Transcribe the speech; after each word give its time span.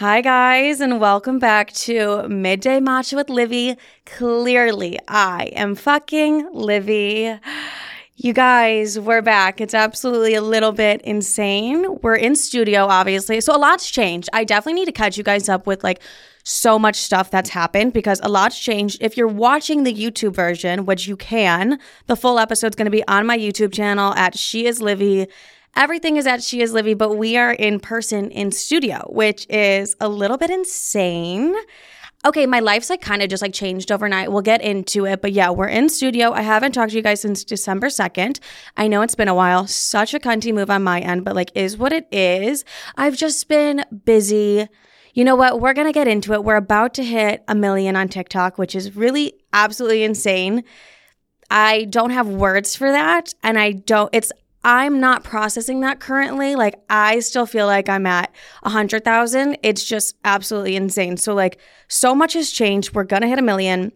Hi, 0.00 0.22
guys, 0.22 0.80
and 0.80 0.98
welcome 0.98 1.38
back 1.38 1.74
to 1.74 2.26
Midday 2.26 2.80
Matcha 2.80 3.16
with 3.16 3.28
Livy. 3.28 3.76
Clearly, 4.06 4.98
I 5.06 5.50
am 5.54 5.74
fucking 5.74 6.54
Livy. 6.54 7.38
You 8.16 8.32
guys, 8.32 8.98
we're 8.98 9.20
back. 9.20 9.60
It's 9.60 9.74
absolutely 9.74 10.34
a 10.34 10.40
little 10.40 10.72
bit 10.72 11.02
insane. 11.02 11.98
We're 12.00 12.16
in 12.16 12.34
studio, 12.34 12.86
obviously. 12.86 13.42
So 13.42 13.54
a 13.54 13.58
lot's 13.58 13.90
changed. 13.90 14.30
I 14.32 14.44
definitely 14.44 14.80
need 14.80 14.86
to 14.86 14.92
catch 14.92 15.18
you 15.18 15.22
guys 15.22 15.50
up 15.50 15.66
with 15.66 15.84
like 15.84 16.00
so 16.44 16.78
much 16.78 16.96
stuff 16.96 17.30
that's 17.30 17.50
happened 17.50 17.92
because 17.92 18.22
a 18.22 18.30
lot's 18.30 18.58
changed. 18.58 19.02
If 19.02 19.18
you're 19.18 19.28
watching 19.28 19.84
the 19.84 19.92
YouTube 19.92 20.34
version, 20.34 20.86
which 20.86 21.08
you 21.08 21.16
can, 21.18 21.78
the 22.06 22.16
full 22.16 22.38
episode's 22.38 22.74
going 22.74 22.86
to 22.86 22.90
be 22.90 23.06
on 23.06 23.26
my 23.26 23.36
YouTube 23.36 23.74
channel 23.74 24.14
at 24.14 24.38
She 24.38 24.64
Is 24.64 24.80
Livy. 24.80 25.26
Everything 25.76 26.16
is 26.16 26.26
at 26.26 26.42
She 26.42 26.60
Is 26.60 26.72
Livy, 26.72 26.94
but 26.94 27.16
we 27.16 27.36
are 27.36 27.52
in 27.52 27.80
person 27.80 28.30
in 28.30 28.50
studio, 28.50 29.06
which 29.08 29.46
is 29.48 29.96
a 30.00 30.08
little 30.08 30.36
bit 30.36 30.50
insane. 30.50 31.54
Okay, 32.22 32.44
my 32.44 32.60
life's 32.60 32.90
like 32.90 33.00
kind 33.00 33.22
of 33.22 33.30
just 33.30 33.40
like 33.40 33.54
changed 33.54 33.90
overnight. 33.90 34.30
We'll 34.30 34.42
get 34.42 34.60
into 34.60 35.06
it, 35.06 35.22
but 35.22 35.32
yeah, 35.32 35.48
we're 35.48 35.68
in 35.68 35.88
studio. 35.88 36.32
I 36.32 36.42
haven't 36.42 36.72
talked 36.72 36.90
to 36.90 36.96
you 36.96 37.02
guys 37.02 37.22
since 37.22 37.44
December 37.44 37.86
2nd. 37.86 38.40
I 38.76 38.88
know 38.88 39.00
it's 39.00 39.14
been 39.14 39.28
a 39.28 39.34
while. 39.34 39.66
Such 39.66 40.12
a 40.12 40.18
cunty 40.18 40.52
move 40.52 40.70
on 40.70 40.82
my 40.82 41.00
end, 41.00 41.24
but 41.24 41.34
like 41.34 41.50
is 41.54 41.78
what 41.78 41.94
it 41.94 42.06
is. 42.12 42.64
I've 42.96 43.16
just 43.16 43.48
been 43.48 43.84
busy. 44.04 44.68
You 45.14 45.24
know 45.24 45.34
what? 45.34 45.60
We're 45.60 45.72
going 45.72 45.86
to 45.86 45.92
get 45.92 46.08
into 46.08 46.34
it. 46.34 46.44
We're 46.44 46.56
about 46.56 46.92
to 46.94 47.04
hit 47.04 47.42
a 47.48 47.54
million 47.54 47.96
on 47.96 48.08
TikTok, 48.08 48.58
which 48.58 48.74
is 48.74 48.94
really 48.94 49.32
absolutely 49.52 50.02
insane. 50.02 50.62
I 51.50 51.84
don't 51.84 52.10
have 52.10 52.28
words 52.28 52.76
for 52.76 52.92
that. 52.92 53.34
And 53.42 53.58
I 53.58 53.72
don't, 53.72 54.10
it's 54.14 54.30
I'm 54.62 55.00
not 55.00 55.24
processing 55.24 55.80
that 55.80 56.00
currently. 56.00 56.54
Like 56.54 56.74
I 56.90 57.20
still 57.20 57.46
feel 57.46 57.66
like 57.66 57.88
I'm 57.88 58.06
at 58.06 58.34
a 58.62 58.70
hundred 58.70 59.04
thousand. 59.04 59.58
It's 59.62 59.84
just 59.84 60.16
absolutely 60.24 60.76
insane. 60.76 61.16
So 61.16 61.34
like 61.34 61.58
so 61.88 62.14
much 62.14 62.34
has 62.34 62.50
changed. 62.50 62.94
We're 62.94 63.04
gonna 63.04 63.28
hit 63.28 63.38
a 63.38 63.42
million. 63.42 63.92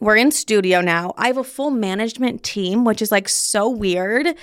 We're 0.00 0.16
in 0.16 0.30
studio 0.30 0.80
now. 0.80 1.12
I 1.18 1.26
have 1.26 1.36
a 1.36 1.44
full 1.44 1.70
management 1.70 2.42
team, 2.42 2.84
which 2.84 3.02
is 3.02 3.12
like 3.12 3.28
so 3.28 3.68
weird. 3.68 4.34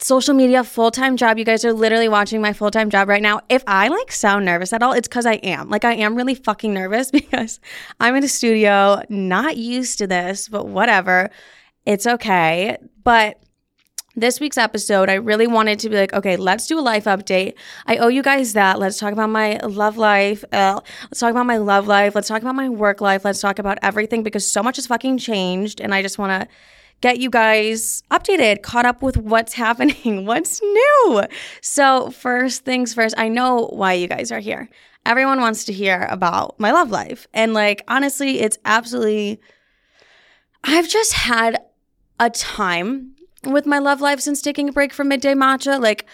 Social 0.00 0.32
media 0.32 0.64
full 0.64 0.90
time 0.90 1.18
job. 1.18 1.36
You 1.36 1.44
guys 1.44 1.64
are 1.66 1.72
literally 1.74 2.08
watching 2.08 2.40
my 2.40 2.54
full 2.54 2.70
time 2.70 2.88
job 2.88 3.08
right 3.08 3.20
now. 3.20 3.40
If 3.50 3.62
I 3.66 3.88
like 3.88 4.10
sound 4.10 4.46
nervous 4.46 4.72
at 4.72 4.82
all, 4.82 4.92
it's 4.92 5.08
because 5.08 5.26
I 5.26 5.34
am. 5.34 5.68
Like 5.68 5.84
I 5.84 5.94
am 5.94 6.14
really 6.14 6.34
fucking 6.34 6.72
nervous 6.72 7.10
because 7.12 7.60
I'm 8.00 8.16
in 8.16 8.24
a 8.24 8.28
studio, 8.28 9.02
not 9.10 9.58
used 9.58 9.98
to 9.98 10.06
this, 10.06 10.48
but 10.48 10.66
whatever. 10.66 11.28
It's 11.84 12.06
okay. 12.06 12.78
But 13.04 13.42
this 14.20 14.40
week's 14.40 14.58
episode, 14.58 15.08
I 15.08 15.14
really 15.14 15.46
wanted 15.46 15.78
to 15.80 15.88
be 15.88 15.96
like, 15.96 16.12
okay, 16.12 16.36
let's 16.36 16.66
do 16.66 16.78
a 16.78 16.82
life 16.82 17.04
update. 17.04 17.54
I 17.86 17.96
owe 17.98 18.08
you 18.08 18.22
guys 18.22 18.52
that. 18.54 18.78
Let's 18.78 18.98
talk 18.98 19.12
about 19.12 19.30
my 19.30 19.58
love 19.58 19.96
life. 19.96 20.44
Uh, 20.52 20.80
let's 21.04 21.20
talk 21.20 21.30
about 21.30 21.46
my 21.46 21.58
love 21.58 21.86
life. 21.86 22.14
Let's 22.14 22.28
talk 22.28 22.42
about 22.42 22.54
my 22.54 22.68
work 22.68 23.00
life. 23.00 23.24
Let's 23.24 23.40
talk 23.40 23.58
about 23.58 23.78
everything 23.82 24.22
because 24.22 24.50
so 24.50 24.62
much 24.62 24.76
has 24.76 24.86
fucking 24.86 25.18
changed. 25.18 25.80
And 25.80 25.94
I 25.94 26.02
just 26.02 26.18
want 26.18 26.42
to 26.42 26.48
get 27.00 27.18
you 27.18 27.30
guys 27.30 28.02
updated, 28.10 28.62
caught 28.62 28.84
up 28.84 29.02
with 29.02 29.16
what's 29.16 29.52
happening, 29.64 30.26
what's 30.26 30.60
new. 30.60 31.22
So, 31.60 32.10
first 32.10 32.64
things 32.64 32.94
first, 32.94 33.14
I 33.18 33.28
know 33.28 33.68
why 33.72 33.94
you 33.94 34.08
guys 34.08 34.32
are 34.32 34.40
here. 34.40 34.68
Everyone 35.06 35.40
wants 35.40 35.64
to 35.64 35.72
hear 35.72 36.06
about 36.10 36.58
my 36.58 36.72
love 36.72 36.90
life. 36.90 37.26
And 37.32 37.54
like, 37.54 37.82
honestly, 37.88 38.40
it's 38.40 38.58
absolutely, 38.64 39.40
I've 40.64 40.88
just 40.88 41.12
had 41.14 41.62
a 42.20 42.30
time 42.30 43.14
with 43.44 43.66
my 43.66 43.78
love 43.78 44.00
life 44.00 44.20
since 44.20 44.40
taking 44.42 44.68
a 44.68 44.72
break 44.72 44.92
from 44.92 45.08
midday 45.08 45.34
matcha. 45.34 45.80
Like, 45.80 46.06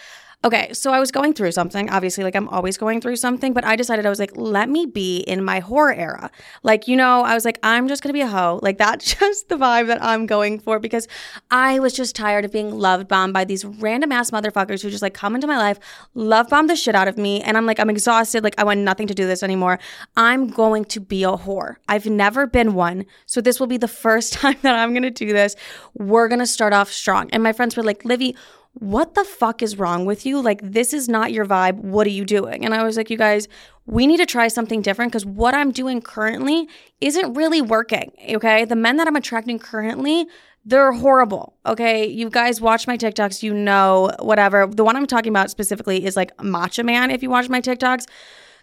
Okay, 0.45 0.71
so 0.73 0.93
I 0.93 0.99
was 0.99 1.11
going 1.11 1.33
through 1.33 1.53
something. 1.53 1.89
Obviously, 1.89 2.23
like 2.23 2.35
I'm 2.35 2.47
always 2.49 2.77
going 2.77 3.01
through 3.01 3.15
something, 3.15 3.51
but 3.51 3.65
I 3.65 3.75
decided 3.75 4.05
I 4.05 4.09
was 4.09 4.19
like, 4.19 4.37
let 4.37 4.69
me 4.69 4.85
be 4.85 5.21
in 5.21 5.43
my 5.43 5.59
horror 5.59 5.95
era. 5.95 6.29
Like, 6.61 6.87
you 6.87 6.95
know, 6.95 7.23
I 7.23 7.33
was 7.33 7.45
like, 7.45 7.57
I'm 7.63 7.87
just 7.87 8.03
gonna 8.03 8.13
be 8.13 8.21
a 8.21 8.27
hoe. 8.27 8.59
Like, 8.61 8.77
that's 8.77 9.15
just 9.19 9.49
the 9.49 9.55
vibe 9.55 9.87
that 9.87 10.03
I'm 10.03 10.27
going 10.27 10.59
for 10.59 10.77
because 10.77 11.07
I 11.49 11.79
was 11.79 11.93
just 11.93 12.15
tired 12.15 12.45
of 12.45 12.51
being 12.51 12.77
loved 12.77 13.07
bombed 13.07 13.33
by 13.33 13.43
these 13.43 13.65
random 13.65 14.11
ass 14.11 14.29
motherfuckers 14.29 14.83
who 14.83 14.91
just 14.91 15.01
like 15.01 15.15
come 15.15 15.33
into 15.33 15.47
my 15.47 15.57
life, 15.57 15.79
love 16.13 16.49
bomb 16.49 16.67
the 16.67 16.75
shit 16.75 16.93
out 16.93 17.07
of 17.07 17.17
me. 17.17 17.41
And 17.41 17.57
I'm 17.57 17.65
like, 17.65 17.79
I'm 17.79 17.89
exhausted. 17.89 18.43
Like, 18.43 18.59
I 18.59 18.63
want 18.63 18.81
nothing 18.81 19.07
to 19.07 19.15
do 19.15 19.25
this 19.25 19.41
anymore. 19.41 19.79
I'm 20.15 20.49
going 20.49 20.85
to 20.85 20.99
be 20.99 21.23
a 21.23 21.31
whore. 21.31 21.77
I've 21.87 22.05
never 22.05 22.45
been 22.45 22.75
one. 22.75 23.07
So 23.25 23.41
this 23.41 23.59
will 23.59 23.65
be 23.65 23.77
the 23.77 23.87
first 23.87 24.33
time 24.41 24.57
that 24.61 24.75
I'm 24.75 24.93
gonna 24.93 25.09
do 25.09 25.33
this. 25.33 25.55
We're 25.95 26.27
gonna 26.27 26.45
start 26.45 26.71
off 26.71 26.91
strong. 26.91 27.31
And 27.31 27.41
my 27.41 27.51
friends 27.51 27.75
were 27.75 27.81
like, 27.83 28.05
Livy, 28.05 28.35
what 28.75 29.15
the 29.15 29.23
fuck 29.23 29.61
is 29.61 29.79
wrong 29.79 30.05
with 30.05 30.25
you? 30.25 30.41
Like, 30.41 30.59
this 30.61 30.93
is 30.93 31.07
not 31.07 31.31
your 31.31 31.45
vibe. 31.45 31.75
What 31.75 32.05
are 32.05 32.11
you 32.11 32.25
doing? 32.25 32.65
And 32.65 32.73
I 32.73 32.83
was 32.83 32.97
like, 32.97 33.09
you 33.09 33.17
guys, 33.17 33.47
we 33.85 34.05
need 34.05 34.17
to 34.17 34.25
try 34.25 34.49
something 34.49 34.81
different 34.81 35.11
because 35.11 35.25
what 35.25 35.53
I'm 35.53 35.71
doing 35.71 36.01
currently 36.01 36.67
isn't 36.99 37.33
really 37.33 37.61
working. 37.61 38.11
Okay. 38.29 38.65
The 38.65 38.75
men 38.75 38.97
that 38.97 39.07
I'm 39.07 39.15
attracting 39.15 39.59
currently, 39.59 40.27
they're 40.65 40.91
horrible. 40.91 41.55
Okay. 41.65 42.05
You 42.05 42.29
guys 42.29 42.59
watch 42.59 42.85
my 42.85 42.97
TikToks, 42.97 43.41
you 43.41 43.53
know, 43.53 44.11
whatever. 44.19 44.67
The 44.67 44.83
one 44.83 44.97
I'm 44.97 45.07
talking 45.07 45.31
about 45.31 45.49
specifically 45.49 46.05
is 46.05 46.17
like 46.17 46.35
Matcha 46.37 46.83
Man, 46.83 47.11
if 47.11 47.23
you 47.23 47.29
watch 47.29 47.47
my 47.47 47.61
TikToks 47.61 48.07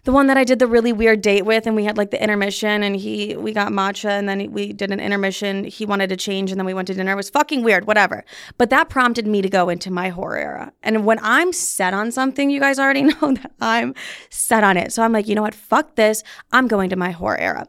the 0.03 0.11
one 0.11 0.27
that 0.27 0.37
I 0.37 0.43
did 0.43 0.59
the 0.59 0.67
really 0.67 0.91
weird 0.91 1.21
date 1.21 1.43
with, 1.43 1.65
and 1.65 1.75
we 1.75 1.85
had 1.85 1.97
like 1.97 2.11
the 2.11 2.21
intermission, 2.21 2.83
and 2.83 2.95
he 2.95 3.35
we 3.37 3.53
got 3.53 3.71
matcha, 3.71 4.09
and 4.09 4.27
then 4.27 4.51
we 4.51 4.73
did 4.73 4.91
an 4.91 4.99
intermission. 4.99 5.63
He 5.63 5.85
wanted 5.85 6.09
to 6.09 6.17
change, 6.17 6.51
and 6.51 6.59
then 6.59 6.65
we 6.65 6.73
went 6.73 6.87
to 6.87 6.93
dinner. 6.93 7.13
It 7.13 7.15
was 7.15 7.29
fucking 7.29 7.63
weird, 7.63 7.85
whatever. 7.85 8.25
But 8.57 8.69
that 8.69 8.89
prompted 8.89 9.27
me 9.27 9.41
to 9.41 9.49
go 9.49 9.69
into 9.69 9.91
my 9.91 10.09
horror 10.09 10.37
era. 10.37 10.73
And 10.83 11.05
when 11.05 11.19
I'm 11.21 11.53
set 11.53 11.93
on 11.93 12.11
something, 12.11 12.49
you 12.49 12.59
guys 12.59 12.79
already 12.79 13.03
know 13.21 13.33
that 13.33 13.51
I'm 13.61 13.95
set 14.29 14.63
on 14.63 14.77
it. 14.77 14.91
So 14.91 15.03
I'm 15.03 15.13
like, 15.13 15.27
you 15.27 15.35
know 15.35 15.41
what? 15.41 15.55
Fuck 15.55 15.95
this. 15.95 16.23
I'm 16.51 16.67
going 16.67 16.89
to 16.89 16.95
my 16.95 17.11
horror 17.11 17.37
era. 17.37 17.67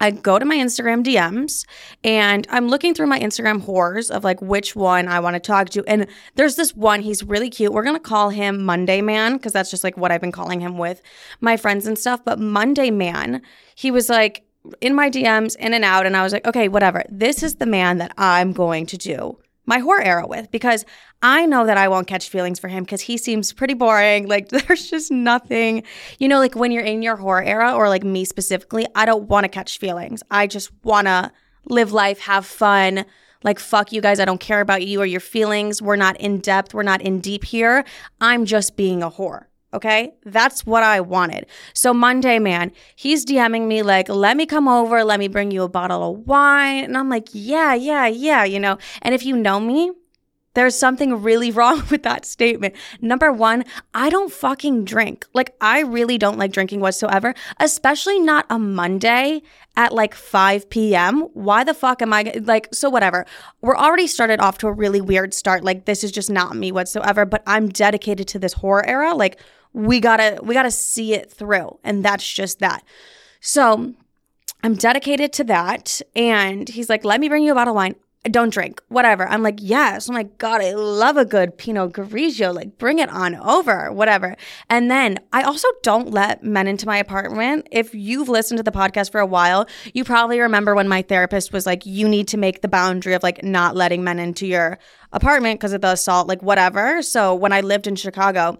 I 0.00 0.10
go 0.12 0.38
to 0.38 0.44
my 0.44 0.56
Instagram 0.56 1.04
DMs 1.04 1.66
and 2.04 2.46
I'm 2.50 2.68
looking 2.68 2.94
through 2.94 3.08
my 3.08 3.18
Instagram 3.18 3.64
whores 3.64 4.10
of 4.10 4.24
like 4.24 4.40
which 4.40 4.76
one 4.76 5.08
I 5.08 5.20
want 5.20 5.34
to 5.34 5.40
talk 5.40 5.70
to. 5.70 5.84
And 5.86 6.06
there's 6.36 6.56
this 6.56 6.74
one, 6.74 7.00
he's 7.00 7.24
really 7.24 7.50
cute. 7.50 7.72
We're 7.72 7.82
going 7.82 7.96
to 7.96 8.00
call 8.00 8.30
him 8.30 8.64
Monday 8.64 9.00
Man 9.00 9.34
because 9.34 9.52
that's 9.52 9.70
just 9.70 9.84
like 9.84 9.96
what 9.96 10.12
I've 10.12 10.20
been 10.20 10.32
calling 10.32 10.60
him 10.60 10.78
with 10.78 11.02
my 11.40 11.56
friends 11.56 11.86
and 11.86 11.98
stuff. 11.98 12.24
But 12.24 12.38
Monday 12.38 12.90
Man, 12.90 13.42
he 13.74 13.90
was 13.90 14.08
like 14.08 14.44
in 14.80 14.94
my 14.94 15.10
DMs, 15.10 15.56
in 15.56 15.74
and 15.74 15.84
out. 15.84 16.06
And 16.06 16.16
I 16.16 16.22
was 16.22 16.32
like, 16.32 16.46
okay, 16.46 16.68
whatever. 16.68 17.02
This 17.08 17.42
is 17.42 17.56
the 17.56 17.66
man 17.66 17.98
that 17.98 18.12
I'm 18.16 18.52
going 18.52 18.86
to 18.86 18.96
do 18.96 19.38
my 19.68 19.78
horror 19.80 20.00
era 20.00 20.26
with 20.26 20.50
because 20.50 20.86
I 21.20 21.44
know 21.44 21.66
that 21.66 21.76
I 21.76 21.88
won't 21.88 22.06
catch 22.06 22.30
feelings 22.30 22.58
for 22.58 22.68
him 22.68 22.84
because 22.84 23.02
he 23.02 23.18
seems 23.18 23.52
pretty 23.52 23.74
boring. 23.74 24.26
Like 24.38 24.48
there's 24.48 24.88
just 24.88 25.10
nothing, 25.10 25.82
you 26.18 26.28
know, 26.28 26.38
like 26.38 26.54
when 26.54 26.70
you're 26.70 26.84
in 26.84 27.02
your 27.02 27.16
horror 27.16 27.42
era 27.42 27.72
or 27.72 27.88
like 27.88 28.04
me 28.04 28.24
specifically, 28.24 28.86
I 28.94 29.04
don't 29.04 29.28
want 29.28 29.44
to 29.44 29.48
catch 29.48 29.78
feelings. 29.78 30.22
I 30.30 30.46
just 30.46 30.70
want 30.84 31.06
to 31.06 31.32
live 31.66 31.92
life, 31.92 32.20
have 32.20 32.46
fun. 32.46 33.04
Like, 33.44 33.58
fuck 33.58 33.92
you 33.92 34.00
guys. 34.00 34.20
I 34.20 34.24
don't 34.24 34.40
care 34.40 34.60
about 34.60 34.86
you 34.86 35.00
or 35.00 35.06
your 35.06 35.20
feelings. 35.20 35.82
We're 35.82 35.96
not 35.96 36.18
in 36.20 36.38
depth. 36.38 36.72
We're 36.72 36.82
not 36.82 37.02
in 37.02 37.20
deep 37.20 37.44
here. 37.44 37.84
I'm 38.20 38.44
just 38.44 38.76
being 38.76 39.02
a 39.02 39.10
whore. 39.10 39.47
Okay. 39.74 40.14
That's 40.24 40.64
what 40.64 40.82
I 40.82 41.00
wanted. 41.00 41.46
So 41.74 41.92
Monday, 41.92 42.38
man, 42.38 42.72
he's 42.96 43.26
DMing 43.26 43.66
me 43.66 43.82
like, 43.82 44.08
let 44.08 44.36
me 44.36 44.46
come 44.46 44.66
over. 44.66 45.04
Let 45.04 45.18
me 45.18 45.28
bring 45.28 45.50
you 45.50 45.62
a 45.62 45.68
bottle 45.68 46.10
of 46.10 46.26
wine. 46.26 46.84
And 46.84 46.96
I'm 46.96 47.10
like, 47.10 47.28
yeah, 47.32 47.74
yeah, 47.74 48.06
yeah, 48.06 48.44
you 48.44 48.58
know. 48.58 48.78
And 49.02 49.14
if 49.14 49.26
you 49.26 49.36
know 49.36 49.60
me, 49.60 49.92
there's 50.54 50.74
something 50.74 51.22
really 51.22 51.50
wrong 51.58 51.84
with 51.90 52.02
that 52.02 52.24
statement. 52.24 52.74
Number 53.00 53.30
one, 53.30 53.64
I 53.94 54.10
don't 54.10 54.32
fucking 54.32 54.84
drink. 54.84 55.26
Like, 55.34 55.54
I 55.60 55.82
really 55.82 56.18
don't 56.18 56.38
like 56.38 56.52
drinking 56.52 56.80
whatsoever, 56.80 57.34
especially 57.60 58.18
not 58.18 58.46
a 58.50 58.58
Monday 58.58 59.42
at 59.76 59.92
like 59.92 60.14
5 60.14 60.68
p.m. 60.70 61.20
Why 61.34 61.62
the 61.62 61.74
fuck 61.74 62.02
am 62.02 62.12
I 62.12 62.32
like, 62.42 62.74
so 62.74 62.90
whatever. 62.90 63.26
We're 63.60 63.76
already 63.76 64.08
started 64.08 64.40
off 64.40 64.58
to 64.58 64.66
a 64.66 64.72
really 64.72 65.00
weird 65.00 65.32
start. 65.34 65.62
Like, 65.62 65.84
this 65.84 66.02
is 66.02 66.10
just 66.10 66.30
not 66.30 66.56
me 66.56 66.72
whatsoever, 66.72 67.24
but 67.24 67.42
I'm 67.46 67.68
dedicated 67.68 68.26
to 68.28 68.38
this 68.38 68.54
horror 68.54 68.84
era. 68.84 69.14
Like, 69.14 69.38
we 69.78 70.00
gotta 70.00 70.40
we 70.42 70.54
gotta 70.54 70.72
see 70.72 71.14
it 71.14 71.30
through 71.30 71.78
and 71.84 72.04
that's 72.04 72.30
just 72.30 72.58
that. 72.58 72.82
So 73.40 73.94
i'm 74.64 74.74
dedicated 74.74 75.32
to 75.32 75.44
that 75.44 76.02
and 76.16 76.68
he's 76.68 76.88
like 76.88 77.04
let 77.04 77.20
me 77.20 77.28
bring 77.28 77.44
you 77.44 77.52
a 77.52 77.54
bottle 77.54 77.72
of 77.72 77.76
wine. 77.76 77.94
Don't 78.24 78.52
drink. 78.52 78.82
Whatever. 78.88 79.28
I'm 79.28 79.44
like 79.44 79.60
yes. 79.60 80.10
Oh 80.10 80.12
my 80.12 80.24
god 80.24 80.60
i 80.60 80.72
love 80.74 81.16
a 81.16 81.24
good 81.24 81.56
pinot 81.56 81.92
grigio. 81.92 82.52
Like 82.52 82.76
bring 82.76 82.98
it 82.98 83.08
on 83.10 83.36
over 83.36 83.92
whatever. 83.92 84.34
And 84.68 84.90
then 84.90 85.20
i 85.32 85.42
also 85.42 85.68
don't 85.84 86.10
let 86.10 86.42
men 86.42 86.66
into 86.66 86.84
my 86.84 86.96
apartment. 86.96 87.68
If 87.70 87.94
you've 87.94 88.28
listened 88.28 88.58
to 88.58 88.64
the 88.64 88.72
podcast 88.72 89.12
for 89.12 89.20
a 89.20 89.26
while 89.26 89.68
you 89.94 90.02
probably 90.02 90.40
remember 90.40 90.74
when 90.74 90.88
my 90.88 91.02
therapist 91.02 91.52
was 91.52 91.66
like 91.66 91.86
you 91.86 92.08
need 92.08 92.26
to 92.28 92.36
make 92.36 92.62
the 92.62 92.68
boundary 92.68 93.14
of 93.14 93.22
like 93.22 93.44
not 93.44 93.76
letting 93.76 94.02
men 94.02 94.18
into 94.18 94.44
your 94.44 94.80
apartment 95.12 95.60
because 95.60 95.72
of 95.72 95.82
the 95.82 95.92
assault 95.92 96.26
like 96.26 96.42
whatever. 96.42 97.00
So 97.00 97.32
when 97.32 97.52
i 97.52 97.60
lived 97.60 97.86
in 97.86 97.94
chicago 97.94 98.58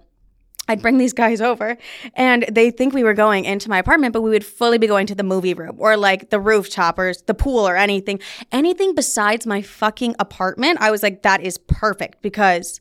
I'd 0.69 0.83
bring 0.83 0.99
these 0.99 1.13
guys 1.13 1.41
over 1.41 1.77
and 2.15 2.45
they 2.51 2.71
think 2.71 2.95
we 2.95 3.03
were 3.03 3.15
going 3.15 3.45
into 3.45 3.69
my 3.69 3.79
apartment, 3.79 4.13
but 4.13 4.23
we 4.23 4.31
would 4.31 4.45
fully 4.45 4.79
be 4.79 4.87
going 4.87 5.07
to 5.09 5.15
the 5.15 5.23
movie 5.23 5.55
room 5.55 5.77
or 5.79 5.97
like 5.97 6.31
the 6.31 6.39
rooftop 6.39 6.99
or 6.99 7.13
the 7.27 7.35
pool 7.35 7.67
or 7.67 7.77
anything. 7.77 8.21
Anything 8.53 8.95
besides 8.95 9.47
my 9.47 9.63
fucking 9.63 10.15
apartment, 10.19 10.79
I 10.81 10.91
was 10.91 11.03
like, 11.03 11.23
that 11.23 11.41
is 11.41 11.59
perfect 11.59 12.23
because 12.23 12.81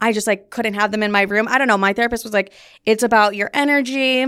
I 0.00 0.12
just 0.12 0.26
like 0.26 0.50
couldn't 0.50 0.74
have 0.74 0.90
them 0.90 1.02
in 1.02 1.12
my 1.12 1.22
room. 1.22 1.46
I 1.48 1.58
don't 1.58 1.68
know. 1.68 1.78
My 1.78 1.92
therapist 1.92 2.24
was 2.24 2.32
like, 2.32 2.52
it's 2.84 3.04
about 3.04 3.36
your 3.36 3.50
energy. 3.54 4.26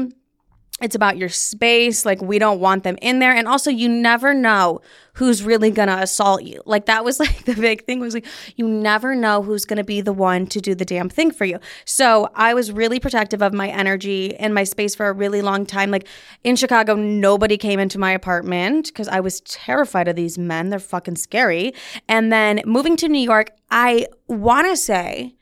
It's 0.82 0.96
about 0.96 1.16
your 1.16 1.28
space. 1.28 2.04
Like, 2.04 2.20
we 2.20 2.40
don't 2.40 2.58
want 2.58 2.82
them 2.82 2.98
in 3.00 3.20
there. 3.20 3.32
And 3.32 3.46
also, 3.46 3.70
you 3.70 3.88
never 3.88 4.34
know 4.34 4.80
who's 5.12 5.44
really 5.44 5.70
gonna 5.70 5.98
assault 6.00 6.42
you. 6.42 6.60
Like, 6.66 6.86
that 6.86 7.04
was 7.04 7.20
like 7.24 7.44
the 7.44 7.54
big 7.54 7.84
thing 7.84 8.00
was 8.00 8.14
like, 8.14 8.26
you 8.56 8.66
never 8.66 9.14
know 9.14 9.40
who's 9.40 9.64
gonna 9.64 9.84
be 9.84 10.00
the 10.00 10.12
one 10.12 10.46
to 10.48 10.60
do 10.60 10.74
the 10.74 10.84
damn 10.84 11.08
thing 11.08 11.30
for 11.30 11.44
you. 11.44 11.60
So, 11.84 12.28
I 12.34 12.54
was 12.54 12.72
really 12.72 12.98
protective 12.98 13.40
of 13.40 13.54
my 13.54 13.68
energy 13.68 14.34
and 14.36 14.52
my 14.52 14.64
space 14.64 14.96
for 14.96 15.08
a 15.08 15.12
really 15.12 15.42
long 15.42 15.64
time. 15.64 15.92
Like, 15.92 16.08
in 16.42 16.56
Chicago, 16.56 16.96
nobody 16.96 17.56
came 17.56 17.78
into 17.78 17.98
my 18.00 18.10
apartment 18.10 18.88
because 18.88 19.06
I 19.06 19.20
was 19.20 19.42
terrified 19.42 20.08
of 20.08 20.16
these 20.16 20.38
men. 20.38 20.70
They're 20.70 20.80
fucking 20.80 21.16
scary. 21.16 21.72
And 22.08 22.32
then 22.32 22.62
moving 22.66 22.96
to 22.96 23.08
New 23.08 23.22
York, 23.22 23.50
I 23.70 24.08
wanna 24.26 24.76
say, 24.76 25.33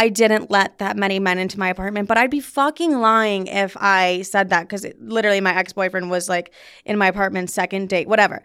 I 0.00 0.08
didn't 0.08 0.50
let 0.50 0.78
that 0.78 0.96
many 0.96 1.18
men 1.18 1.38
into 1.38 1.58
my 1.58 1.68
apartment, 1.68 2.08
but 2.08 2.16
I'd 2.16 2.30
be 2.30 2.40
fucking 2.40 3.00
lying 3.00 3.48
if 3.48 3.76
I 3.78 4.22
said 4.22 4.48
that 4.48 4.62
because 4.62 4.86
literally 4.98 5.42
my 5.42 5.54
ex 5.54 5.74
boyfriend 5.74 6.08
was 6.10 6.26
like 6.26 6.54
in 6.86 6.96
my 6.96 7.06
apartment, 7.06 7.50
second 7.50 7.90
date, 7.90 8.08
whatever. 8.08 8.42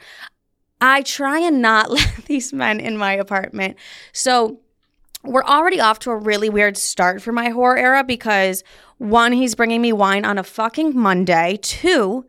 I 0.81 1.01
try 1.03 1.39
and 1.39 1.61
not 1.61 1.89
let 1.91 2.25
these 2.25 2.51
men 2.51 2.81
in 2.81 2.97
my 2.97 3.13
apartment. 3.13 3.77
So 4.11 4.59
we're 5.23 5.45
already 5.45 5.79
off 5.79 5.97
to 5.99 6.11
a 6.11 6.17
really 6.17 6.49
weird 6.49 6.75
start 6.75 7.21
for 7.21 7.31
my 7.31 7.47
horror 7.47 7.77
era 7.77 8.03
because 8.03 8.61
one, 8.97 9.31
he's 9.31 9.55
bringing 9.55 9.81
me 9.81 9.93
wine 9.93 10.25
on 10.25 10.37
a 10.37 10.43
fucking 10.43 10.93
Monday. 10.93 11.57
Two, 11.61 12.25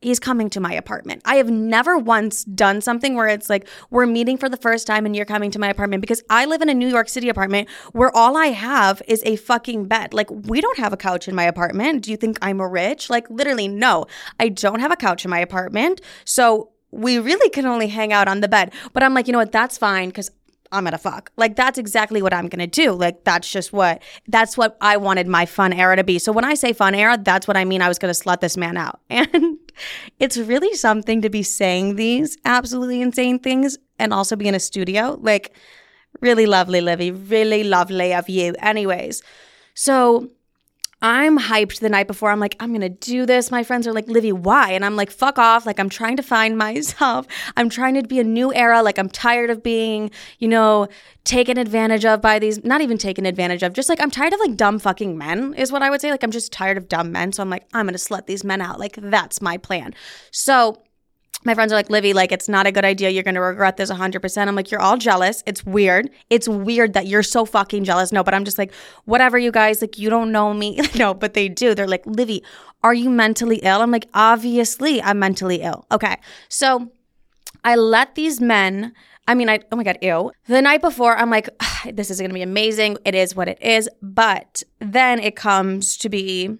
he's 0.00 0.20
coming 0.20 0.50
to 0.50 0.60
my 0.60 0.72
apartment. 0.72 1.22
I 1.24 1.36
have 1.36 1.50
never 1.50 1.98
once 1.98 2.44
done 2.44 2.80
something 2.80 3.14
where 3.14 3.28
it's 3.28 3.48
like 3.48 3.68
we're 3.90 4.06
meeting 4.06 4.36
for 4.36 4.48
the 4.48 4.56
first 4.56 4.86
time 4.86 5.06
and 5.06 5.16
you're 5.16 5.24
coming 5.24 5.50
to 5.52 5.58
my 5.58 5.68
apartment 5.68 6.00
because 6.00 6.22
I 6.28 6.44
live 6.44 6.62
in 6.62 6.68
a 6.68 6.74
New 6.74 6.88
York 6.88 7.08
City 7.08 7.28
apartment 7.28 7.68
where 7.92 8.14
all 8.14 8.36
I 8.36 8.48
have 8.48 9.02
is 9.08 9.22
a 9.24 9.36
fucking 9.36 9.86
bed. 9.86 10.12
Like 10.12 10.30
we 10.30 10.60
don't 10.60 10.78
have 10.78 10.92
a 10.92 10.96
couch 10.96 11.28
in 11.28 11.34
my 11.34 11.44
apartment. 11.44 12.02
Do 12.02 12.10
you 12.10 12.16
think 12.16 12.38
I'm 12.42 12.60
rich? 12.60 13.08
Like 13.10 13.28
literally 13.30 13.68
no. 13.68 14.06
I 14.38 14.48
don't 14.48 14.80
have 14.80 14.92
a 14.92 14.96
couch 14.96 15.24
in 15.24 15.30
my 15.30 15.40
apartment. 15.40 16.00
So 16.24 16.70
we 16.90 17.18
really 17.18 17.50
can 17.50 17.66
only 17.66 17.88
hang 17.88 18.12
out 18.12 18.28
on 18.28 18.40
the 18.40 18.48
bed. 18.48 18.72
But 18.92 19.02
I'm 19.02 19.14
like, 19.14 19.26
you 19.26 19.32
know 19.32 19.38
what? 19.38 19.52
That's 19.52 19.78
fine 19.78 20.12
cuz 20.12 20.30
I'm 20.72 20.84
gonna 20.84 20.98
fuck. 20.98 21.30
Like 21.36 21.56
that's 21.56 21.78
exactly 21.78 22.22
what 22.22 22.34
I'm 22.34 22.48
gonna 22.48 22.66
do. 22.66 22.92
Like 22.92 23.24
that's 23.24 23.50
just 23.50 23.72
what 23.72 24.02
that's 24.28 24.56
what 24.56 24.76
I 24.80 24.96
wanted 24.96 25.26
my 25.26 25.46
fun 25.46 25.72
era 25.72 25.96
to 25.96 26.04
be. 26.04 26.18
So 26.18 26.32
when 26.32 26.44
I 26.44 26.54
say 26.54 26.72
fun 26.72 26.94
era, 26.94 27.18
that's 27.20 27.46
what 27.48 27.56
I 27.56 27.64
mean. 27.64 27.82
I 27.82 27.88
was 27.88 27.98
gonna 27.98 28.12
slut 28.12 28.40
this 28.40 28.56
man 28.56 28.76
out. 28.76 29.00
And 29.10 29.58
it's 30.18 30.38
really 30.38 30.74
something 30.74 31.20
to 31.20 31.28
be 31.28 31.42
saying 31.42 31.96
these 31.96 32.38
absolutely 32.46 33.02
insane 33.02 33.38
things 33.38 33.76
and 33.98 34.12
also 34.14 34.34
be 34.36 34.48
in 34.48 34.54
a 34.54 34.60
studio. 34.60 35.18
Like 35.20 35.54
really 36.20 36.46
lovely, 36.46 36.80
Livy. 36.80 37.10
Really 37.10 37.62
lovely 37.64 38.14
of 38.14 38.28
you. 38.28 38.54
Anyways. 38.60 39.22
So 39.74 40.30
I'm 41.06 41.38
hyped 41.38 41.78
the 41.78 41.88
night 41.88 42.08
before. 42.08 42.32
I'm 42.32 42.40
like, 42.40 42.56
I'm 42.58 42.72
gonna 42.72 42.88
do 42.88 43.26
this. 43.26 43.52
My 43.52 43.62
friends 43.62 43.86
are 43.86 43.92
like, 43.92 44.08
Livy, 44.08 44.32
why? 44.32 44.72
And 44.72 44.84
I'm 44.84 44.96
like, 44.96 45.12
fuck 45.12 45.38
off. 45.38 45.64
Like, 45.64 45.78
I'm 45.78 45.88
trying 45.88 46.16
to 46.16 46.22
find 46.22 46.58
myself. 46.66 47.28
I'm 47.56 47.70
trying 47.70 47.94
to 47.94 48.02
be 48.02 48.18
a 48.18 48.24
new 48.24 48.52
era. 48.52 48.82
Like, 48.82 48.98
I'm 48.98 49.08
tired 49.08 49.48
of 49.48 49.62
being, 49.62 50.10
you 50.40 50.48
know, 50.48 50.88
taken 51.22 51.58
advantage 51.58 52.04
of 52.04 52.20
by 52.20 52.40
these, 52.40 52.64
not 52.64 52.80
even 52.80 52.98
taken 52.98 53.24
advantage 53.24 53.62
of, 53.62 53.72
just 53.72 53.88
like, 53.88 54.00
I'm 54.00 54.10
tired 54.10 54.32
of 54.32 54.40
like 54.40 54.56
dumb 54.56 54.80
fucking 54.80 55.16
men, 55.16 55.54
is 55.54 55.70
what 55.70 55.80
I 55.80 55.90
would 55.90 56.00
say. 56.00 56.10
Like, 56.10 56.24
I'm 56.24 56.32
just 56.32 56.50
tired 56.50 56.76
of 56.76 56.88
dumb 56.88 57.12
men. 57.12 57.30
So 57.30 57.40
I'm 57.40 57.50
like, 57.50 57.68
I'm 57.72 57.86
gonna 57.86 57.98
slut 57.98 58.26
these 58.26 58.42
men 58.42 58.60
out. 58.60 58.80
Like, 58.80 58.96
that's 58.96 59.40
my 59.40 59.58
plan. 59.58 59.94
So 60.32 60.82
my 61.46 61.54
friends 61.54 61.72
are 61.72 61.76
like, 61.76 61.88
Livy, 61.88 62.12
like, 62.12 62.32
it's 62.32 62.48
not 62.48 62.66
a 62.66 62.72
good 62.72 62.84
idea. 62.84 63.08
You're 63.08 63.22
going 63.22 63.36
to 63.36 63.40
regret 63.40 63.76
this 63.76 63.90
100%. 63.90 64.48
I'm 64.48 64.56
like, 64.56 64.70
you're 64.70 64.80
all 64.80 64.98
jealous. 64.98 65.44
It's 65.46 65.64
weird. 65.64 66.10
It's 66.28 66.48
weird 66.48 66.92
that 66.94 67.06
you're 67.06 67.22
so 67.22 67.44
fucking 67.44 67.84
jealous. 67.84 68.10
No, 68.10 68.24
but 68.24 68.34
I'm 68.34 68.44
just 68.44 68.58
like, 68.58 68.74
whatever, 69.04 69.38
you 69.38 69.52
guys, 69.52 69.80
like, 69.80 69.96
you 69.96 70.10
don't 70.10 70.32
know 70.32 70.52
me. 70.52 70.80
no, 70.96 71.14
but 71.14 71.34
they 71.34 71.48
do. 71.48 71.74
They're 71.74 71.86
like, 71.86 72.04
Livy, 72.04 72.42
are 72.82 72.92
you 72.92 73.08
mentally 73.08 73.58
ill? 73.62 73.80
I'm 73.80 73.92
like, 73.92 74.08
obviously, 74.12 75.00
I'm 75.00 75.20
mentally 75.20 75.62
ill. 75.62 75.86
Okay. 75.92 76.16
So 76.48 76.90
I 77.64 77.76
let 77.76 78.16
these 78.16 78.40
men. 78.40 78.92
I 79.28 79.34
mean, 79.34 79.48
I, 79.48 79.60
oh 79.70 79.76
my 79.76 79.84
God, 79.84 79.98
ew. 80.02 80.32
The 80.48 80.60
night 80.60 80.82
before, 80.82 81.16
I'm 81.16 81.30
like, 81.30 81.48
this 81.92 82.10
is 82.10 82.20
gonna 82.20 82.34
be 82.34 82.42
amazing. 82.42 82.98
It 83.04 83.14
is 83.14 83.36
what 83.36 83.48
it 83.48 83.62
is. 83.62 83.88
But 84.02 84.64
then 84.80 85.20
it 85.20 85.36
comes 85.36 85.96
to 85.98 86.08
be 86.08 86.58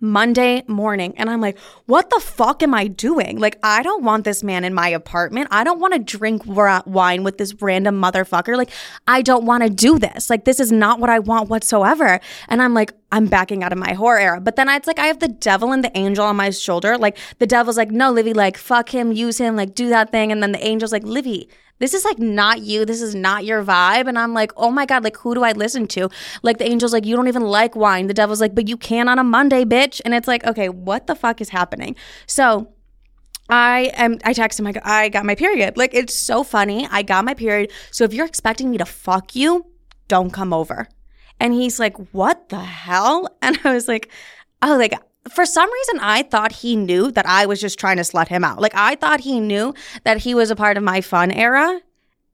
Monday 0.00 0.62
morning. 0.68 1.14
And 1.16 1.28
I'm 1.28 1.40
like, 1.40 1.58
what 1.86 2.10
the 2.10 2.20
fuck 2.20 2.62
am 2.62 2.72
I 2.72 2.86
doing? 2.86 3.38
Like, 3.38 3.58
I 3.62 3.82
don't 3.82 4.04
want 4.04 4.24
this 4.24 4.42
man 4.42 4.64
in 4.64 4.72
my 4.72 4.88
apartment. 4.88 5.48
I 5.50 5.64
don't 5.64 5.80
want 5.80 5.94
to 5.94 5.98
drink 5.98 6.42
wine 6.46 7.24
with 7.24 7.38
this 7.38 7.54
random 7.60 8.00
motherfucker. 8.00 8.56
Like, 8.56 8.70
I 9.06 9.22
don't 9.22 9.44
want 9.44 9.64
to 9.64 9.70
do 9.70 9.98
this. 9.98 10.30
Like, 10.30 10.44
this 10.44 10.60
is 10.60 10.70
not 10.70 11.00
what 11.00 11.10
I 11.10 11.18
want 11.18 11.48
whatsoever. 11.48 12.20
And 12.48 12.62
I'm 12.62 12.74
like, 12.74 12.92
I'm 13.10 13.26
backing 13.26 13.62
out 13.64 13.72
of 13.72 13.78
my 13.78 13.94
horror 13.94 14.18
era. 14.18 14.40
But 14.40 14.56
then 14.56 14.68
it's 14.68 14.86
like 14.86 14.98
I 14.98 15.06
have 15.06 15.20
the 15.20 15.28
devil 15.28 15.72
and 15.72 15.82
the 15.82 15.96
angel 15.96 16.24
on 16.24 16.36
my 16.36 16.50
shoulder. 16.50 16.98
Like, 16.98 17.16
the 17.38 17.46
devil's 17.46 17.76
like, 17.76 17.90
no, 17.90 18.10
Livy, 18.10 18.34
like, 18.34 18.58
fuck 18.58 18.90
him, 18.90 19.12
use 19.12 19.38
him, 19.38 19.56
like, 19.56 19.74
do 19.74 19.88
that 19.88 20.10
thing. 20.10 20.30
And 20.30 20.42
then 20.42 20.52
the 20.52 20.62
angel's 20.62 20.92
like, 20.92 21.04
Livy, 21.04 21.48
this 21.78 21.94
is 21.94 22.04
like 22.04 22.18
not 22.18 22.60
you. 22.60 22.84
This 22.84 23.00
is 23.00 23.14
not 23.14 23.44
your 23.44 23.62
vibe. 23.62 24.08
And 24.08 24.18
I'm 24.18 24.34
like, 24.34 24.52
oh 24.56 24.70
my 24.70 24.86
God, 24.86 25.04
like 25.04 25.16
who 25.18 25.34
do 25.34 25.44
I 25.44 25.52
listen 25.52 25.86
to? 25.88 26.08
Like 26.42 26.58
the 26.58 26.66
angel's 26.66 26.92
like, 26.92 27.06
you 27.06 27.16
don't 27.16 27.28
even 27.28 27.42
like 27.42 27.76
wine. 27.76 28.08
The 28.08 28.14
devil's 28.14 28.40
like, 28.40 28.54
but 28.54 28.68
you 28.68 28.76
can 28.76 29.08
on 29.08 29.18
a 29.18 29.24
Monday, 29.24 29.64
bitch. 29.64 30.00
And 30.04 30.14
it's 30.14 30.28
like, 30.28 30.44
okay, 30.44 30.68
what 30.68 31.06
the 31.06 31.14
fuck 31.14 31.40
is 31.40 31.50
happening? 31.50 31.96
So 32.26 32.72
I 33.48 33.92
am 33.94 34.18
I 34.24 34.32
text 34.32 34.58
him, 34.58 34.66
I, 34.66 34.74
I 34.84 35.08
got 35.08 35.24
my 35.24 35.34
period. 35.34 35.76
Like 35.76 35.94
it's 35.94 36.14
so 36.14 36.42
funny. 36.42 36.86
I 36.90 37.02
got 37.02 37.24
my 37.24 37.34
period. 37.34 37.72
So 37.90 38.04
if 38.04 38.12
you're 38.12 38.26
expecting 38.26 38.70
me 38.70 38.78
to 38.78 38.84
fuck 38.84 39.34
you, 39.34 39.66
don't 40.08 40.32
come 40.32 40.52
over. 40.52 40.88
And 41.40 41.54
he's 41.54 41.78
like, 41.78 41.96
What 42.12 42.48
the 42.48 42.60
hell? 42.60 43.28
And 43.42 43.58
I 43.64 43.72
was 43.72 43.88
like, 43.88 44.10
Oh, 44.62 44.76
like 44.76 44.94
for 45.30 45.44
some 45.44 45.70
reason, 45.72 45.98
I 46.00 46.22
thought 46.22 46.52
he 46.52 46.76
knew 46.76 47.10
that 47.12 47.26
I 47.26 47.46
was 47.46 47.60
just 47.60 47.78
trying 47.78 47.98
to 47.98 48.02
slut 48.02 48.28
him 48.28 48.44
out. 48.44 48.60
Like, 48.60 48.74
I 48.74 48.94
thought 48.94 49.20
he 49.20 49.40
knew 49.40 49.74
that 50.04 50.18
he 50.18 50.34
was 50.34 50.50
a 50.50 50.56
part 50.56 50.76
of 50.76 50.82
my 50.82 51.00
fun 51.00 51.30
era, 51.30 51.80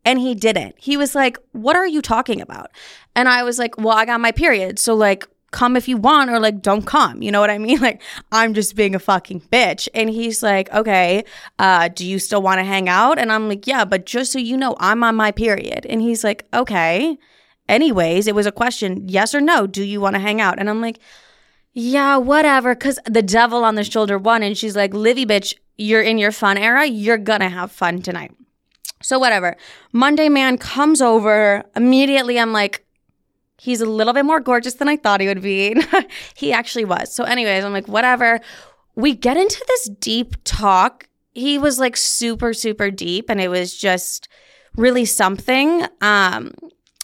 and 0.04 0.20
he 0.20 0.34
didn't. 0.34 0.76
He 0.78 0.96
was 0.96 1.14
like, 1.14 1.38
What 1.52 1.76
are 1.76 1.86
you 1.86 2.02
talking 2.02 2.40
about? 2.40 2.70
And 3.16 3.28
I 3.28 3.42
was 3.42 3.58
like, 3.58 3.78
Well, 3.78 3.96
I 3.96 4.04
got 4.04 4.20
my 4.20 4.32
period. 4.32 4.78
So, 4.78 4.94
like, 4.94 5.26
come 5.50 5.76
if 5.76 5.86
you 5.88 5.96
want, 5.96 6.30
or 6.30 6.40
like, 6.40 6.60
don't 6.62 6.84
come. 6.84 7.22
You 7.22 7.30
know 7.30 7.40
what 7.40 7.50
I 7.50 7.58
mean? 7.58 7.78
Like, 7.84 8.02
I'm 8.32 8.54
just 8.54 8.76
being 8.76 8.94
a 8.94 8.98
fucking 8.98 9.42
bitch. 9.52 9.88
And 9.94 10.10
he's 10.10 10.42
like, 10.42 10.72
Okay, 10.72 11.24
uh, 11.58 11.88
do 11.88 12.06
you 12.06 12.18
still 12.18 12.42
want 12.42 12.58
to 12.58 12.64
hang 12.64 12.88
out? 12.88 13.18
And 13.18 13.32
I'm 13.32 13.48
like, 13.48 13.66
Yeah, 13.66 13.84
but 13.84 14.06
just 14.06 14.32
so 14.32 14.38
you 14.38 14.56
know, 14.56 14.76
I'm 14.78 15.02
on 15.02 15.16
my 15.16 15.32
period. 15.32 15.86
And 15.86 16.00
he's 16.00 16.22
like, 16.22 16.46
Okay. 16.52 17.18
Anyways, 17.68 18.26
it 18.26 18.34
was 18.34 18.46
a 18.46 18.52
question, 18.52 19.08
yes 19.08 19.34
or 19.34 19.40
no, 19.40 19.66
do 19.66 19.82
you 19.82 20.00
want 20.00 20.14
to 20.14 20.20
hang 20.20 20.40
out? 20.40 20.58
And 20.58 20.68
I'm 20.68 20.80
like, 20.80 20.98
yeah, 21.72 22.16
whatever. 22.18 22.74
Cause 22.74 22.98
the 23.06 23.22
devil 23.22 23.64
on 23.64 23.74
the 23.74 23.84
shoulder 23.84 24.16
won. 24.16 24.42
And 24.42 24.56
she's 24.56 24.76
like, 24.76 24.94
Livy, 24.94 25.26
bitch, 25.26 25.54
you're 25.76 26.02
in 26.02 26.18
your 26.18 26.32
fun 26.32 26.56
era. 26.56 26.86
You're 26.86 27.18
gonna 27.18 27.48
have 27.48 27.72
fun 27.72 28.00
tonight. 28.00 28.32
So, 29.02 29.18
whatever. 29.18 29.56
Monday 29.92 30.28
man 30.28 30.56
comes 30.56 31.02
over. 31.02 31.64
Immediately, 31.76 32.38
I'm 32.38 32.52
like, 32.52 32.86
he's 33.58 33.80
a 33.80 33.86
little 33.86 34.14
bit 34.14 34.24
more 34.24 34.40
gorgeous 34.40 34.74
than 34.74 34.88
I 34.88 34.96
thought 34.96 35.20
he 35.20 35.26
would 35.26 35.42
be. 35.42 35.76
he 36.34 36.52
actually 36.52 36.84
was. 36.84 37.12
So, 37.12 37.24
anyways, 37.24 37.64
I'm 37.64 37.72
like, 37.72 37.88
whatever. 37.88 38.40
We 38.94 39.14
get 39.14 39.36
into 39.36 39.62
this 39.66 39.88
deep 39.88 40.36
talk. 40.44 41.08
He 41.32 41.58
was 41.58 41.78
like 41.80 41.96
super, 41.96 42.54
super 42.54 42.90
deep, 42.90 43.28
and 43.28 43.40
it 43.40 43.48
was 43.48 43.76
just 43.76 44.28
really 44.76 45.04
something. 45.04 45.84
Um, 46.00 46.52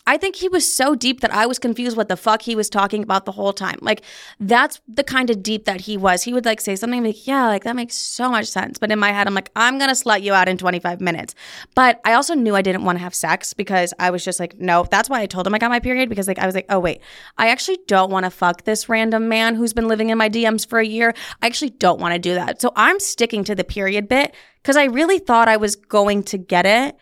I 0.07 0.17
think 0.17 0.37
he 0.37 0.49
was 0.49 0.71
so 0.71 0.95
deep 0.95 1.21
that 1.21 1.33
I 1.33 1.47
was 1.47 1.59
confused 1.59 1.97
what 1.97 2.09
the 2.09 2.17
fuck 2.17 2.43
he 2.43 2.57
was 2.57 2.71
talking 2.71 3.03
about 3.03 3.27
the 3.27 3.33
whole 3.33 3.53
time. 3.53 3.79
Like 3.81 4.03
that's 4.39 4.81
the 4.89 5.05
kind 5.05 5.31
of 5.31 5.43
deep 5.43 5.67
that 5.67 5.83
he 5.83 5.97
was. 5.97 6.23
He 6.23 6.33
would 6.33 6.45
like 6.45 6.61
say 6.61 6.75
something 6.77 7.05
like, 7.05 7.27
"Yeah, 7.27 7.47
like 7.47 7.65
that 7.65 7.77
makes 7.77 7.95
so 7.97 8.31
much 8.31 8.47
sense." 8.47 8.79
But 8.79 8.91
in 8.91 8.99
my 8.99 9.13
head, 9.13 9.27
I'm 9.27 9.35
like, 9.35 9.51
"I'm 9.55 9.79
to 9.79 9.87
slut 9.87 10.23
you 10.23 10.33
out 10.33 10.49
in 10.49 10.57
25 10.57 11.01
minutes." 11.01 11.35
But 11.75 12.01
I 12.05 12.15
also 12.15 12.35
knew 12.35 12.57
I 12.57 12.63
didn't 12.63 12.85
want 12.85 12.99
to 12.99 13.05
have 13.05 13.15
sex 13.15 13.53
because 13.53 13.93
I 13.99 14.11
was 14.11 14.25
just 14.25 14.41
like, 14.41 14.59
"No." 14.59 14.87
That's 14.91 15.11
why 15.11 15.21
I 15.21 15.27
told 15.27 15.47
him 15.47 15.55
I 15.55 15.59
got 15.59 15.71
my 15.71 15.81
period 15.81 16.09
because 16.09 16.27
like 16.29 16.39
I 16.39 16.47
was 16.47 16.55
like, 16.55 16.67
"Oh, 16.69 16.79
wait. 16.79 17.01
I 17.37 17.49
actually 17.49 17.79
don't 17.87 18.11
want 18.11 18.25
to 18.25 18.31
fuck 18.31 18.65
this 18.65 18.89
random 18.89 19.29
man 19.29 19.55
who's 19.55 19.73
been 19.73 19.89
living 19.89 20.11
in 20.11 20.19
my 20.19 20.29
DMs 20.29 20.67
for 20.67 20.79
a 20.79 20.87
year. 20.87 21.15
I 21.43 21.47
actually 21.47 21.71
don't 21.71 22.01
want 22.01 22.15
to 22.15 22.19
do 22.19 22.35
that." 22.35 22.61
So 22.61 22.73
I'm 22.75 23.01
sticking 23.01 23.45
to 23.45 23.55
the 23.55 23.65
period 23.65 24.09
bit 24.09 24.35
cuz 24.65 24.77
I 24.77 24.85
really 24.85 25.19
thought 25.19 25.49
I 25.49 25.57
was 25.57 25.77
going 25.77 26.23
to 26.25 26.39
get 26.39 26.67
it 26.67 26.97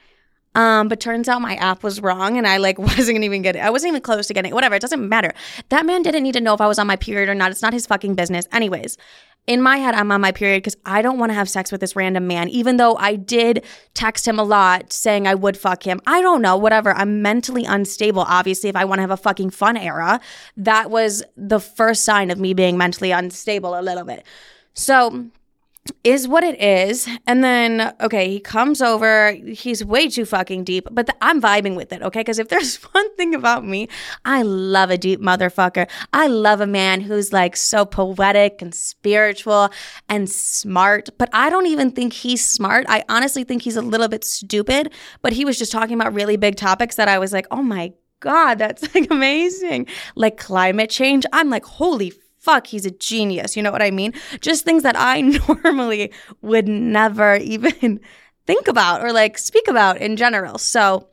um, 0.55 0.89
but 0.89 1.01
turns 1.01 1.29
out 1.29 1.41
my 1.41 1.57
app 1.57 1.83
was 1.83 2.01
wrong 2.01 2.37
and 2.37 2.47
I 2.47 2.57
like 2.57 2.79
wasn't 2.79 3.25
even 3.25 3.43
getting 3.43 3.63
I 3.63 3.71
wasn't 3.71 3.91
even 3.91 4.03
close 4.03 4.27
to 4.29 4.35
getting 4.35 4.51
it. 4.51 4.55
Whatever, 4.55 4.75
it 4.75 4.83
doesn't 4.83 5.09
matter. 5.09 5.33
That 5.69 5.87
man 5.87 6.03
didn't 6.03 6.23
need 6.23 6.33
to 6.33 6.41
know 6.41 6.55
if 6.55 6.61
I 6.61 6.67
was 6.67 6.79
on 6.79 6.87
my 6.87 6.97
period 6.97 7.29
or 7.29 7.35
not. 7.35 7.51
It's 7.51 7.63
not 7.63 7.73
his 7.73 7.87
fucking 7.87 8.15
business. 8.15 8.47
Anyways, 8.53 8.97
in 9.49 9.63
my 9.63 9.79
head, 9.79 9.95
I'm 9.95 10.13
on 10.13 10.21
my 10.21 10.31
period 10.31 10.63
because 10.63 10.77
I 10.85 11.01
don't 11.01 11.19
want 11.19 11.31
to 11.31 11.35
have 11.35 11.49
sex 11.49 11.73
with 11.73 11.81
this 11.81 11.97
random 11.97 12.27
man, 12.27 12.51
even 12.51 12.77
though 12.77 12.97
I 12.97 13.17
did 13.17 13.65
text 13.95 14.29
him 14.29 14.39
a 14.39 14.43
lot 14.43 14.93
saying 14.93 15.27
I 15.27 15.35
would 15.35 15.57
fuck 15.57 15.83
him. 15.83 16.01
I 16.07 16.21
don't 16.21 16.43
know, 16.43 16.57
whatever. 16.59 16.93
I'm 16.93 17.23
mentally 17.23 17.65
unstable. 17.65 18.23
Obviously, 18.23 18.69
if 18.69 18.77
I 18.77 18.85
want 18.85 18.99
to 18.99 19.03
have 19.03 19.11
a 19.11 19.17
fucking 19.17 19.51
fun 19.51 19.79
era, 19.79 20.21
that 20.59 20.91
was 20.91 21.23
the 21.35 21.61
first 21.61 22.05
sign 22.05 22.31
of 22.31 22.39
me 22.39 22.53
being 22.53 22.77
mentally 22.77 23.11
unstable 23.11 23.79
a 23.79 23.81
little 23.81 24.05
bit. 24.05 24.27
So 24.75 25.31
is 26.05 26.29
what 26.29 26.45
it 26.45 26.61
is. 26.61 27.09
And 27.27 27.43
then, 27.43 27.95
okay, 28.01 28.31
he 28.31 28.41
comes 28.41 28.81
over. 28.81 29.33
He's 29.33 29.85
way 29.85 30.09
too 30.09 30.25
fucking 30.25 30.65
deep, 30.65 30.89
but 30.91 31.07
the, 31.07 31.15
I'm 31.23 31.41
vibing 31.41 31.77
with 31.77 31.93
it, 31.93 32.03
okay? 32.03 32.21
Because 32.21 32.39
if 32.39 32.49
there's 32.59 32.77
one 32.77 33.15
thing 33.17 33.35
about 33.35 33.65
me, 33.65 33.89
I 34.25 34.43
love 34.43 34.91
a 34.91 34.99
deep 34.99 35.21
motherfucker. 35.21 35.89
I 36.13 36.27
love 36.27 36.61
a 36.61 36.67
man 36.67 37.01
who's 37.01 37.33
like 37.33 37.57
so 37.57 37.85
poetic 37.85 38.63
and 38.63 38.75
spiritual 38.75 39.71
and 40.09 40.29
smart, 40.29 41.11
but 41.19 41.29
I 41.33 41.51
don't 41.51 41.67
even 41.67 41.91
think 41.91 42.13
he's 42.13 42.45
smart. 42.45 42.87
I 42.89 43.05
honestly 43.09 43.45
think 43.45 43.63
he's 43.63 43.77
a 43.77 43.83
little 43.83 44.09
bit 44.09 44.25
stupid, 44.25 44.93
but 45.23 45.33
he 45.33 45.45
was 45.45 45.59
just 45.59 45.73
talking 45.73 45.95
about 45.95 46.15
really 46.15 46.37
big 46.37 46.57
topics 46.57 46.97
that 46.97 47.09
I 47.09 47.19
was 47.19 47.33
like, 47.33 47.47
oh 47.51 47.63
my 47.63 47.93
God, 48.21 48.59
that's 48.59 48.95
like 48.95 49.11
amazing. 49.11 49.87
Like 50.15 50.37
climate 50.37 50.91
change. 50.91 51.25
I'm 51.33 51.51
like, 51.51 51.65
holy 51.65 52.13
fuck, 52.39 52.67
he's 52.67 52.87
a 52.87 52.91
genius. 52.91 53.57
You 53.57 53.63
know 53.63 53.73
what 53.73 53.83
I 53.83 53.91
mean? 53.91 54.15
Just 54.41 54.65
things 54.65 54.83
that 54.83 54.97
I 54.97 55.21
normally 55.65 56.13
would 56.43 56.69
never 56.69 57.37
even 57.37 58.01
think 58.47 58.69
about 58.69 59.03
or 59.03 59.13
like 59.13 59.39
speak 59.39 59.69
about 59.69 59.99
in 59.99 60.17
general. 60.17 60.59
So 60.59 61.09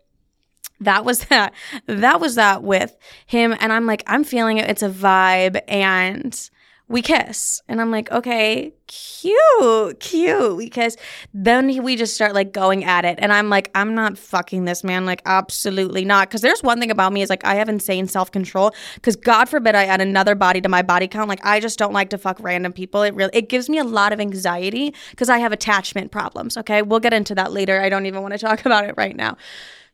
that 0.79 1.05
was 1.05 1.19
that. 1.25 1.53
That 1.87 2.19
was 2.19 2.35
that 2.35 2.63
with 2.63 2.95
him. 3.25 3.55
And 3.59 3.71
I'm 3.73 3.85
like, 3.85 4.03
I'm 4.07 4.23
feeling 4.23 4.57
it. 4.57 4.69
It's 4.69 4.83
a 4.83 4.89
vibe. 4.89 5.61
And 5.67 6.49
we 6.87 7.01
kiss. 7.01 7.61
And 7.67 7.81
I'm 7.81 7.89
like, 7.89 8.11
okay, 8.11 8.71
cute, 8.85 9.99
cute. 9.99 10.55
We 10.55 10.69
kiss. 10.69 10.95
Then 11.33 11.83
we 11.83 11.95
just 11.95 12.13
start 12.13 12.35
like 12.35 12.53
going 12.53 12.83
at 12.83 13.05
it. 13.05 13.17
And 13.19 13.33
I'm 13.33 13.49
like, 13.49 13.71
I'm 13.73 13.95
not 13.95 14.19
fucking 14.19 14.65
this 14.65 14.83
man. 14.83 15.03
Like, 15.05 15.23
absolutely 15.25 16.05
not. 16.05 16.29
Cause 16.29 16.41
there's 16.41 16.61
one 16.61 16.79
thing 16.79 16.91
about 16.91 17.11
me 17.11 17.23
is 17.23 17.29
like, 17.29 17.43
I 17.43 17.55
have 17.55 17.69
insane 17.69 18.07
self 18.07 18.31
control. 18.31 18.71
Cause 19.01 19.15
God 19.15 19.49
forbid 19.49 19.73
I 19.73 19.85
add 19.85 19.99
another 19.99 20.35
body 20.35 20.61
to 20.61 20.69
my 20.69 20.83
body 20.83 21.07
count. 21.07 21.27
Like, 21.27 21.43
I 21.43 21.59
just 21.59 21.79
don't 21.79 21.93
like 21.93 22.11
to 22.11 22.19
fuck 22.19 22.39
random 22.39 22.71
people. 22.71 23.01
It 23.01 23.15
really, 23.15 23.31
it 23.33 23.49
gives 23.49 23.67
me 23.67 23.79
a 23.79 23.83
lot 23.83 24.13
of 24.13 24.19
anxiety 24.19 24.93
because 25.09 25.29
I 25.29 25.39
have 25.39 25.51
attachment 25.51 26.11
problems. 26.11 26.55
Okay. 26.55 26.83
We'll 26.83 26.99
get 26.99 27.13
into 27.13 27.33
that 27.35 27.51
later. 27.51 27.81
I 27.81 27.89
don't 27.89 28.05
even 28.05 28.21
want 28.21 28.33
to 28.33 28.37
talk 28.37 28.63
about 28.65 28.85
it 28.85 28.93
right 28.95 29.15
now. 29.15 29.37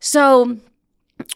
So, 0.02 0.58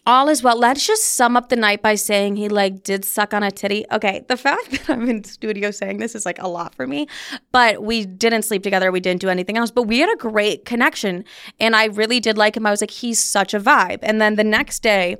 all 0.06 0.30
is 0.30 0.44
well. 0.44 0.58
Let's 0.58 0.86
just 0.86 1.14
sum 1.14 1.36
up 1.38 1.50
the 1.50 1.56
night 1.56 1.82
by 1.82 1.96
saying 1.96 2.36
he 2.36 2.50
like 2.50 2.84
did 2.84 3.06
suck 3.06 3.34
on 3.34 3.44
a 3.44 3.52
titty. 3.52 3.86
Okay, 3.92 4.26
the 4.28 4.38
fact 4.46 4.72
that 4.72 4.90
I'm 4.90 5.08
in 5.10 5.24
studio 5.24 5.72
saying 5.72 5.98
this 5.98 6.16
is 6.16 6.26
like 6.26 6.42
a 6.42 6.48
lot 6.48 6.76
for 6.76 6.88
me, 6.88 7.08
but 7.52 7.84
we 7.84 8.06
didn't 8.06 8.44
sleep 8.44 8.64
together. 8.64 8.92
We 8.92 9.00
didn't 9.00 9.22
do 9.22 9.30
anything 9.30 9.58
else, 9.58 9.72
but 9.72 9.84
we 9.84 10.00
had 10.00 10.12
a 10.12 10.18
great 10.18 10.66
connection, 10.66 11.26
and 11.60 11.76
I 11.76 11.86
really 11.86 12.20
did 12.20 12.38
like 12.38 12.58
him. 12.58 12.66
I 12.66 12.72
was 12.72 12.82
like, 12.82 12.92
he's 12.92 13.24
such 13.24 13.54
a 13.54 13.60
vibe. 13.60 14.00
And 14.02 14.22
then 14.22 14.36
the 14.36 14.44
next 14.44 14.82
day 14.82 15.18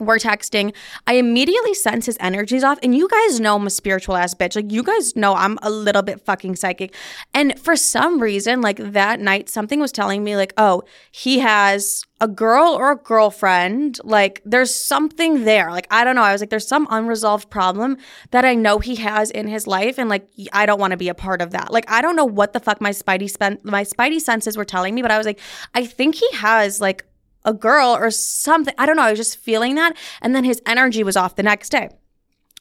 we're 0.00 0.18
texting. 0.18 0.74
I 1.06 1.14
immediately 1.14 1.74
sense 1.74 2.06
his 2.06 2.16
energies 2.20 2.64
off. 2.64 2.78
And 2.82 2.94
you 2.94 3.08
guys 3.08 3.40
know 3.40 3.56
I'm 3.56 3.66
a 3.66 3.70
spiritual 3.70 4.16
ass 4.16 4.34
bitch. 4.34 4.56
Like, 4.56 4.72
you 4.72 4.82
guys 4.82 5.16
know 5.16 5.34
I'm 5.34 5.58
a 5.62 5.70
little 5.70 6.02
bit 6.02 6.24
fucking 6.24 6.56
psychic. 6.56 6.94
And 7.34 7.58
for 7.58 7.76
some 7.76 8.20
reason, 8.20 8.60
like 8.60 8.78
that 8.78 9.20
night, 9.20 9.48
something 9.48 9.80
was 9.80 9.92
telling 9.92 10.24
me, 10.24 10.36
like, 10.36 10.54
oh, 10.56 10.82
he 11.10 11.38
has 11.40 12.04
a 12.20 12.28
girl 12.28 12.72
or 12.72 12.92
a 12.92 12.96
girlfriend. 12.96 13.98
Like, 14.02 14.40
there's 14.44 14.74
something 14.74 15.44
there. 15.44 15.70
Like, 15.70 15.86
I 15.90 16.04
don't 16.04 16.16
know. 16.16 16.22
I 16.22 16.32
was 16.32 16.40
like, 16.40 16.50
there's 16.50 16.66
some 16.66 16.86
unresolved 16.90 17.50
problem 17.50 17.96
that 18.30 18.44
I 18.44 18.54
know 18.54 18.78
he 18.78 18.96
has 18.96 19.30
in 19.30 19.46
his 19.46 19.66
life. 19.66 19.98
And 19.98 20.08
like, 20.08 20.26
I 20.52 20.66
don't 20.66 20.80
want 20.80 20.92
to 20.92 20.96
be 20.96 21.08
a 21.08 21.14
part 21.14 21.42
of 21.42 21.50
that. 21.50 21.72
Like, 21.72 21.90
I 21.90 22.00
don't 22.00 22.16
know 22.16 22.24
what 22.24 22.52
the 22.52 22.60
fuck 22.60 22.80
my 22.80 22.90
spidey 22.90 23.28
spent 23.28 23.64
my 23.64 23.84
spidey 23.84 24.20
senses 24.20 24.56
were 24.56 24.64
telling 24.64 24.94
me, 24.94 25.02
but 25.02 25.10
I 25.10 25.18
was 25.18 25.26
like, 25.26 25.40
I 25.74 25.84
think 25.84 26.14
he 26.14 26.28
has 26.32 26.80
like 26.80 27.04
a 27.44 27.52
girl 27.52 27.90
or 27.90 28.10
something. 28.10 28.74
I 28.78 28.86
don't 28.86 28.96
know. 28.96 29.02
I 29.02 29.10
was 29.10 29.18
just 29.18 29.36
feeling 29.38 29.74
that. 29.76 29.96
And 30.20 30.34
then 30.34 30.44
his 30.44 30.62
energy 30.66 31.02
was 31.02 31.16
off 31.16 31.36
the 31.36 31.42
next 31.42 31.70
day. 31.70 31.90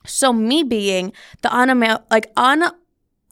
So 0.06 0.34
me 0.34 0.64
being 0.64 1.14
the 1.42 1.50
unama- 1.50 2.04
like 2.10 2.32
un 2.36 2.64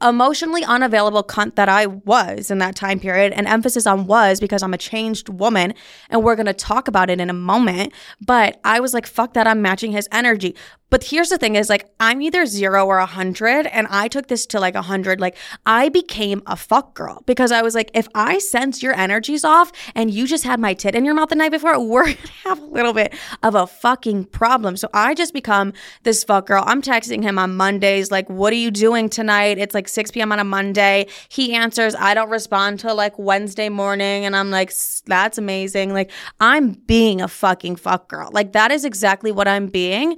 emotionally 0.02 0.64
unavailable 0.64 1.24
cunt 1.24 1.56
that 1.56 1.70
I 1.70 1.86
was 1.86 2.52
in 2.52 2.58
that 2.60 2.76
time 2.76 3.00
period, 3.00 3.34
and 3.34 3.48
emphasis 3.48 3.86
on 3.86 4.06
was 4.06 4.40
because 4.40 4.64
I'm 4.64 4.74
a 4.74 4.78
changed 4.78 5.30
woman, 5.30 5.74
and 6.10 6.24
we're 6.24 6.36
gonna 6.36 6.54
talk 6.54 6.88
about 6.88 7.10
it 7.10 7.20
in 7.20 7.30
a 7.30 7.34
moment. 7.34 7.94
But 8.22 8.60
I 8.64 8.80
was 8.80 8.94
like, 8.94 9.08
fuck 9.08 9.34
that, 9.34 9.48
I'm 9.48 9.62
matching 9.62 9.92
his 9.92 10.08
energy. 10.12 10.56
But 10.90 11.04
here's 11.04 11.30
the 11.30 11.38
thing 11.38 11.56
is 11.56 11.70
like 11.70 11.90
I'm 12.00 12.22
either 12.22 12.46
0 12.46 12.86
or 12.86 12.98
a 12.98 13.02
100 13.02 13.68
and 13.68 13.88
I 13.90 14.08
took 14.08 14.28
this 14.28 14.46
to 14.48 14.60
like 14.60 14.74
a 14.74 14.80
100 14.80 15.20
like 15.20 15.38
I 15.66 15.90
became 15.90 16.42
a 16.48 16.56
fuck 16.56 16.96
girl 16.96 17.22
because 17.26 17.52
I 17.52 17.62
was 17.62 17.76
like 17.76 17.92
if 17.94 18.08
I 18.16 18.40
sense 18.40 18.82
your 18.82 18.94
energy's 18.94 19.46
off 19.46 19.72
and 19.94 20.12
you 20.12 20.26
just 20.26 20.44
had 20.44 20.60
my 20.60 20.74
tit 20.74 20.96
in 20.96 21.06
your 21.06 21.14
mouth 21.14 21.30
the 21.30 21.36
night 21.36 21.52
before 21.52 21.80
we're 21.84 22.14
to 22.14 22.32
have 22.44 22.60
a 22.60 22.66
little 22.66 22.94
bit 22.94 23.14
of 23.44 23.56
a 23.56 23.68
fucking 23.68 24.26
problem. 24.26 24.78
So 24.78 24.90
I 24.94 25.14
just 25.14 25.34
become 25.34 25.74
this 26.04 26.24
fuck 26.24 26.48
girl. 26.48 26.64
I'm 26.66 26.82
texting 26.82 27.22
him 27.22 27.38
on 27.38 27.56
Mondays 27.56 28.10
like 28.10 28.30
what 28.30 28.52
are 28.52 28.58
you 28.58 28.72
doing 28.72 29.10
tonight? 29.10 29.60
It's 29.60 29.76
like 29.76 29.88
6 29.90 30.12
p.m. 30.12 30.32
on 30.32 30.40
a 30.40 30.44
Monday. 30.44 31.08
He 31.30 31.54
answers, 31.54 31.96
I 31.96 32.14
don't 32.14 32.30
respond 32.30 32.80
till 32.80 32.96
like 32.96 33.18
Wednesday 33.18 33.70
morning 33.70 34.26
and 34.26 34.36
I'm 34.36 34.52
like 34.52 34.72
that's 35.06 35.38
amazing. 35.38 35.94
Like 35.94 36.12
I'm 36.40 36.72
being 36.72 37.22
a 37.22 37.28
fucking 37.28 37.78
fuck 37.78 38.08
girl. 38.08 38.30
Like 38.32 38.54
that 38.54 38.72
is 38.72 38.86
exactly 38.86 39.32
what 39.32 39.48
I'm 39.48 39.68
being. 39.68 40.18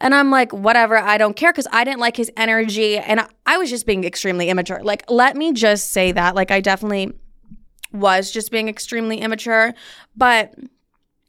And 0.00 0.14
I'm 0.14 0.30
like, 0.30 0.52
whatever, 0.52 0.96
I 0.96 1.18
don't 1.18 1.36
care 1.36 1.52
because 1.52 1.66
I 1.70 1.84
didn't 1.84 2.00
like 2.00 2.16
his 2.16 2.30
energy 2.36 2.96
and 2.96 3.20
I, 3.20 3.26
I 3.44 3.58
was 3.58 3.68
just 3.68 3.84
being 3.84 4.04
extremely 4.04 4.48
immature. 4.48 4.82
Like, 4.82 5.10
let 5.10 5.36
me 5.36 5.52
just 5.52 5.90
say 5.90 6.10
that. 6.12 6.34
Like, 6.34 6.50
I 6.50 6.60
definitely 6.60 7.12
was 7.92 8.30
just 8.30 8.50
being 8.50 8.68
extremely 8.68 9.18
immature. 9.18 9.74
But 10.16 10.54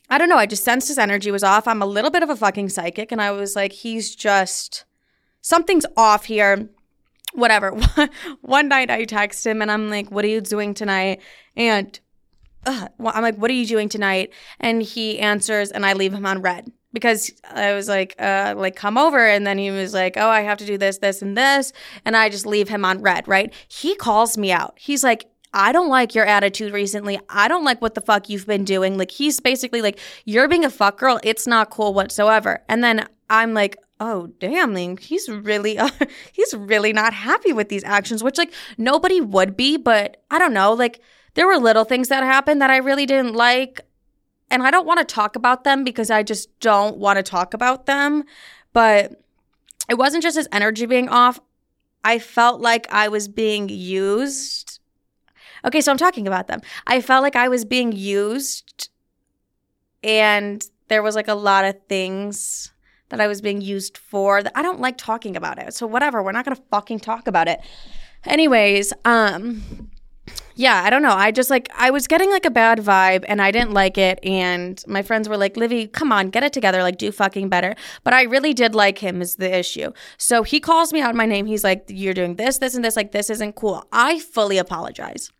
I 0.09 0.17
don't 0.17 0.29
know. 0.29 0.37
I 0.37 0.45
just 0.45 0.63
sensed 0.63 0.87
his 0.87 0.97
energy 0.97 1.31
was 1.31 1.43
off. 1.43 1.67
I'm 1.67 1.81
a 1.81 1.85
little 1.85 2.11
bit 2.11 2.23
of 2.23 2.29
a 2.29 2.35
fucking 2.35 2.69
psychic. 2.69 3.11
And 3.11 3.21
I 3.21 3.31
was 3.31 3.55
like, 3.57 3.73
he's 3.73 4.15
just, 4.15 4.85
something's 5.41 5.85
off 5.97 6.25
here. 6.25 6.69
Whatever. 7.33 7.71
One 8.41 8.67
night 8.67 8.89
I 8.89 9.05
text 9.05 9.45
him 9.45 9.61
and 9.61 9.71
I'm 9.71 9.89
like, 9.89 10.09
what 10.11 10.25
are 10.25 10.29
you 10.29 10.41
doing 10.41 10.73
tonight? 10.73 11.21
And 11.55 11.99
uh, 12.65 12.87
I'm 12.99 13.23
like, 13.23 13.37
what 13.37 13.49
are 13.49 13.55
you 13.55 13.65
doing 13.65 13.89
tonight? 13.89 14.33
And 14.59 14.81
he 14.81 15.19
answers 15.19 15.71
and 15.71 15.85
I 15.85 15.93
leave 15.93 16.13
him 16.13 16.25
on 16.25 16.41
read 16.41 16.71
because 16.93 17.31
I 17.49 17.73
was 17.73 17.87
like, 17.87 18.15
uh, 18.19 18.53
like 18.57 18.75
come 18.75 18.97
over, 18.97 19.25
and 19.25 19.45
then 19.45 19.57
he 19.57 19.71
was 19.71 19.93
like, 19.93 20.17
oh, 20.17 20.27
I 20.27 20.41
have 20.41 20.57
to 20.59 20.65
do 20.65 20.77
this, 20.77 20.97
this, 20.97 21.21
and 21.21 21.37
this, 21.37 21.73
and 22.05 22.15
I 22.17 22.29
just 22.29 22.45
leave 22.45 22.69
him 22.69 22.85
on 22.85 23.01
read. 23.01 23.27
Right? 23.27 23.53
He 23.67 23.95
calls 23.95 24.37
me 24.37 24.51
out. 24.51 24.73
He's 24.77 25.03
like. 25.03 25.27
I 25.53 25.73
don't 25.73 25.89
like 25.89 26.15
your 26.15 26.25
attitude 26.25 26.71
recently. 26.71 27.19
I 27.27 27.49
don't 27.49 27.65
like 27.65 27.81
what 27.81 27.93
the 27.93 27.99
fuck 27.99 28.29
you've 28.29 28.47
been 28.47 28.63
doing. 28.63 28.97
Like, 28.97 29.11
he's 29.11 29.41
basically 29.41 29.81
like, 29.81 29.99
you're 30.23 30.47
being 30.47 30.63
a 30.63 30.69
fuck 30.69 30.97
girl. 30.97 31.19
It's 31.25 31.45
not 31.45 31.69
cool 31.69 31.93
whatsoever. 31.93 32.63
And 32.69 32.81
then 32.81 33.05
I'm 33.29 33.53
like, 33.53 33.75
oh 34.01 34.27
damn 34.39 34.73
like 34.73 34.99
he's 34.99 35.29
really 35.29 35.77
uh, 35.79 35.89
he's 36.33 36.53
really 36.53 36.91
not 36.91 37.13
happy 37.13 37.53
with 37.53 37.69
these 37.69 37.83
actions 37.85 38.21
which 38.21 38.37
like 38.37 38.51
nobody 38.77 39.21
would 39.21 39.55
be 39.55 39.77
but 39.77 40.21
i 40.29 40.37
don't 40.37 40.53
know 40.53 40.73
like 40.73 40.99
there 41.35 41.47
were 41.47 41.57
little 41.57 41.85
things 41.85 42.09
that 42.09 42.23
happened 42.23 42.61
that 42.61 42.69
i 42.69 42.77
really 42.77 43.05
didn't 43.05 43.33
like 43.33 43.85
and 44.51 44.61
I 44.61 44.69
don't 44.69 44.85
want 44.85 44.99
to 44.99 45.05
talk 45.05 45.35
about 45.35 45.63
them 45.63 45.83
because 45.83 46.11
I 46.11 46.21
just 46.21 46.59
don't 46.59 46.97
want 46.97 47.17
to 47.17 47.23
talk 47.23 47.53
about 47.53 47.85
them. 47.85 48.25
But 48.73 49.23
it 49.89 49.97
wasn't 49.97 50.23
just 50.23 50.35
his 50.35 50.49
energy 50.51 50.85
being 50.85 51.07
off. 51.07 51.39
I 52.03 52.19
felt 52.19 52.59
like 52.59 52.85
I 52.91 53.07
was 53.07 53.27
being 53.29 53.69
used. 53.69 54.79
Okay, 55.63 55.79
so 55.79 55.91
I'm 55.91 55.97
talking 55.97 56.27
about 56.27 56.47
them. 56.47 56.61
I 56.85 56.99
felt 57.01 57.23
like 57.23 57.35
I 57.35 57.47
was 57.47 57.65
being 57.65 57.91
used, 57.91 58.89
and 60.03 60.63
there 60.87 61.03
was 61.03 61.15
like 61.15 61.27
a 61.27 61.35
lot 61.35 61.63
of 61.63 61.75
things 61.87 62.71
that 63.11 63.21
I 63.21 63.27
was 63.27 63.41
being 63.41 63.61
used 63.61 63.97
for 63.97 64.41
I 64.55 64.61
don't 64.61 64.79
like 64.79 64.97
talking 64.97 65.37
about 65.37 65.59
it. 65.59 65.73
So 65.73 65.85
whatever, 65.85 66.23
we're 66.23 66.31
not 66.31 66.45
gonna 66.45 66.59
fucking 66.71 66.99
talk 66.99 67.27
about 67.27 67.47
it. 67.47 67.61
Anyways, 68.25 68.93
um, 69.05 69.91
yeah, 70.55 70.83
I 70.83 70.89
don't 70.89 71.01
know. 71.01 71.13
I 71.13 71.31
just 71.31 71.49
like 71.49 71.69
I 71.77 71.91
was 71.91 72.07
getting 72.07 72.29
like 72.29 72.45
a 72.45 72.51
bad 72.51 72.79
vibe 72.79 73.25
and 73.27 73.41
I 73.41 73.51
didn't 73.51 73.71
like 73.71 73.97
it 73.97 74.19
and 74.23 74.83
my 74.87 75.01
friends 75.01 75.27
were 75.27 75.37
like, 75.37 75.57
"Livy, 75.57 75.87
come 75.87 76.11
on, 76.11 76.29
get 76.29 76.43
it 76.43 76.53
together, 76.53 76.83
like 76.83 76.97
do 76.97 77.11
fucking 77.11 77.49
better." 77.49 77.75
But 78.03 78.13
I 78.13 78.23
really 78.23 78.53
did 78.53 78.75
like 78.75 78.99
him 78.99 79.21
is 79.21 79.35
the 79.35 79.55
issue. 79.57 79.91
So 80.17 80.43
he 80.43 80.59
calls 80.59 80.93
me 80.93 81.01
out 81.01 81.15
my 81.15 81.25
name. 81.25 81.45
He's 81.45 81.63
like, 81.63 81.85
"You're 81.87 82.13
doing 82.13 82.35
this, 82.35 82.57
this 82.59 82.75
and 82.75 82.83
this 82.83 82.95
like 82.95 83.11
this 83.11 83.29
isn't 83.29 83.55
cool." 83.55 83.85
I 83.91 84.19
fully 84.19 84.57
apologize. 84.57 85.31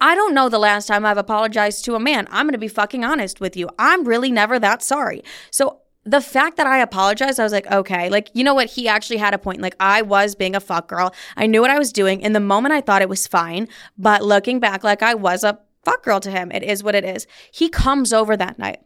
I 0.00 0.14
don't 0.14 0.34
know 0.34 0.48
the 0.48 0.58
last 0.58 0.86
time 0.86 1.06
I've 1.06 1.18
apologized 1.18 1.84
to 1.86 1.94
a 1.94 2.00
man. 2.00 2.26
I'm 2.30 2.46
going 2.46 2.52
to 2.52 2.58
be 2.58 2.68
fucking 2.68 3.04
honest 3.04 3.40
with 3.40 3.56
you. 3.56 3.68
I'm 3.78 4.04
really 4.04 4.30
never 4.30 4.58
that 4.58 4.82
sorry. 4.82 5.22
So 5.50 5.80
the 6.04 6.20
fact 6.20 6.56
that 6.58 6.66
I 6.66 6.78
apologized, 6.78 7.40
I 7.40 7.42
was 7.42 7.52
like, 7.52 7.70
okay, 7.70 8.10
like, 8.10 8.30
you 8.34 8.44
know 8.44 8.54
what? 8.54 8.70
He 8.70 8.88
actually 8.88 9.16
had 9.16 9.34
a 9.34 9.38
point. 9.38 9.60
Like, 9.60 9.76
I 9.80 10.02
was 10.02 10.34
being 10.34 10.54
a 10.54 10.60
fuck 10.60 10.88
girl. 10.88 11.14
I 11.36 11.46
knew 11.46 11.60
what 11.60 11.70
I 11.70 11.78
was 11.78 11.92
doing. 11.92 12.20
In 12.20 12.34
the 12.34 12.40
moment, 12.40 12.74
I 12.74 12.80
thought 12.80 13.02
it 13.02 13.08
was 13.08 13.26
fine. 13.26 13.68
But 13.96 14.22
looking 14.22 14.60
back, 14.60 14.84
like, 14.84 15.02
I 15.02 15.14
was 15.14 15.44
a 15.44 15.58
fuck 15.84 16.02
girl 16.04 16.20
to 16.20 16.30
him. 16.30 16.52
It 16.52 16.62
is 16.62 16.82
what 16.82 16.94
it 16.94 17.04
is. 17.04 17.26
He 17.50 17.68
comes 17.68 18.12
over 18.12 18.36
that 18.36 18.58
night. 18.58 18.80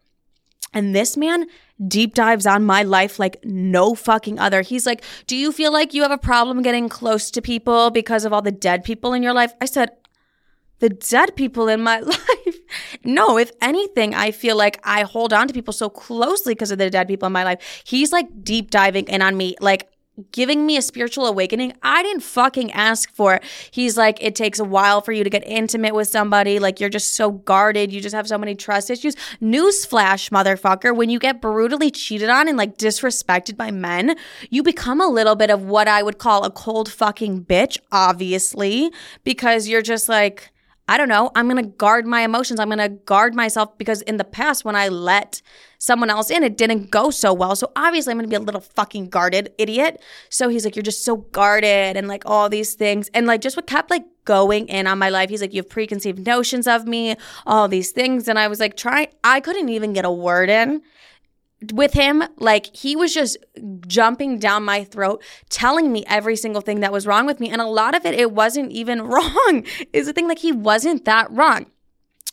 And 0.75 0.95
this 0.95 1.17
man 1.17 1.47
deep 1.87 2.15
dives 2.15 2.47
on 2.47 2.65
my 2.65 2.83
life 2.83 3.19
like 3.19 3.39
no 3.43 3.95
fucking 3.95 4.39
other. 4.39 4.61
He's 4.61 4.85
like, 4.85 5.03
Do 5.27 5.35
you 5.35 5.51
feel 5.51 5.73
like 5.73 5.95
you 5.95 6.03
have 6.03 6.11
a 6.11 6.19
problem 6.19 6.63
getting 6.63 6.89
close 6.89 7.31
to 7.31 7.41
people 7.41 7.91
because 7.91 8.25
of 8.25 8.33
all 8.33 8.43
the 8.43 8.53
dead 8.53 8.85
people 8.85 9.15
in 9.15 9.23
your 9.23 9.33
life? 9.33 9.55
I 9.63 9.65
said, 9.65 9.93
The 10.80 10.90
dead 10.90 11.37
people 11.37 11.68
in 11.68 11.82
my 11.82 12.00
life? 12.00 12.56
no, 13.04 13.38
if 13.38 13.50
anything, 13.61 14.14
I 14.14 14.30
feel 14.30 14.56
like 14.56 14.80
I 14.85 15.02
hold 15.02 15.32
on 15.32 15.49
to 15.49 15.54
people 15.54 15.73
so 15.73 15.88
closely 15.88 16.54
because 16.54 16.70
of 16.70 16.78
the 16.78 16.90
dead 16.90 17.08
people 17.08 17.26
in 17.26 17.32
my 17.32 17.44
life. 17.44 17.82
He's 17.85 18.12
like 18.12 18.44
deep 18.44 18.70
diving 18.70 19.06
in 19.08 19.23
on 19.23 19.37
me, 19.37 19.56
like 19.61 19.88
giving 20.32 20.66
me 20.66 20.76
a 20.76 20.82
spiritual 20.82 21.26
awakening 21.26 21.73
I 21.82 22.02
didn't 22.02 22.23
fucking 22.23 22.73
ask 22.73 23.11
for. 23.12 23.35
It. 23.35 23.44
He's 23.70 23.97
like, 23.97 24.23
it 24.23 24.35
takes 24.35 24.58
a 24.58 24.64
while 24.64 25.00
for 25.00 25.12
you 25.12 25.25
to 25.25 25.30
get 25.30 25.47
intimate 25.47 25.94
with 25.94 26.08
somebody. 26.08 26.58
Like, 26.58 26.80
you're 26.80 26.88
just 26.88 27.14
so 27.14 27.30
guarded. 27.30 27.92
You 27.92 28.00
just 28.00 28.14
have 28.14 28.28
so 28.28 28.38
many 28.38 28.54
trust 28.54 28.90
issues. 28.90 29.14
Newsflash, 29.40 30.30
motherfucker, 30.30 30.94
when 30.94 31.11
you 31.11 31.18
get 31.18 31.40
brutally 31.40 31.90
cheated 31.90 32.28
on 32.28 32.49
and 32.49 32.58
like 32.58 32.76
disrespected 32.76 33.56
by 33.56 33.70
men, 33.70 34.16
you 34.50 34.62
become 34.62 35.00
a 35.00 35.08
little 35.08 35.37
bit 35.37 35.50
of 35.50 35.64
what 35.64 35.88
I 35.88 36.02
would 36.02 36.18
call 36.18 36.44
a 36.44 36.50
cold 36.50 36.90
fucking 36.90 37.44
bitch, 37.44 37.78
obviously, 37.92 38.90
because 39.25 39.68
you're 39.68 39.82
just 39.82 40.08
like, 40.08 40.50
I 40.88 40.97
don't 40.97 41.09
know, 41.09 41.30
I'm 41.37 41.49
going 41.49 41.62
to 41.62 41.71
guard 41.71 42.07
my 42.07 42.23
emotions. 42.23 42.59
I'm 42.59 42.68
going 42.68 42.78
to 42.78 42.88
guard 42.88 43.35
myself 43.35 43.76
because 43.76 44.00
in 44.02 44.16
the 44.16 44.25
past, 44.25 44.64
when 44.64 44.75
I 44.75 44.88
let 44.88 45.42
someone 45.76 46.09
else 46.09 46.30
in, 46.30 46.42
it 46.42 46.57
didn't 46.57 46.90
go 46.90 47.11
so 47.11 47.35
well. 47.35 47.54
So 47.54 47.71
obviously, 47.76 48.11
I'm 48.11 48.16
going 48.16 48.28
to 48.28 48.30
be 48.30 48.42
a 48.42 48.45
little 48.45 48.62
fucking 48.62 49.11
guarded 49.11 49.52
idiot. 49.59 50.02
So 50.30 50.49
he's 50.49 50.64
like, 50.64 50.76
You're 50.76 50.83
just 50.83 51.04
so 51.04 51.16
guarded 51.16 51.97
and 51.97 52.09
like 52.09 52.25
all 52.25 52.49
these 52.49 52.73
things. 52.75 53.11
And 53.12 53.26
like, 53.26 53.42
just 53.42 53.54
what 53.54 53.66
kept 53.66 53.90
like 53.90 54.04
going 54.25 54.68
in 54.68 54.87
on 54.87 54.99
my 54.99 55.11
life. 55.11 55.28
He's 55.28 55.42
like, 55.42 55.52
You 55.52 55.61
have 55.61 55.68
preconceived 55.68 56.26
notions 56.26 56.66
of 56.66 56.87
me, 56.87 57.16
all 57.47 57.68
these 57.68 57.90
things. 57.90 58.26
And 58.26 58.38
I 58.38 58.49
was 58.49 58.59
like, 58.59 58.76
Try, 58.76 59.09
I 59.23 59.40
couldn't 59.40 59.68
even 59.68 59.92
get 59.92 60.07
a 60.07 60.11
word 60.11 60.49
in 60.49 60.80
with 61.73 61.95
him, 61.95 62.23
like 62.38 62.75
he 62.75 62.95
was 62.95 63.12
just 63.12 63.37
jumping 63.87 64.38
down 64.38 64.65
my 64.65 64.85
throat, 64.85 65.23
telling 65.49 65.91
me 65.93 66.05
every 66.07 66.37
single 66.37 66.61
thing 66.61 66.81
that 66.81 66.93
was 66.93 67.07
wrong 67.07 67.27
with 67.27 67.41
me. 67.41 67.50
And 67.50 67.61
a 67.61 67.67
lot 67.67 67.97
of 67.97 68.07
it, 68.07 68.15
it 68.15 68.33
wasn't 68.33 68.71
even 68.73 69.03
wrong. 69.09 69.65
Is 69.93 70.07
the 70.07 70.12
thing 70.12 70.29
like 70.29 70.38
he 70.38 70.53
wasn't 70.53 71.05
that 71.05 71.31
wrong. 71.31 71.67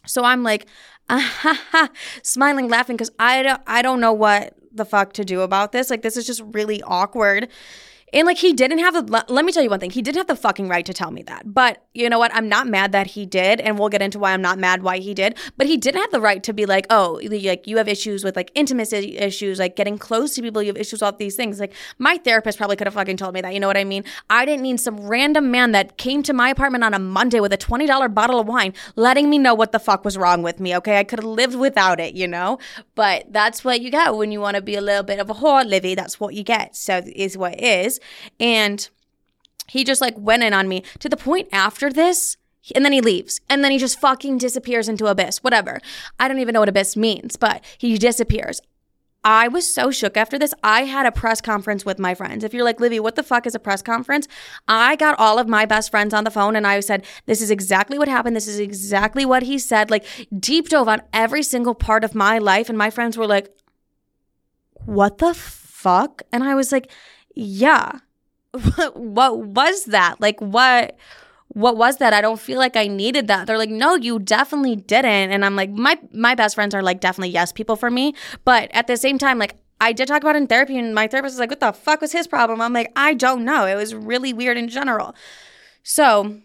So 0.06 0.24
I'm 0.24 0.44
like, 0.44 0.68
ah, 1.10 1.90
smiling, 2.22 2.70
laughing 2.70 2.96
because 2.96 3.12
I 3.18 3.42
don't, 3.42 3.62
I 3.66 3.82
don't 3.82 4.00
know 4.00 4.14
what 4.14 4.56
the 4.72 4.86
fuck 4.86 5.14
to 5.14 5.26
do 5.26 5.42
about 5.42 5.72
this. 5.72 5.90
Like 5.90 6.02
this 6.02 6.18
is 6.18 6.28
just 6.28 6.42
really 6.46 6.84
awkward. 6.84 7.50
And 8.16 8.26
like 8.26 8.38
he 8.38 8.54
didn't 8.54 8.80
have 8.80 8.94
the 8.94 9.26
let 9.28 9.44
me 9.44 9.52
tell 9.52 9.62
you 9.62 9.70
one 9.70 9.82
thing. 9.82 9.92
He 9.92 10.02
didn't 10.02 10.18
have 10.18 10.28
the 10.28 10.38
fucking 10.38 10.70
right 10.70 10.86
to 10.86 10.94
tell 10.94 11.12
me 11.12 11.22
that. 11.24 11.54
But 11.54 11.86
you 11.94 12.10
know 12.10 12.18
what? 12.18 12.34
I'm 12.34 12.48
not 12.48 12.66
mad 12.66 12.94
that 12.94 13.08
he 13.08 13.26
did, 13.26 13.60
and 13.60 13.78
we'll 13.78 13.90
get 13.90 14.02
into 14.02 14.18
why 14.18 14.32
I'm 14.32 14.42
not 14.42 14.58
mad 14.58 14.84
why 14.84 15.00
he 15.00 15.14
did. 15.14 15.38
But 15.58 15.68
he 15.68 15.76
didn't 15.76 16.00
have 16.00 16.12
the 16.12 16.22
right 16.22 16.42
to 16.44 16.54
be 16.54 16.66
like, 16.66 16.88
oh, 16.90 17.20
like 17.30 17.68
you 17.68 17.78
have 17.78 17.90
issues 17.90 18.24
with 18.24 18.38
like 18.38 18.52
intimacy 18.56 19.18
issues, 19.18 19.60
like 19.60 19.76
getting 19.76 19.98
close 19.98 20.34
to 20.36 20.42
people, 20.42 20.62
you 20.62 20.70
have 20.70 20.78
issues 20.78 21.02
with 21.02 21.18
these 21.18 21.36
things. 21.36 21.60
Like 21.60 21.74
my 22.00 22.18
therapist 22.18 22.58
probably 22.58 22.78
could 22.78 22.88
have 22.88 22.94
fucking 22.94 23.18
told 23.18 23.34
me 23.34 23.42
that. 23.42 23.54
You 23.54 23.60
know 23.60 23.68
what 23.68 23.78
I 23.78 23.84
mean? 23.84 24.06
I 24.30 24.46
didn't 24.46 24.64
need 24.64 24.80
some 24.80 24.98
random 25.02 25.52
man 25.52 25.74
that 25.74 25.98
came 25.98 26.24
to 26.24 26.34
my 26.34 26.50
apartment 26.50 26.86
on 26.86 26.94
a 26.94 27.00
Monday 27.00 27.42
with 27.42 27.52
a 27.52 27.58
$20 27.58 28.14
bottle 28.14 28.40
of 28.40 28.48
wine 28.48 28.74
letting 28.96 29.30
me 29.30 29.38
know 29.38 29.54
what 29.54 29.74
the 29.74 29.80
fuck 29.80 30.06
was 30.06 30.18
wrong 30.18 30.42
with 30.42 30.62
me. 30.62 30.76
Okay. 30.78 31.00
I 31.00 31.04
could 31.04 31.20
have 31.20 31.28
lived 31.28 31.56
without 31.56 32.00
it, 32.00 32.16
you 32.16 32.28
know? 32.28 32.60
But 32.96 33.34
that's 33.34 33.66
what 33.66 33.82
you 33.82 33.92
get 33.92 34.16
when 34.16 34.32
you 34.32 34.40
want 34.40 34.56
to 34.56 34.62
be 34.62 34.76
a 34.76 34.82
little 34.82 35.04
bit 35.04 35.20
of 35.20 35.30
a 35.30 35.34
whore, 35.34 35.66
Livy. 35.66 35.96
That's 35.96 36.18
what 36.18 36.34
you 36.34 36.44
get. 36.44 36.76
So 36.78 37.02
is 37.14 37.38
what 37.38 37.62
is. 37.62 38.00
And 38.40 38.90
he 39.68 39.84
just 39.84 40.02
like 40.02 40.16
went 40.18 40.44
in 40.44 40.54
on 40.54 40.68
me 40.68 40.84
to 41.00 41.10
the 41.10 41.18
point 41.18 41.50
after 41.52 41.92
this 41.92 42.38
and 42.74 42.84
then 42.84 42.92
he 42.92 43.02
leaves 43.02 43.42
and 43.50 43.64
then 43.64 43.72
he 43.72 43.78
just 43.78 44.00
fucking 44.00 44.38
disappears 44.38 44.90
into 44.90 45.06
abyss 45.06 45.44
whatever 45.44 45.80
i 46.20 46.28
don't 46.28 46.40
even 46.40 46.54
know 46.54 46.62
what 46.62 46.70
abyss 46.70 46.96
means 46.96 47.36
but 47.36 47.64
he 47.78 47.98
disappears 47.98 48.62
I 49.28 49.48
was 49.48 49.74
so 49.74 49.90
shook 49.90 50.18
after 50.18 50.38
this. 50.38 50.54
I 50.64 50.84
had 50.84 51.08
a 51.08 51.12
press 51.12 51.42
conference 51.42 51.84
with 51.84 51.98
my 51.98 52.14
friends. 52.14 52.44
If 52.44 52.54
you're 52.54 52.64
like, 52.64 52.80
Livy, 52.80 53.00
what 53.00 53.16
the 53.16 53.24
fuck 53.24 53.48
is 53.48 53.56
a 53.56 53.60
press 53.60 53.82
conference? 53.82 54.28
I 54.68 54.96
got 54.96 55.18
all 55.18 55.40
of 55.40 55.48
my 55.48 55.66
best 55.66 55.90
friends 55.90 56.14
on 56.14 56.26
the 56.26 56.30
phone 56.30 56.56
and 56.56 56.68
I 56.68 56.80
said, 56.82 57.04
This 57.26 57.42
is 57.42 57.50
exactly 57.50 57.98
what 57.98 58.08
happened. 58.08 58.36
This 58.36 58.48
is 58.48 58.60
exactly 58.60 59.26
what 59.26 59.42
he 59.42 59.58
said. 59.58 59.90
Like, 59.90 60.06
deep 60.40 60.70
dove 60.70 60.88
on 60.88 61.02
every 61.12 61.42
single 61.42 61.74
part 61.74 62.04
of 62.04 62.14
my 62.14 62.38
life. 62.38 62.70
And 62.70 62.78
my 62.78 62.92
friends 62.92 63.18
were 63.18 63.26
like, 63.26 63.50
What 64.86 65.18
the 65.18 65.34
fuck? 65.34 66.22
And 66.32 66.44
I 66.44 66.54
was 66.54 66.72
like, 66.72 66.92
Yeah. 67.36 68.00
what 68.94 69.40
was 69.40 69.86
that? 69.86 70.20
Like 70.20 70.40
what 70.40 70.98
what 71.50 71.78
was 71.78 71.98
that? 71.98 72.12
I 72.12 72.20
don't 72.20 72.40
feel 72.40 72.60
like 72.60 72.76
I 72.76 72.88
needed 72.88 73.28
that. 73.28 73.48
They're 73.48 73.58
like, 73.58 73.70
"No, 73.70 73.96
you 73.96 74.20
definitely 74.20 74.76
didn't." 74.76 75.32
And 75.32 75.46
I'm 75.46 75.56
like, 75.56 75.70
my 75.70 76.00
my 76.12 76.36
best 76.36 76.56
friends 76.56 76.74
are 76.74 76.82
like 76.84 77.00
definitely 77.00 77.30
yes 77.30 77.52
people 77.52 77.76
for 77.76 77.92
me, 77.92 78.14
but 78.44 78.70
at 78.74 78.88
the 78.88 78.98
same 78.98 79.18
time 79.18 79.40
like 79.40 79.56
I 79.80 79.92
did 79.94 80.08
talk 80.08 80.22
about 80.22 80.36
in 80.36 80.48
therapy 80.48 80.78
and 80.78 80.96
my 80.96 81.08
therapist 81.08 81.34
was 81.34 81.40
like, 81.40 81.50
"What 81.50 81.60
the 81.60 81.74
fuck 81.74 82.02
was 82.02 82.12
his 82.12 82.28
problem?" 82.28 82.62
I'm 82.62 82.74
like, 82.74 82.92
"I 82.96 83.14
don't 83.14 83.46
know. 83.46 83.66
It 83.66 83.76
was 83.76 83.94
really 83.94 84.34
weird 84.34 84.58
in 84.58 84.70
general." 84.70 85.16
So, 85.84 86.40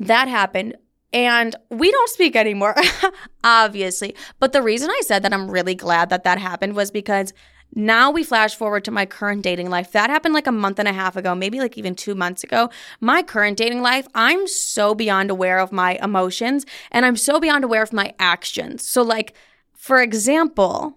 that 0.00 0.28
happened. 0.28 0.76
And 1.12 1.54
we 1.70 1.90
don't 1.90 2.10
speak 2.10 2.36
anymore, 2.36 2.74
obviously. 3.44 4.14
But 4.38 4.52
the 4.52 4.62
reason 4.62 4.90
I 4.90 5.00
said 5.04 5.22
that 5.22 5.32
I'm 5.32 5.50
really 5.50 5.74
glad 5.74 6.10
that 6.10 6.24
that 6.24 6.38
happened 6.38 6.74
was 6.74 6.90
because 6.90 7.32
now 7.74 8.10
we 8.10 8.24
flash 8.24 8.54
forward 8.54 8.84
to 8.84 8.90
my 8.90 9.04
current 9.04 9.42
dating 9.42 9.68
life. 9.68 9.92
That 9.92 10.08
happened 10.08 10.34
like 10.34 10.46
a 10.46 10.52
month 10.52 10.78
and 10.78 10.88
a 10.88 10.92
half 10.92 11.16
ago, 11.16 11.34
maybe 11.34 11.58
like 11.58 11.76
even 11.76 11.94
two 11.94 12.14
months 12.14 12.42
ago. 12.42 12.70
My 13.00 13.22
current 13.22 13.58
dating 13.58 13.82
life, 13.82 14.06
I'm 14.14 14.46
so 14.46 14.94
beyond 14.94 15.30
aware 15.30 15.58
of 15.58 15.72
my 15.72 15.98
emotions 16.02 16.64
and 16.90 17.04
I'm 17.04 17.16
so 17.16 17.38
beyond 17.38 17.64
aware 17.64 17.82
of 17.82 17.92
my 17.92 18.14
actions. 18.18 18.88
So, 18.88 19.02
like, 19.02 19.34
for 19.74 20.00
example, 20.00 20.96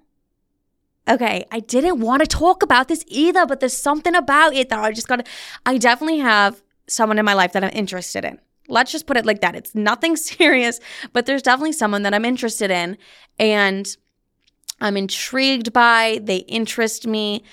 okay, 1.09 1.45
I 1.51 1.59
didn't 1.59 1.99
want 1.99 2.21
to 2.21 2.27
talk 2.27 2.63
about 2.63 2.87
this 2.87 3.03
either, 3.07 3.45
but 3.45 3.59
there's 3.59 3.75
something 3.75 4.15
about 4.15 4.53
it 4.53 4.69
that 4.69 4.79
I 4.79 4.91
just 4.91 5.07
gotta, 5.07 5.25
I 5.65 5.77
definitely 5.77 6.19
have 6.19 6.61
someone 6.87 7.19
in 7.19 7.25
my 7.25 7.33
life 7.33 7.53
that 7.53 7.63
I'm 7.63 7.71
interested 7.73 8.23
in. 8.23 8.39
Let's 8.67 8.91
just 8.91 9.07
put 9.07 9.17
it 9.17 9.25
like 9.25 9.41
that. 9.41 9.55
It's 9.55 9.75
nothing 9.75 10.15
serious, 10.15 10.79
but 11.11 11.25
there's 11.25 11.41
definitely 11.41 11.73
someone 11.73 12.03
that 12.03 12.13
I'm 12.13 12.25
interested 12.25 12.71
in. 12.71 12.97
And 13.37 13.95
I'm 14.81 14.97
intrigued 14.97 15.73
by, 15.73 16.19
they 16.23 16.37
interest 16.37 17.07
me, 17.07 17.43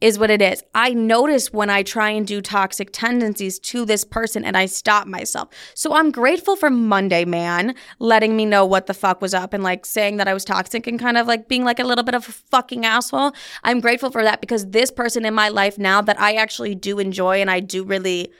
is 0.00 0.18
what 0.18 0.30
it 0.30 0.42
is. 0.42 0.62
I 0.74 0.90
notice 0.90 1.50
when 1.50 1.70
I 1.70 1.82
try 1.82 2.10
and 2.10 2.26
do 2.26 2.42
toxic 2.42 2.90
tendencies 2.92 3.58
to 3.60 3.86
this 3.86 4.04
person 4.04 4.44
and 4.44 4.54
I 4.54 4.66
stop 4.66 5.06
myself. 5.06 5.48
So 5.74 5.94
I'm 5.94 6.10
grateful 6.10 6.56
for 6.56 6.68
Monday 6.68 7.24
Man 7.24 7.74
letting 7.98 8.36
me 8.36 8.44
know 8.44 8.66
what 8.66 8.86
the 8.86 8.92
fuck 8.92 9.22
was 9.22 9.32
up 9.32 9.54
and 9.54 9.62
like 9.62 9.86
saying 9.86 10.18
that 10.18 10.28
I 10.28 10.34
was 10.34 10.44
toxic 10.44 10.86
and 10.86 11.00
kind 11.00 11.16
of 11.16 11.26
like 11.26 11.48
being 11.48 11.64
like 11.64 11.78
a 11.78 11.84
little 11.84 12.04
bit 12.04 12.14
of 12.14 12.28
a 12.28 12.32
fucking 12.32 12.84
asshole. 12.84 13.32
I'm 13.62 13.80
grateful 13.80 14.10
for 14.10 14.22
that 14.24 14.42
because 14.42 14.66
this 14.66 14.90
person 14.90 15.24
in 15.24 15.32
my 15.32 15.48
life 15.48 15.78
now 15.78 16.02
that 16.02 16.20
I 16.20 16.34
actually 16.34 16.74
do 16.74 16.98
enjoy 16.98 17.40
and 17.40 17.50
I 17.50 17.60
do 17.60 17.82
really 17.82 18.30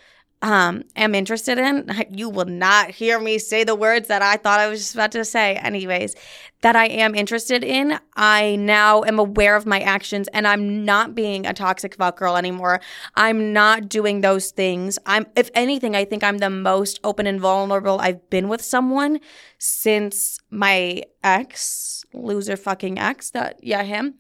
um, 0.45 0.83
am 0.95 1.15
interested 1.15 1.57
in, 1.57 1.91
you 2.11 2.29
will 2.29 2.45
not 2.45 2.91
hear 2.91 3.19
me 3.19 3.39
say 3.39 3.65
the 3.65 3.75
words 3.75 4.09
that 4.09 4.21
I 4.21 4.37
thought 4.37 4.61
I 4.61 4.69
was 4.69 4.81
just 4.81 4.95
about 4.95 5.11
to 5.13 5.25
say, 5.25 5.57
anyways, 5.57 6.15
that 6.61 6.77
I 6.77 6.85
am 6.87 7.15
interested 7.15 7.65
in. 7.65 7.99
I 8.15 8.57
now 8.57 9.05
am 9.05 9.19
aware 9.19 9.57
of 9.57 9.65
my 9.65 9.81
actions 9.81 10.29
and 10.29 10.47
I'm 10.47 10.85
not 10.85 11.15
being 11.15 11.47
a 11.47 11.55
toxic 11.55 11.97
fuck 11.97 12.19
girl 12.19 12.37
anymore. 12.37 12.83
I'm 13.17 13.55
not 13.55 13.89
doing 13.89 14.21
those 14.21 14.51
things. 14.51 14.99
I'm, 15.07 15.25
if 15.35 15.49
anything, 15.55 15.97
I 15.97 16.05
think 16.05 16.23
I'm 16.23 16.39
the 16.39 16.51
most 16.51 17.01
open 17.05 17.27
and 17.27 17.41
vulnerable 17.41 17.99
I've 17.99 18.29
been 18.29 18.49
with 18.49 18.61
someone 18.61 19.21
since 19.57 20.39
my 20.51 21.05
ex, 21.23 22.05
loser 22.13 22.59
fucking 22.59 22.99
ex, 22.99 23.31
that, 23.31 23.65
yeah, 23.65 23.83
him. 23.83 24.17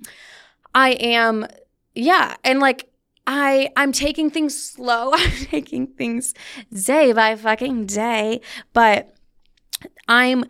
I 0.74 0.92
am, 0.92 1.46
yeah. 1.94 2.36
And 2.44 2.60
like, 2.60 2.88
I 3.26 3.70
I'm 3.76 3.92
taking 3.92 4.30
things 4.30 4.60
slow. 4.60 5.12
I'm 5.14 5.30
taking 5.30 5.86
things 5.86 6.34
day 6.72 7.12
by 7.12 7.36
fucking 7.36 7.86
day, 7.86 8.40
but 8.72 9.14
I'm 10.08 10.44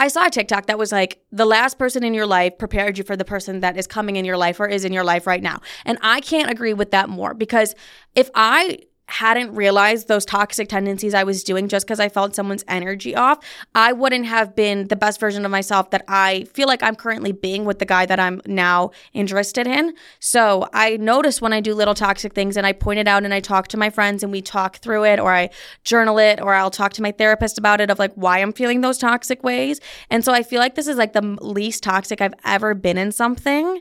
I 0.00 0.08
saw 0.08 0.26
a 0.26 0.30
TikTok 0.30 0.66
that 0.66 0.78
was 0.78 0.92
like 0.92 1.20
the 1.32 1.44
last 1.44 1.76
person 1.76 2.04
in 2.04 2.14
your 2.14 2.26
life 2.26 2.56
prepared 2.56 2.98
you 2.98 3.04
for 3.04 3.16
the 3.16 3.24
person 3.24 3.60
that 3.60 3.76
is 3.76 3.86
coming 3.88 4.16
in 4.16 4.24
your 4.24 4.36
life 4.36 4.60
or 4.60 4.66
is 4.66 4.84
in 4.84 4.92
your 4.92 5.02
life 5.02 5.26
right 5.26 5.42
now. 5.42 5.60
And 5.84 5.98
I 6.02 6.20
can't 6.20 6.50
agree 6.50 6.72
with 6.72 6.92
that 6.92 7.08
more 7.08 7.34
because 7.34 7.74
if 8.14 8.30
I 8.34 8.78
hadn't 9.08 9.54
realized 9.54 10.06
those 10.06 10.26
toxic 10.26 10.68
tendencies 10.68 11.14
I 11.14 11.24
was 11.24 11.42
doing 11.42 11.68
just 11.68 11.86
because 11.86 11.98
I 11.98 12.10
felt 12.10 12.34
someone's 12.34 12.64
energy 12.68 13.16
off, 13.16 13.38
I 13.74 13.92
wouldn't 13.92 14.26
have 14.26 14.54
been 14.54 14.88
the 14.88 14.96
best 14.96 15.18
version 15.18 15.46
of 15.46 15.50
myself 15.50 15.90
that 15.90 16.04
I 16.08 16.44
feel 16.52 16.68
like 16.68 16.82
I'm 16.82 16.94
currently 16.94 17.32
being 17.32 17.64
with 17.64 17.78
the 17.78 17.86
guy 17.86 18.04
that 18.04 18.20
I'm 18.20 18.42
now 18.44 18.90
interested 19.14 19.66
in. 19.66 19.94
So 20.20 20.68
I 20.74 20.98
notice 20.98 21.40
when 21.40 21.54
I 21.54 21.60
do 21.60 21.74
little 21.74 21.94
toxic 21.94 22.34
things 22.34 22.56
and 22.56 22.66
I 22.66 22.72
point 22.72 22.98
it 22.98 23.08
out 23.08 23.24
and 23.24 23.32
I 23.32 23.40
talk 23.40 23.68
to 23.68 23.78
my 23.78 23.88
friends 23.88 24.22
and 24.22 24.30
we 24.30 24.42
talk 24.42 24.76
through 24.76 25.04
it 25.06 25.18
or 25.18 25.32
I 25.32 25.48
journal 25.84 26.18
it 26.18 26.38
or 26.40 26.52
I'll 26.52 26.70
talk 26.70 26.92
to 26.94 27.02
my 27.02 27.12
therapist 27.12 27.56
about 27.56 27.80
it 27.80 27.90
of 27.90 27.98
like 27.98 28.12
why 28.14 28.40
I'm 28.40 28.52
feeling 28.52 28.82
those 28.82 28.98
toxic 28.98 29.42
ways. 29.42 29.80
And 30.10 30.22
so 30.22 30.34
I 30.34 30.42
feel 30.42 30.60
like 30.60 30.74
this 30.74 30.86
is 30.86 30.98
like 30.98 31.14
the 31.14 31.38
least 31.40 31.82
toxic 31.82 32.20
I've 32.20 32.34
ever 32.44 32.74
been 32.74 32.98
in 32.98 33.12
something. 33.12 33.80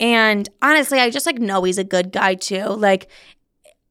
And 0.00 0.48
honestly, 0.62 1.00
I 1.00 1.10
just 1.10 1.26
like 1.26 1.38
know 1.38 1.64
he's 1.64 1.78
a 1.78 1.84
good 1.84 2.12
guy 2.12 2.34
too. 2.34 2.66
Like 2.66 3.08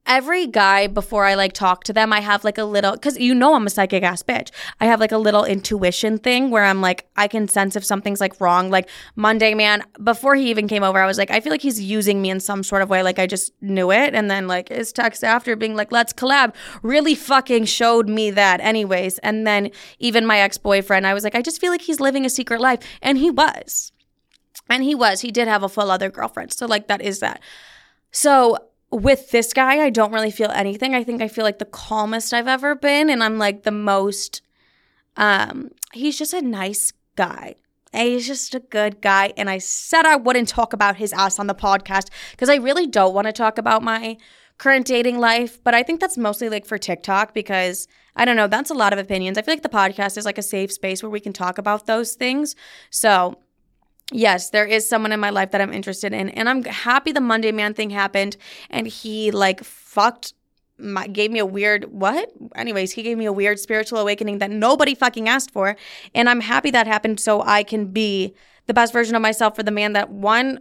every 0.07 0.47
guy 0.47 0.87
before 0.87 1.25
I 1.25 1.35
like 1.35 1.53
talk 1.53 1.83
to 1.83 1.93
them, 1.93 2.11
I 2.11 2.21
have 2.21 2.43
like 2.43 2.57
a 2.57 2.63
little 2.63 2.93
because 2.93 3.19
you 3.19 3.35
know 3.35 3.53
I'm 3.53 3.67
a 3.67 3.69
psychic 3.69 4.03
ass 4.03 4.23
bitch. 4.23 4.49
I 4.79 4.85
have 4.85 4.99
like 4.99 5.11
a 5.11 5.17
little 5.17 5.43
intuition 5.43 6.17
thing 6.17 6.49
where 6.49 6.63
I'm 6.63 6.81
like 6.81 7.07
I 7.15 7.27
can 7.27 7.47
sense 7.47 7.75
if 7.75 7.85
something's 7.85 8.21
like 8.21 8.39
wrong. 8.41 8.69
Like 8.69 8.89
Monday 9.15 9.53
man, 9.53 9.83
before 10.03 10.35
he 10.35 10.49
even 10.49 10.67
came 10.67 10.83
over, 10.83 10.99
I 10.99 11.05
was 11.05 11.17
like 11.17 11.29
I 11.29 11.39
feel 11.39 11.51
like 11.51 11.61
he's 11.61 11.81
using 11.81 12.21
me 12.21 12.29
in 12.29 12.39
some 12.39 12.63
sort 12.63 12.81
of 12.81 12.89
way. 12.89 13.03
Like 13.03 13.19
I 13.19 13.27
just 13.27 13.53
knew 13.61 13.91
it, 13.91 14.15
and 14.15 14.31
then 14.31 14.47
like 14.47 14.69
his 14.69 14.91
text 14.91 15.23
after 15.23 15.55
being 15.55 15.75
like 15.75 15.91
let's 15.91 16.13
collab 16.13 16.55
really 16.81 17.15
fucking 17.15 17.65
showed 17.65 18.09
me 18.09 18.31
that. 18.31 18.61
Anyways, 18.61 19.19
and 19.19 19.45
then 19.45 19.71
even 19.99 20.25
my 20.25 20.39
ex 20.39 20.57
boyfriend, 20.57 21.05
I 21.05 21.13
was 21.13 21.23
like 21.23 21.35
I 21.35 21.41
just 21.41 21.61
feel 21.61 21.71
like 21.71 21.81
he's 21.81 21.99
living 21.99 22.25
a 22.25 22.29
secret 22.29 22.61
life, 22.61 22.79
and 23.01 23.17
he 23.17 23.29
was. 23.29 23.91
And 24.69 24.83
he 24.83 24.95
was. 24.95 25.21
He 25.21 25.31
did 25.31 25.47
have 25.47 25.63
a 25.63 25.69
full 25.69 25.89
other 25.89 26.09
girlfriend. 26.09 26.51
So, 26.51 26.65
like, 26.65 26.87
that 26.87 27.01
is 27.01 27.19
that. 27.19 27.41
So, 28.11 28.57
with 28.91 29.31
this 29.31 29.53
guy, 29.53 29.83
I 29.83 29.89
don't 29.89 30.13
really 30.13 30.31
feel 30.31 30.51
anything. 30.51 30.95
I 30.95 31.03
think 31.03 31.21
I 31.21 31.27
feel 31.27 31.43
like 31.43 31.59
the 31.59 31.65
calmest 31.65 32.33
I've 32.33 32.47
ever 32.47 32.75
been. 32.75 33.09
And 33.09 33.23
I'm 33.23 33.37
like 33.37 33.63
the 33.63 33.71
most, 33.71 34.41
um, 35.17 35.71
he's 35.93 36.17
just 36.17 36.33
a 36.33 36.41
nice 36.41 36.93
guy. 37.15 37.55
And 37.93 38.07
he's 38.07 38.27
just 38.27 38.53
a 38.55 38.59
good 38.59 39.01
guy. 39.01 39.33
And 39.37 39.49
I 39.49 39.57
said 39.57 40.05
I 40.05 40.15
wouldn't 40.15 40.49
talk 40.49 40.73
about 40.73 40.97
his 40.97 41.13
ass 41.13 41.39
on 41.39 41.47
the 41.47 41.55
podcast 41.55 42.09
because 42.31 42.49
I 42.49 42.55
really 42.55 42.87
don't 42.87 43.13
want 43.13 43.27
to 43.27 43.33
talk 43.33 43.57
about 43.57 43.83
my 43.83 44.17
current 44.57 44.85
dating 44.85 45.19
life. 45.19 45.61
But 45.63 45.73
I 45.73 45.83
think 45.83 45.99
that's 45.99 46.17
mostly 46.17 46.49
like 46.49 46.65
for 46.65 46.77
TikTok 46.77 47.33
because 47.33 47.87
I 48.15 48.25
don't 48.25 48.35
know, 48.35 48.47
that's 48.47 48.71
a 48.71 48.75
lot 48.75 48.93
of 48.93 48.99
opinions. 48.99 49.37
I 49.37 49.41
feel 49.41 49.53
like 49.53 49.63
the 49.63 49.69
podcast 49.69 50.17
is 50.17 50.25
like 50.25 50.37
a 50.37 50.43
safe 50.43 50.71
space 50.71 51.03
where 51.03 51.09
we 51.09 51.19
can 51.19 51.33
talk 51.33 51.57
about 51.57 51.85
those 51.85 52.13
things. 52.13 52.55
So 52.89 53.37
yes, 54.11 54.49
there 54.49 54.65
is 54.65 54.87
someone 54.87 55.11
in 55.11 55.19
my 55.19 55.29
life 55.29 55.51
that 55.51 55.61
I'm 55.61 55.73
interested 55.73 56.13
in. 56.13 56.29
And 56.29 56.47
I'm 56.49 56.63
happy 56.63 57.11
the 57.11 57.21
Monday 57.21 57.51
Man 57.51 57.73
thing 57.73 57.89
happened 57.89 58.37
and 58.69 58.87
he 58.87 59.31
like 59.31 59.63
fucked 59.63 60.33
my, 60.79 61.07
gave 61.07 61.31
me 61.31 61.39
a 61.39 61.45
weird 61.45 61.85
what? 61.91 62.31
Anyways, 62.55 62.91
he 62.91 63.03
gave 63.03 63.17
me 63.17 63.25
a 63.25 63.33
weird 63.33 63.59
spiritual 63.59 63.99
awakening 63.99 64.37
that 64.39 64.51
nobody 64.51 64.93
fucking 64.93 65.27
asked 65.27 65.51
for. 65.51 65.75
And 66.13 66.29
I'm 66.29 66.41
happy 66.41 66.71
that 66.71 66.87
happened 66.87 67.19
so 67.19 67.41
I 67.41 67.63
can 67.63 67.87
be 67.87 68.35
the 68.67 68.73
best 68.73 68.93
version 68.93 69.15
of 69.15 69.21
myself 69.21 69.55
for 69.55 69.63
the 69.63 69.71
man 69.71 69.93
that 69.93 70.09
one 70.09 70.59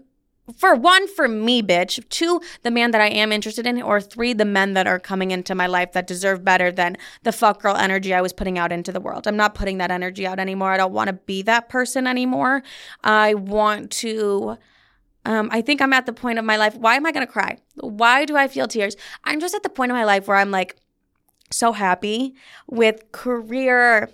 for 0.54 0.74
one, 0.74 1.08
for 1.08 1.26
me, 1.26 1.62
bitch. 1.62 2.06
Two, 2.08 2.40
the 2.62 2.70
man 2.70 2.92
that 2.92 3.00
I 3.00 3.08
am 3.08 3.32
interested 3.32 3.66
in. 3.66 3.82
Or 3.82 4.00
three, 4.00 4.32
the 4.32 4.44
men 4.44 4.74
that 4.74 4.86
are 4.86 4.98
coming 4.98 5.30
into 5.32 5.54
my 5.54 5.66
life 5.66 5.92
that 5.92 6.06
deserve 6.06 6.44
better 6.44 6.70
than 6.70 6.96
the 7.24 7.32
fuck 7.32 7.62
girl 7.62 7.76
energy 7.76 8.14
I 8.14 8.20
was 8.20 8.32
putting 8.32 8.58
out 8.58 8.70
into 8.70 8.92
the 8.92 9.00
world. 9.00 9.26
I'm 9.26 9.36
not 9.36 9.54
putting 9.54 9.78
that 9.78 9.90
energy 9.90 10.26
out 10.26 10.38
anymore. 10.38 10.72
I 10.72 10.76
don't 10.76 10.92
want 10.92 11.08
to 11.08 11.14
be 11.14 11.42
that 11.42 11.68
person 11.68 12.06
anymore. 12.06 12.62
I 13.02 13.34
want 13.34 13.90
to. 13.92 14.56
Um, 15.24 15.48
I 15.50 15.60
think 15.60 15.82
I'm 15.82 15.92
at 15.92 16.06
the 16.06 16.12
point 16.12 16.38
of 16.38 16.44
my 16.44 16.56
life. 16.56 16.76
Why 16.76 16.94
am 16.94 17.04
I 17.04 17.10
going 17.10 17.26
to 17.26 17.32
cry? 17.32 17.58
Why 17.74 18.24
do 18.24 18.36
I 18.36 18.46
feel 18.46 18.68
tears? 18.68 18.96
I'm 19.24 19.40
just 19.40 19.56
at 19.56 19.64
the 19.64 19.68
point 19.68 19.90
of 19.90 19.96
my 19.96 20.04
life 20.04 20.28
where 20.28 20.36
I'm 20.36 20.52
like 20.52 20.76
so 21.50 21.72
happy 21.72 22.34
with 22.68 23.10
career 23.10 24.10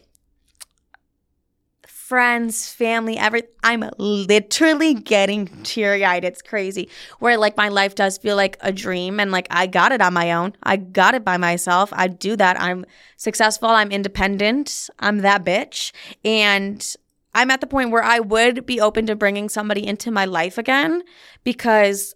friends, 2.12 2.68
family, 2.70 3.16
every 3.16 3.42
I'm 3.64 3.88
literally 3.96 4.92
getting 4.92 5.46
teary-eyed. 5.62 6.26
It's 6.26 6.42
crazy. 6.42 6.90
Where 7.20 7.38
like 7.38 7.56
my 7.56 7.70
life 7.70 7.94
does 7.94 8.18
feel 8.18 8.36
like 8.36 8.58
a 8.60 8.70
dream 8.70 9.18
and 9.18 9.32
like 9.32 9.46
I 9.48 9.66
got 9.66 9.92
it 9.92 10.02
on 10.02 10.12
my 10.12 10.30
own. 10.32 10.52
I 10.62 10.76
got 10.76 11.14
it 11.14 11.24
by 11.24 11.38
myself. 11.38 11.90
I 11.94 12.08
do 12.08 12.36
that. 12.36 12.60
I'm 12.60 12.84
successful. 13.16 13.70
I'm 13.70 13.90
independent. 13.90 14.90
I'm 14.98 15.20
that 15.20 15.42
bitch. 15.42 15.92
And 16.22 16.86
I'm 17.34 17.50
at 17.50 17.62
the 17.62 17.66
point 17.66 17.92
where 17.92 18.02
I 18.02 18.20
would 18.20 18.66
be 18.66 18.78
open 18.78 19.06
to 19.06 19.16
bringing 19.16 19.48
somebody 19.48 19.86
into 19.86 20.10
my 20.10 20.26
life 20.26 20.58
again 20.58 21.04
because 21.44 22.14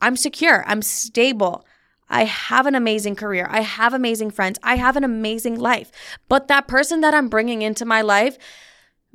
I'm 0.00 0.16
secure. 0.16 0.64
I'm 0.66 0.82
stable. 0.82 1.64
I 2.08 2.24
have 2.24 2.66
an 2.66 2.74
amazing 2.74 3.14
career. 3.14 3.46
I 3.48 3.60
have 3.60 3.94
amazing 3.94 4.32
friends. 4.32 4.58
I 4.64 4.74
have 4.74 4.96
an 4.96 5.04
amazing 5.04 5.56
life. 5.60 5.92
But 6.28 6.48
that 6.48 6.66
person 6.66 7.00
that 7.02 7.14
I'm 7.14 7.28
bringing 7.28 7.62
into 7.62 7.84
my 7.84 8.02
life, 8.02 8.38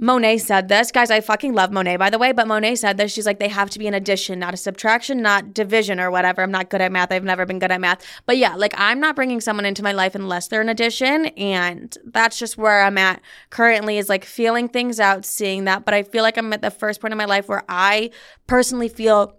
Monet 0.01 0.37
said 0.37 0.69
this. 0.69 0.93
Guys, 0.93 1.11
I 1.11 1.19
fucking 1.19 1.53
love 1.53 1.73
Monet, 1.73 1.97
by 1.97 2.09
the 2.09 2.17
way, 2.17 2.31
but 2.31 2.47
Monet 2.47 2.77
said 2.77 2.95
this. 2.95 3.11
She's 3.11 3.25
like, 3.25 3.39
they 3.39 3.49
have 3.49 3.69
to 3.71 3.79
be 3.79 3.85
an 3.85 3.93
addition, 3.93 4.39
not 4.39 4.53
a 4.53 4.57
subtraction, 4.57 5.21
not 5.21 5.53
division 5.53 5.99
or 5.99 6.09
whatever. 6.09 6.41
I'm 6.41 6.51
not 6.51 6.69
good 6.69 6.79
at 6.79 6.89
math. 6.89 7.11
I've 7.11 7.25
never 7.25 7.45
been 7.45 7.59
good 7.59 7.69
at 7.69 7.81
math. 7.81 8.01
But 8.25 8.37
yeah, 8.37 8.55
like, 8.55 8.73
I'm 8.77 9.01
not 9.01 9.17
bringing 9.17 9.41
someone 9.41 9.65
into 9.65 9.83
my 9.83 9.91
life 9.91 10.15
unless 10.15 10.47
they're 10.47 10.61
an 10.61 10.69
addition. 10.69 11.25
And 11.25 11.97
that's 12.05 12.39
just 12.39 12.57
where 12.57 12.81
I'm 12.81 12.97
at 12.97 13.21
currently 13.49 13.97
is 13.97 14.07
like 14.07 14.23
feeling 14.23 14.69
things 14.69 15.01
out, 15.01 15.25
seeing 15.25 15.65
that. 15.65 15.83
But 15.83 15.93
I 15.93 16.03
feel 16.03 16.23
like 16.23 16.37
I'm 16.37 16.53
at 16.53 16.61
the 16.61 16.71
first 16.71 17.01
point 17.01 17.11
in 17.11 17.17
my 17.17 17.25
life 17.25 17.49
where 17.49 17.65
I 17.67 18.11
personally 18.47 18.87
feel 18.87 19.35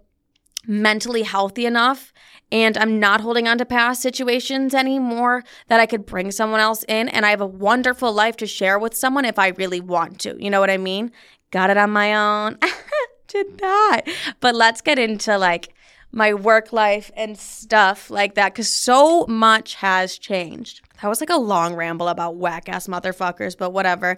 mentally 0.67 1.23
healthy 1.23 1.65
enough 1.65 2.13
and 2.51 2.77
I'm 2.77 2.99
not 2.99 3.21
holding 3.21 3.47
on 3.47 3.57
to 3.59 3.65
past 3.65 4.01
situations 4.01 4.73
anymore 4.73 5.43
that 5.67 5.79
I 5.79 5.85
could 5.85 6.05
bring 6.05 6.31
someone 6.31 6.59
else 6.59 6.83
in 6.87 7.07
and 7.09 7.25
I 7.25 7.29
have 7.29 7.41
a 7.41 7.45
wonderful 7.45 8.11
life 8.11 8.35
to 8.37 8.47
share 8.47 8.77
with 8.77 8.93
someone 8.93 9.25
if 9.25 9.39
I 9.39 9.49
really 9.49 9.79
want 9.79 10.19
to. 10.21 10.35
You 10.41 10.49
know 10.49 10.59
what 10.59 10.69
I 10.69 10.77
mean? 10.77 11.11
Got 11.51 11.69
it 11.69 11.77
on 11.77 11.91
my 11.91 12.13
own. 12.13 12.57
Did 13.27 13.61
not. 13.61 14.07
But 14.41 14.55
let's 14.55 14.81
get 14.81 14.99
into 14.99 15.37
like 15.37 15.73
my 16.11 16.33
work 16.33 16.73
life 16.73 17.09
and 17.15 17.37
stuff 17.37 18.09
like 18.09 18.35
that 18.35 18.53
cuz 18.53 18.69
so 18.69 19.25
much 19.27 19.75
has 19.75 20.17
changed. 20.17 20.81
That 21.01 21.07
was 21.07 21.21
like 21.21 21.29
a 21.29 21.37
long 21.37 21.75
ramble 21.75 22.09
about 22.09 22.35
whack 22.35 22.67
ass 22.67 22.87
motherfuckers, 22.87 23.57
but 23.57 23.71
whatever. 23.71 24.17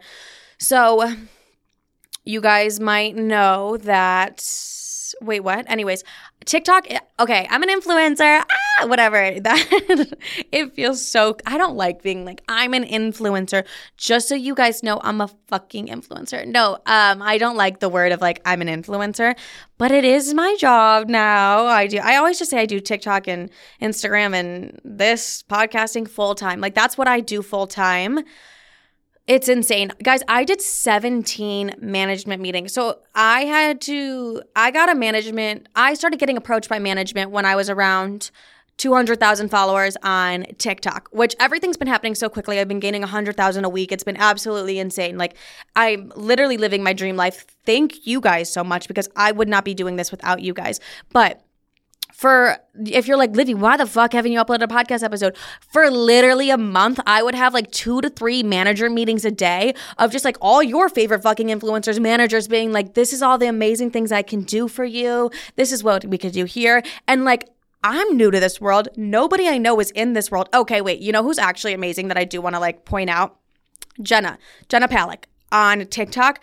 So 0.58 1.14
you 2.26 2.42
guys 2.42 2.80
might 2.80 3.16
know 3.16 3.78
that 3.78 4.42
wait, 5.22 5.42
what? 5.42 5.70
Anyways, 5.70 6.04
TikTok, 6.46 6.90
eh, 6.92 7.00
okay, 7.20 7.48
I'm 7.50 7.64
an 7.64 7.70
influencer, 7.70 8.44
ah, 8.44 8.88
whatever. 8.88 9.32
That 9.44 10.14
it 10.52 10.74
feels 10.74 11.06
so 11.06 11.36
I 11.46 11.58
don't 11.58 11.76
like 11.76 12.02
being 12.02 12.26
like 12.26 12.42
I'm 12.48 12.74
an 12.74 12.84
influencer. 12.86 13.66
Just 13.98 14.30
so 14.30 14.36
you 14.36 14.56
guys 14.56 14.84
know, 14.84 15.00
I'm 15.04 15.22
a 15.22 15.30
fucking 15.48 15.88
influencer. 15.88 16.46
No, 16.48 16.76
um 16.86 17.22
I 17.22 17.38
don't 17.38 17.58
like 17.58 17.80
the 17.80 17.90
word 17.90 18.12
of 18.12 18.22
like 18.22 18.42
I'm 18.46 18.62
an 18.62 18.68
influencer, 18.68 19.36
but 19.78 19.92
it 19.92 20.06
is 20.06 20.34
my 20.34 20.56
job 20.60 21.10
now. 21.10 21.66
I 21.66 21.88
do 21.88 21.98
I 21.98 22.16
always 22.16 22.40
just 22.40 22.52
say 22.52 22.60
I 22.60 22.66
do 22.66 22.80
TikTok 22.80 23.28
and 23.28 23.50
Instagram 23.82 24.34
and 24.34 24.80
this 24.84 25.44
podcasting 25.44 26.08
full 26.08 26.36
time. 26.36 26.62
Like 26.62 26.76
that's 26.76 26.98
what 26.98 27.08
I 27.08 27.20
do 27.20 27.42
full 27.42 27.68
time. 27.68 28.20
It's 29.26 29.48
insane. 29.48 29.92
Guys, 30.04 30.22
I 30.28 30.44
did 30.44 30.62
17 30.62 31.76
management 31.80 32.42
meetings. 32.42 32.74
So 32.74 33.00
I 33.16 33.46
had 33.46 33.80
to, 33.82 34.42
I 34.54 34.70
got 34.70 34.90
a 34.90 34.96
management, 34.96 35.70
I 35.76 35.94
started 35.94 36.20
getting 36.20 36.36
approached 36.36 36.68
by 36.68 36.80
management 36.80 37.32
when 37.32 37.46
I 37.46 37.56
was 37.56 37.70
around 37.70 38.32
200,000 38.78 39.48
followers 39.50 39.96
on 40.04 40.46
TikTok, 40.58 41.08
which 41.12 41.36
everything's 41.40 41.78
been 41.78 41.88
happening 41.88 42.16
so 42.16 42.28
quickly. 42.28 42.60
I've 42.60 42.68
been 42.68 42.82
gaining 42.82 43.02
100,000 43.02 43.64
a 43.64 43.70
week. 43.70 43.94
It's 43.94 44.04
been 44.04 44.18
absolutely 44.18 44.78
insane. 44.80 45.18
Like, 45.18 45.38
I'm 45.76 46.12
literally 46.18 46.58
living 46.58 46.84
my 46.84 46.92
dream 46.92 47.16
life. 47.16 47.46
Thank 47.66 48.06
you 48.06 48.20
guys 48.20 48.52
so 48.52 48.62
much 48.62 48.90
because 48.90 49.08
I 49.16 49.32
would 49.32 49.48
not 49.48 49.64
be 49.64 49.74
doing 49.74 49.96
this 49.96 50.12
without 50.12 50.42
you 50.42 50.54
guys. 50.54 50.82
But 51.14 51.42
for 52.14 52.58
if 52.86 53.08
you're 53.08 53.18
like 53.18 53.36
Livy, 53.36 53.54
why 53.54 53.76
the 53.76 53.88
fuck 53.88 54.14
haven't 54.14 54.32
you 54.32 54.40
uploaded 54.40 54.64
a 54.64 54.68
podcast 54.68 55.04
episode? 55.04 55.36
For 55.72 55.90
literally 55.90 56.52
a 56.52 56.58
month, 56.58 57.00
I 57.08 57.24
would 57.24 57.36
have 57.36 57.54
like 57.54 57.72
two 57.72 58.02
to 58.02 58.10
three 58.10 58.44
manager 58.44 58.90
meetings 58.90 59.26
a 59.26 59.32
day 59.32 59.74
of 59.98 60.12
just 60.12 60.24
like 60.24 60.38
all 60.40 60.62
your 60.62 60.90
favorite 60.90 61.24
fucking 61.24 61.48
influencers, 61.48 62.00
managers 62.00 62.48
being 62.48 62.72
like, 62.72 62.94
this 62.94 63.14
is 63.14 63.22
all 63.22 63.38
the 63.38 63.48
amazing 63.48 63.92
things 63.92 64.12
I 64.12 64.22
can 64.22 64.44
do 64.44 64.68
for 64.68 64.86
you. 64.86 65.32
This 65.56 65.72
is 65.72 65.84
what 65.84 66.06
we 66.06 66.18
could 66.18 66.34
do 66.34 66.46
here. 66.46 66.84
And 67.08 67.26
like 67.26 67.50
I'm 67.84 68.16
new 68.16 68.32
to 68.32 68.40
this 68.40 68.62
world. 68.62 68.90
Nobody 68.96 69.48
I 69.48 69.58
know 69.58 69.80
is 69.80 69.92
in 69.92 70.14
this 70.14 70.32
world. 70.32 70.50
Okay, 70.54 70.82
wait, 70.82 71.00
you 71.00 71.12
know 71.12 71.24
who's 71.24 71.40
actually 71.40 71.74
amazing 71.74 72.08
that 72.10 72.18
I 72.18 72.24
do 72.24 72.42
want 72.42 72.56
to 72.56 72.60
like 72.60 72.86
point 72.86 73.10
out? 73.10 73.38
Jenna, 74.02 74.38
Jenna 74.70 74.88
Palek 74.88 75.26
on 75.52 75.86
TikTok. 75.88 76.40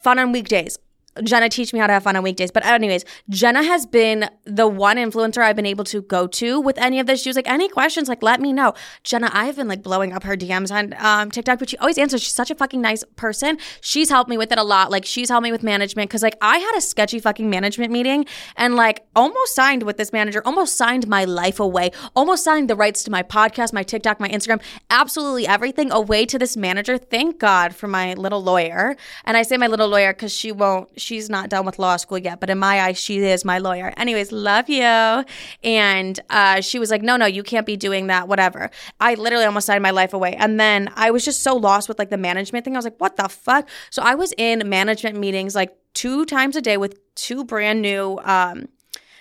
Fun 0.00 0.18
on 0.18 0.32
weekdays. 0.32 0.78
Jenna 1.22 1.48
teach 1.48 1.72
me 1.72 1.78
how 1.78 1.86
to 1.86 1.92
have 1.92 2.02
fun 2.04 2.16
on 2.16 2.22
weekdays. 2.22 2.50
But 2.50 2.64
anyways, 2.64 3.04
Jenna 3.28 3.62
has 3.62 3.86
been 3.86 4.30
the 4.44 4.66
one 4.66 4.96
influencer 4.96 5.42
I've 5.42 5.56
been 5.56 5.66
able 5.66 5.84
to 5.84 6.02
go 6.02 6.26
to 6.26 6.60
with 6.60 6.78
any 6.78 6.98
of 7.00 7.06
this. 7.06 7.22
She 7.22 7.28
was 7.28 7.36
like, 7.36 7.48
any 7.48 7.68
questions, 7.68 8.08
like 8.08 8.22
let 8.22 8.40
me 8.40 8.52
know. 8.52 8.74
Jenna, 9.04 9.30
I 9.32 9.44
have 9.44 9.56
been 9.56 9.68
like 9.68 9.82
blowing 9.82 10.12
up 10.12 10.22
her 10.24 10.36
DMs 10.36 10.72
on 10.72 10.94
um, 10.98 11.30
TikTok, 11.30 11.58
but 11.58 11.68
she 11.68 11.76
always 11.78 11.98
answers. 11.98 12.22
She's 12.22 12.32
such 12.32 12.50
a 12.50 12.54
fucking 12.54 12.80
nice 12.80 13.04
person. 13.16 13.58
She's 13.80 14.08
helped 14.08 14.30
me 14.30 14.38
with 14.38 14.52
it 14.52 14.58
a 14.58 14.62
lot. 14.62 14.90
Like 14.90 15.04
she's 15.04 15.28
helped 15.28 15.44
me 15.44 15.52
with 15.52 15.62
management 15.62 16.08
because 16.08 16.22
like 16.22 16.36
I 16.40 16.58
had 16.58 16.76
a 16.76 16.80
sketchy 16.80 17.18
fucking 17.18 17.50
management 17.50 17.92
meeting 17.92 18.24
and 18.56 18.74
like 18.74 19.04
almost 19.14 19.54
signed 19.54 19.82
with 19.82 19.98
this 19.98 20.12
manager, 20.12 20.42
almost 20.44 20.76
signed 20.76 21.06
my 21.08 21.24
life 21.24 21.60
away, 21.60 21.90
almost 22.16 22.44
signed 22.44 22.70
the 22.70 22.76
rights 22.76 23.04
to 23.04 23.10
my 23.10 23.22
podcast, 23.22 23.72
my 23.72 23.82
TikTok, 23.82 24.18
my 24.18 24.28
Instagram, 24.28 24.62
absolutely 24.90 25.46
everything 25.46 25.92
away 25.92 26.24
to 26.26 26.38
this 26.38 26.56
manager. 26.56 26.96
Thank 26.96 27.38
God 27.38 27.74
for 27.74 27.86
my 27.86 28.14
little 28.14 28.42
lawyer. 28.42 28.96
And 29.24 29.36
I 29.36 29.42
say 29.42 29.56
my 29.56 29.66
little 29.66 29.88
lawyer 29.88 30.12
because 30.12 30.32
she 30.32 30.52
won't 30.52 30.88
she's 31.02 31.28
not 31.28 31.50
done 31.50 31.66
with 31.66 31.78
law 31.78 31.96
school 31.96 32.18
yet, 32.18 32.40
but 32.40 32.48
in 32.48 32.58
my 32.58 32.80
eyes, 32.80 32.98
she 32.98 33.18
is 33.18 33.44
my 33.44 33.58
lawyer. 33.58 33.92
Anyways, 33.96 34.32
love 34.32 34.68
you. 34.68 35.24
And 35.62 36.20
uh, 36.30 36.60
she 36.60 36.78
was 36.78 36.90
like, 36.90 37.02
no, 37.02 37.16
no, 37.16 37.26
you 37.26 37.42
can't 37.42 37.66
be 37.66 37.76
doing 37.76 38.06
that, 38.06 38.28
whatever. 38.28 38.70
I 39.00 39.14
literally 39.14 39.44
almost 39.44 39.66
signed 39.66 39.82
my 39.82 39.90
life 39.90 40.14
away. 40.14 40.34
And 40.34 40.58
then 40.58 40.90
I 40.96 41.10
was 41.10 41.24
just 41.24 41.42
so 41.42 41.54
lost 41.56 41.88
with 41.88 41.98
like 41.98 42.10
the 42.10 42.16
management 42.16 42.64
thing. 42.64 42.74
I 42.74 42.78
was 42.78 42.84
like, 42.84 43.00
what 43.00 43.16
the 43.16 43.28
fuck? 43.28 43.68
So 43.90 44.02
I 44.02 44.14
was 44.14 44.32
in 44.38 44.68
management 44.68 45.18
meetings 45.18 45.54
like 45.54 45.76
two 45.94 46.24
times 46.24 46.56
a 46.56 46.62
day 46.62 46.76
with 46.76 46.98
two 47.14 47.44
brand 47.44 47.82
new 47.82 48.18
um, 48.24 48.68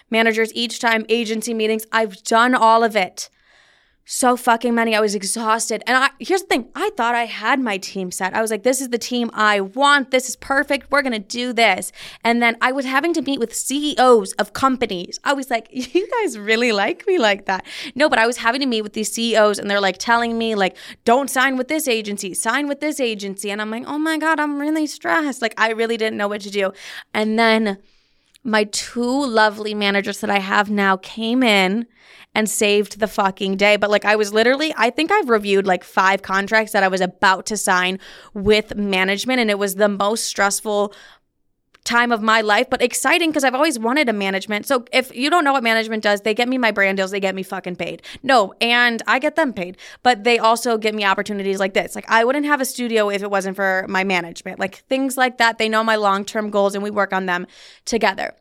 managers 0.10 0.54
each 0.54 0.80
time, 0.80 1.06
agency 1.10 1.54
meetings. 1.54 1.86
I've 1.92 2.24
done 2.24 2.56
all 2.56 2.84
of 2.84 2.96
it 2.96 3.30
so 4.14 4.36
fucking 4.36 4.76
many. 4.76 4.94
I 4.94 5.00
was 5.00 5.16
exhausted. 5.16 5.84
And 5.88 5.98
I, 5.98 6.10
here's 6.20 6.42
the 6.42 6.48
thing 6.48 6.68
I 6.76 6.90
thought 6.98 7.16
I 7.16 7.28
had 7.28 7.62
my 7.62 7.78
team 7.78 8.12
set. 8.12 8.34
I 8.34 8.42
was 8.42 8.52
like, 8.52 8.64
this 8.64 8.82
is 8.82 8.90
the 8.90 8.98
team 8.98 9.32
I 9.34 9.62
want. 9.62 10.12
This 10.12 10.28
is 10.28 10.36
perfect. 10.36 10.92
We're 10.92 11.02
going 11.02 11.14
to 11.14 11.20
do 11.20 11.54
this. 11.54 11.94
And 12.22 12.44
then 12.44 12.58
I 12.60 12.74
was 12.74 12.84
having 12.84 13.14
to 13.14 13.22
meet 13.22 13.40
with 13.40 13.56
CEOs 13.56 14.34
of 14.34 14.52
companies. 14.52 15.18
I 15.24 15.32
was 15.32 15.50
like, 15.50 15.70
you 15.72 16.10
guys 16.20 16.38
really 16.38 16.74
like 16.74 17.08
me 17.08 17.20
like 17.20 17.46
that. 17.46 17.66
No, 17.96 18.10
but 18.10 18.20
I 18.20 18.28
was 18.28 18.36
having 18.36 18.60
to 18.60 18.68
meet 18.68 18.82
with 18.82 18.94
these 18.94 19.14
CEOs 19.14 19.60
and 19.60 19.72
they're 19.72 19.80
like 19.80 19.98
telling 19.98 20.38
me, 20.38 20.56
like, 20.56 20.76
don't 21.06 21.30
sign 21.30 21.56
with 21.56 21.70
this 21.70 21.88
agency, 21.88 22.34
sign 22.34 22.68
with 22.68 22.82
this 22.82 23.00
agency. 23.00 23.50
And 23.50 23.62
I'm 23.62 23.72
like, 23.72 23.86
oh 23.88 23.98
my 23.98 24.18
God, 24.18 24.42
I'm 24.42 24.60
really 24.60 24.88
stressed. 24.88 25.42
Like, 25.42 25.54
I 25.58 25.72
really 25.72 25.96
didn't 25.96 26.18
know 26.18 26.28
what 26.28 26.42
to 26.42 26.50
do. 26.52 26.74
And 27.14 27.40
then 27.40 27.78
my 28.44 28.64
two 28.66 29.26
lovely 29.26 29.74
managers 29.74 30.20
that 30.22 30.30
I 30.30 30.40
have 30.40 30.70
now 30.70 30.98
came 30.98 31.44
in 31.44 31.86
and 32.34 32.50
saved 32.50 33.00
the 33.00 33.08
fucking 33.08 33.58
day. 33.58 33.76
But 33.76 33.90
like 33.90 34.06
I 34.06 34.16
was 34.16 34.34
literally, 34.34 34.74
I 34.78 34.90
think 34.90 35.12
I've 35.12 35.30
reviewed 35.30 35.68
like 35.68 35.84
five 35.84 36.22
contracts 36.22 36.72
that 36.72 36.84
I 36.84 36.88
was 36.88 37.02
about 37.02 37.46
to 37.48 37.58
sign 37.58 38.00
with 38.34 38.76
management, 38.76 39.40
and 39.40 39.50
it 39.50 39.60
was 39.60 39.76
the 39.76 39.90
most 39.90 40.26
stressful 40.26 40.94
time 41.84 42.12
of 42.12 42.22
my 42.22 42.42
life, 42.42 42.70
but 42.70 42.82
exciting 42.82 43.30
because 43.30 43.44
I've 43.44 43.56
always 43.56 43.80
wanted 43.80 44.08
a 44.08 44.14
management. 44.14 44.66
So 44.66 44.86
if 44.92 45.14
you 45.16 45.30
don't 45.30 45.44
know 45.44 45.54
what 45.54 45.64
management 45.64 46.04
does, 46.04 46.22
they 46.22 46.34
get 46.34 46.48
me 46.48 46.58
my 46.58 46.72
brand 46.72 46.98
deals, 46.98 47.12
they 47.12 47.20
get 47.20 47.34
me 47.34 47.44
fucking 47.44 47.76
paid. 47.76 48.02
No, 48.24 48.54
and 48.62 49.02
I 49.08 49.20
get 49.20 49.36
them 49.36 49.54
paid, 49.54 49.78
but 50.04 50.24
they 50.24 50.38
also 50.38 50.78
get 50.78 50.94
me 50.94 51.04
opportunities 51.04 51.60
like 51.60 51.74
this. 51.74 51.96
Like 51.96 52.06
I 52.08 52.24
wouldn't 52.24 52.46
have 52.46 52.62
a 52.62 52.66
studio 52.66 53.10
if 53.10 53.24
it 53.24 53.32
wasn't 53.32 53.56
for 53.56 53.86
my 53.90 54.04
management. 54.04 54.60
Like 54.60 54.76
things 54.90 55.18
like 55.18 55.38
that. 55.40 55.58
They 55.58 55.70
know 55.70 55.84
my 55.84 55.96
long 55.96 56.26
term 56.26 56.50
goals 56.50 56.76
and 56.76 56.84
we 56.84 56.92
work 56.92 57.14
on 57.14 57.26
them 57.26 57.48
together. 57.86 58.36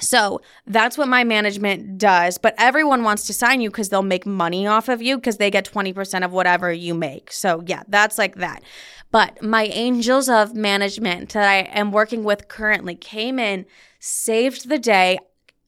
So 0.00 0.40
that's 0.66 0.98
what 0.98 1.08
my 1.08 1.24
management 1.24 1.98
does. 1.98 2.38
But 2.38 2.54
everyone 2.58 3.02
wants 3.02 3.26
to 3.26 3.32
sign 3.32 3.60
you 3.60 3.70
because 3.70 3.88
they'll 3.88 4.02
make 4.02 4.26
money 4.26 4.66
off 4.66 4.88
of 4.88 5.02
you 5.02 5.16
because 5.16 5.36
they 5.36 5.50
get 5.50 5.64
20% 5.64 6.24
of 6.24 6.32
whatever 6.32 6.72
you 6.72 6.94
make. 6.94 7.32
So 7.32 7.62
yeah, 7.66 7.82
that's 7.88 8.18
like 8.18 8.36
that. 8.36 8.62
But 9.10 9.42
my 9.42 9.64
angels 9.64 10.28
of 10.28 10.54
management 10.54 11.30
that 11.30 11.48
I 11.48 11.60
am 11.78 11.92
working 11.92 12.24
with 12.24 12.48
currently 12.48 12.94
came 12.94 13.38
in, 13.38 13.66
saved 13.98 14.68
the 14.68 14.78
day. 14.78 15.18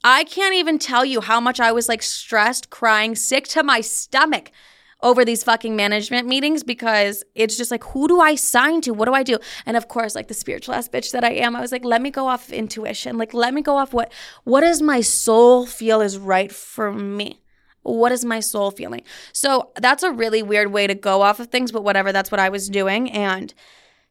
I 0.05 0.25
can't 0.25 0.55
even 0.55 0.79
tell 0.79 1.05
you 1.05 1.21
how 1.21 1.41
much 1.41 1.61
I 1.61 1.73
was 1.73 1.89
like 1.89 2.03
stressed, 2.03 2.71
crying, 2.71 3.15
sick 3.15 3.47
to 3.49 3.63
my 3.63 3.81
stomach 3.81 4.51
over 5.03 5.25
these 5.25 5.43
fucking 5.43 5.77
management 5.77 6.29
meetings 6.29 6.63
because 6.63 7.25
it's 7.35 7.57
just 7.57 7.71
like, 7.71 7.85
who 7.85 8.09
do 8.09 8.21
I 8.21 8.35
sign 8.35 8.81
to? 8.83 8.93
What 8.93 9.07
do 9.07 9.15
I 9.15 9.23
do? 9.23 9.39
And 9.67 9.77
of 9.77 9.89
course, 9.89 10.15
like 10.15 10.29
the 10.29 10.35
spiritual 10.35 10.75
ass 10.75 10.89
bitch 10.89 11.13
that 11.13 11.25
I 11.25 11.33
am, 11.33 11.57
I 11.57 11.61
was 11.61 11.73
like, 11.73 11.85
let 11.85 12.03
me 12.03 12.11
go 12.11 12.27
off 12.27 12.51
intuition. 12.51 13.19
Like, 13.19 13.35
let 13.35 13.55
me 13.55 13.63
go 13.63 13.77
off 13.77 13.93
what 13.93 14.13
what 14.45 14.61
does 14.61 14.83
my 14.83 15.01
soul 15.01 15.67
feel 15.67 16.01
is 16.01 16.19
right 16.19 16.53
for 16.53 16.93
me? 16.93 17.41
What 17.83 18.13
is 18.13 18.25
my 18.25 18.41
soul 18.41 18.71
feeling? 18.71 19.03
So 19.33 19.73
that's 19.77 20.03
a 20.03 20.13
really 20.13 20.43
weird 20.43 20.71
way 20.71 20.87
to 20.87 20.95
go 20.95 21.23
off 21.23 21.41
of 21.41 21.49
things, 21.49 21.73
but 21.73 21.83
whatever, 21.83 22.13
that's 22.13 22.31
what 22.31 22.41
I 22.41 22.51
was 22.51 22.69
doing. 22.69 23.11
And 23.11 23.55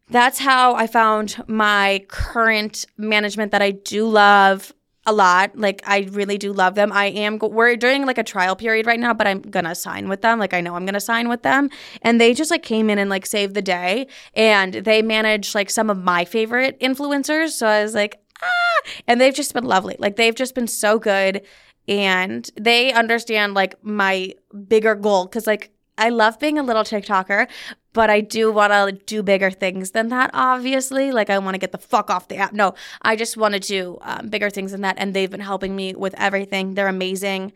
that's 0.10 0.40
how 0.40 0.74
I 0.74 0.88
found 0.88 1.44
my 1.48 2.04
current 2.08 2.86
management 2.98 3.52
that 3.52 3.62
I 3.62 3.72
do 3.72 4.08
love 4.08 4.74
a 5.10 5.12
lot. 5.12 5.58
Like 5.58 5.82
I 5.86 6.08
really 6.12 6.38
do 6.38 6.54
love 6.54 6.76
them. 6.76 6.92
I 6.94 7.06
am 7.06 7.40
we're 7.40 7.76
doing 7.76 8.06
like 8.06 8.18
a 8.18 8.24
trial 8.24 8.56
period 8.56 8.86
right 8.86 9.00
now, 9.00 9.14
but 9.14 9.28
I'm 9.28 9.42
to 9.66 9.76
sign 9.76 10.08
with 10.08 10.22
them. 10.22 10.40
Like 10.40 10.54
I 10.54 10.62
know 10.62 10.76
I'm 10.76 10.86
to 10.94 11.00
sign 11.00 11.28
with 11.28 11.42
them. 11.42 11.70
And 12.04 12.22
they 12.22 12.34
just 12.34 12.52
like 12.52 12.64
came 12.64 12.90
in 12.90 13.00
and 13.00 13.10
like 13.10 13.26
saved 13.26 13.56
the 13.56 13.62
day 13.62 14.08
and 14.36 14.76
they 14.76 15.02
manage 15.02 15.56
like 15.56 15.70
some 15.70 15.90
of 15.90 15.98
my 15.98 16.26
favorite 16.26 16.80
influencers. 16.80 17.50
So 17.50 17.68
I 17.68 17.82
was 17.82 17.96
like, 17.96 18.22
ah, 18.42 18.90
and 19.08 19.20
they've 19.20 19.34
just 19.34 19.54
been 19.54 19.66
lovely. 19.66 19.96
Like 19.98 20.16
they've 20.16 20.36
just 20.36 20.54
been 20.54 20.68
so 20.68 21.00
good 21.00 21.42
and 21.88 22.50
they 22.56 22.94
understand 22.94 23.56
like 23.56 23.84
my 23.84 24.34
bigger 24.68 24.94
goal 24.94 25.28
cuz 25.28 25.48
like 25.48 25.72
I 26.00 26.10
love 26.10 26.40
being 26.40 26.58
a 26.58 26.64
little 26.64 26.84
TikToker, 26.84 27.48
but 27.94 28.10
I 28.10 28.22
do 28.22 28.52
want 28.52 28.72
to 28.72 29.04
do 29.06 29.22
bigger 29.22 29.52
things 29.52 29.92
than 29.92 30.10
that, 30.10 30.32
obviously. 30.34 31.12
Like, 31.12 31.30
I 31.30 31.38
want 31.38 31.56
to 31.56 31.60
get 31.60 31.72
the 31.72 31.78
fuck 31.78 32.10
off 32.10 32.28
the 32.28 32.38
app. 32.38 32.54
No, 32.54 32.74
I 33.02 33.16
just 33.16 33.38
want 33.38 33.54
to 33.54 33.60
do 33.60 33.98
um, 34.02 34.30
bigger 34.30 34.50
things 34.50 34.72
than 34.72 34.82
that. 34.82 34.96
And 34.98 35.14
they've 35.14 35.30
been 35.30 35.40
helping 35.40 35.76
me 35.76 35.94
with 35.94 36.16
everything. 36.18 36.74
They're 36.74 36.88
amazing. 36.88 37.54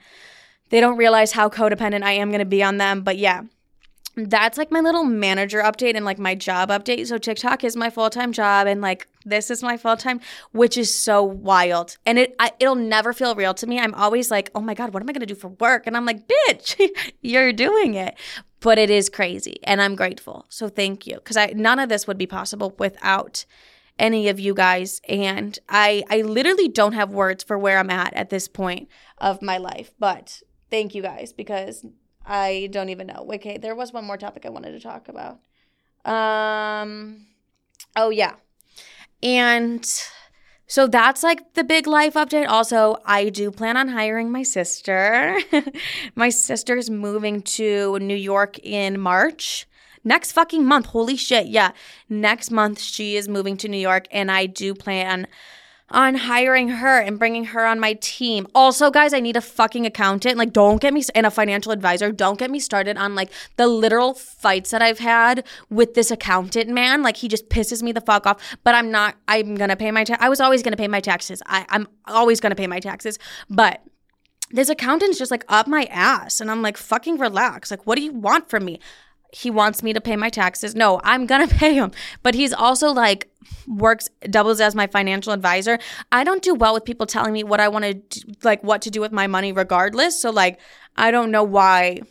They 0.69 0.79
don't 0.79 0.97
realize 0.97 1.31
how 1.31 1.49
codependent 1.49 2.03
I 2.03 2.13
am 2.13 2.29
going 2.29 2.39
to 2.39 2.45
be 2.45 2.63
on 2.63 2.77
them. 2.77 3.01
But 3.01 3.17
yeah, 3.17 3.43
that's 4.15 4.57
like 4.57 4.71
my 4.71 4.79
little 4.79 5.03
manager 5.03 5.61
update 5.61 5.95
and 5.95 6.05
like 6.05 6.19
my 6.19 6.35
job 6.35 6.69
update. 6.69 7.07
So 7.07 7.17
TikTok 7.17 7.63
is 7.63 7.75
my 7.75 7.89
full-time 7.89 8.31
job 8.31 8.67
and 8.67 8.81
like 8.81 9.07
this 9.25 9.49
is 9.49 9.63
my 9.63 9.77
full-time, 9.77 10.19
which 10.51 10.77
is 10.77 10.93
so 10.93 11.23
wild. 11.23 11.97
And 12.05 12.19
it 12.19 12.35
I, 12.39 12.51
it'll 12.59 12.75
never 12.75 13.13
feel 13.13 13.35
real 13.35 13.53
to 13.55 13.67
me. 13.67 13.79
I'm 13.79 13.93
always 13.95 14.29
like, 14.29 14.51
"Oh 14.53 14.61
my 14.61 14.73
god, 14.73 14.93
what 14.93 15.01
am 15.01 15.09
I 15.09 15.13
going 15.13 15.21
to 15.21 15.25
do 15.25 15.35
for 15.35 15.49
work?" 15.49 15.87
And 15.87 15.97
I'm 15.97 16.05
like, 16.05 16.27
"Bitch, 16.27 16.89
you're 17.21 17.53
doing 17.53 17.95
it." 17.95 18.15
But 18.59 18.77
it 18.77 18.89
is 18.89 19.09
crazy 19.09 19.57
and 19.63 19.81
I'm 19.81 19.95
grateful. 19.95 20.45
So 20.49 20.69
thank 20.69 21.07
you 21.07 21.19
cuz 21.21 21.35
I 21.35 21.47
none 21.55 21.79
of 21.79 21.89
this 21.89 22.07
would 22.07 22.17
be 22.17 22.27
possible 22.27 22.75
without 22.77 23.45
any 23.99 24.27
of 24.27 24.39
you 24.39 24.53
guys 24.53 25.01
and 25.07 25.57
I 25.69 26.03
I 26.09 26.21
literally 26.21 26.67
don't 26.67 26.93
have 26.93 27.11
words 27.11 27.43
for 27.43 27.57
where 27.57 27.77
I'm 27.79 27.89
at 27.89 28.13
at 28.13 28.29
this 28.29 28.47
point 28.47 28.89
of 29.17 29.41
my 29.41 29.57
life. 29.57 29.91
But 29.99 30.41
thank 30.69 30.95
you 30.95 31.01
guys 31.01 31.33
because 31.33 31.85
I 32.25 32.69
don't 32.71 32.89
even 32.89 33.07
know. 33.07 33.27
Okay, 33.33 33.57
there 33.57 33.75
was 33.75 33.91
one 33.93 34.05
more 34.05 34.17
topic 34.17 34.45
I 34.45 34.49
wanted 34.49 34.71
to 34.71 34.79
talk 34.79 35.09
about. 35.09 35.39
Um, 36.05 37.27
oh 37.95 38.09
yeah, 38.09 38.35
and 39.21 39.85
so 40.67 40.87
that's 40.87 41.23
like 41.23 41.53
the 41.53 41.63
big 41.63 41.87
life 41.87 42.15
update. 42.15 42.47
Also, 42.47 42.97
I 43.05 43.29
do 43.29 43.51
plan 43.51 43.77
on 43.77 43.89
hiring 43.89 44.31
my 44.31 44.43
sister. 44.43 45.39
my 46.15 46.29
sister's 46.29 46.89
moving 46.89 47.41
to 47.43 47.99
New 47.99 48.15
York 48.15 48.57
in 48.59 48.99
March. 48.99 49.67
Next 50.03 50.31
fucking 50.31 50.65
month. 50.65 50.87
Holy 50.87 51.15
shit. 51.15 51.47
Yeah. 51.47 51.71
Next 52.09 52.51
month, 52.51 52.81
she 52.81 53.15
is 53.15 53.29
moving 53.29 53.55
to 53.57 53.67
New 53.67 53.77
York, 53.77 54.07
and 54.11 54.31
I 54.31 54.45
do 54.47 54.73
plan 54.73 55.27
on 55.89 56.15
hiring 56.15 56.69
her 56.69 56.99
and 56.99 57.19
bringing 57.19 57.45
her 57.45 57.65
on 57.65 57.79
my 57.79 57.93
team. 57.93 58.47
Also, 58.55 58.89
guys, 58.89 59.13
I 59.13 59.19
need 59.19 59.35
a 59.35 59.41
fucking 59.41 59.85
accountant. 59.85 60.37
Like, 60.37 60.53
don't 60.53 60.81
get 60.81 60.93
me 60.93 61.03
and 61.13 61.25
a 61.25 61.31
financial 61.31 61.71
advisor. 61.71 62.11
Don't 62.11 62.39
get 62.39 62.49
me 62.49 62.59
started 62.59 62.97
on 62.97 63.15
like 63.15 63.29
the 63.57 63.67
literal 63.67 64.13
fights 64.13 64.71
that 64.71 64.81
I've 64.81 64.99
had 64.99 65.45
with 65.69 65.93
this 65.93 66.09
accountant 66.09 66.69
man. 66.69 67.03
Like, 67.03 67.17
he 67.17 67.27
just 67.27 67.49
pisses 67.49 67.83
me 67.83 67.91
the 67.91 68.01
fuck 68.01 68.25
off. 68.25 68.57
But 68.63 68.75
I'm 68.75 68.91
not. 68.91 69.15
I'm 69.27 69.55
gonna 69.55 69.75
pay 69.75 69.91
my. 69.91 70.03
Ta- 70.03 70.17
I 70.19 70.29
was 70.29 70.41
always 70.41 70.63
gonna 70.63 70.77
pay 70.77 70.87
my 70.87 70.99
taxes. 70.99 71.41
I, 71.45 71.65
I'm 71.69 71.87
always 72.05 72.39
gonna 72.39 72.55
pay 72.55 72.67
my 72.67 72.79
taxes. 72.79 73.19
But 73.49 73.83
this 74.51 74.69
accountant's 74.69 75.17
just 75.17 75.31
like 75.31 75.45
up 75.49 75.67
my 75.67 75.85
ass, 75.85 76.39
and 76.39 76.49
I'm 76.49 76.61
like, 76.61 76.77
fucking 76.77 77.17
relax. 77.17 77.71
Like, 77.71 77.87
what 77.87 77.97
do 77.97 78.03
you 78.03 78.13
want 78.13 78.49
from 78.49 78.65
me? 78.65 78.79
He 79.33 79.49
wants 79.49 79.81
me 79.81 79.93
to 79.93 79.99
pay 79.99 80.15
my 80.15 80.29
taxes. 80.29 80.75
No, 80.75 81.01
I'm 81.03 81.25
going 81.25 81.47
to 81.47 81.53
pay 81.53 81.73
him. 81.73 81.91
But 82.21 82.35
he's 82.35 82.53
also 82.53 82.91
like 82.91 83.29
works 83.67 84.09
doubles 84.29 84.61
as 84.61 84.75
my 84.75 84.87
financial 84.87 85.33
advisor. 85.33 85.79
I 86.11 86.23
don't 86.23 86.41
do 86.41 86.53
well 86.53 86.73
with 86.73 86.85
people 86.85 87.05
telling 87.05 87.33
me 87.33 87.43
what 87.43 87.59
I 87.59 87.67
want 87.67 87.83
to 88.11 88.35
like 88.43 88.63
what 88.63 88.81
to 88.83 88.91
do 88.91 89.01
with 89.01 89.11
my 89.11 89.27
money 89.27 89.51
regardless. 89.51 90.21
So 90.21 90.29
like 90.29 90.59
I 90.95 91.11
don't 91.11 91.31
know 91.31 91.43
why 91.43 92.01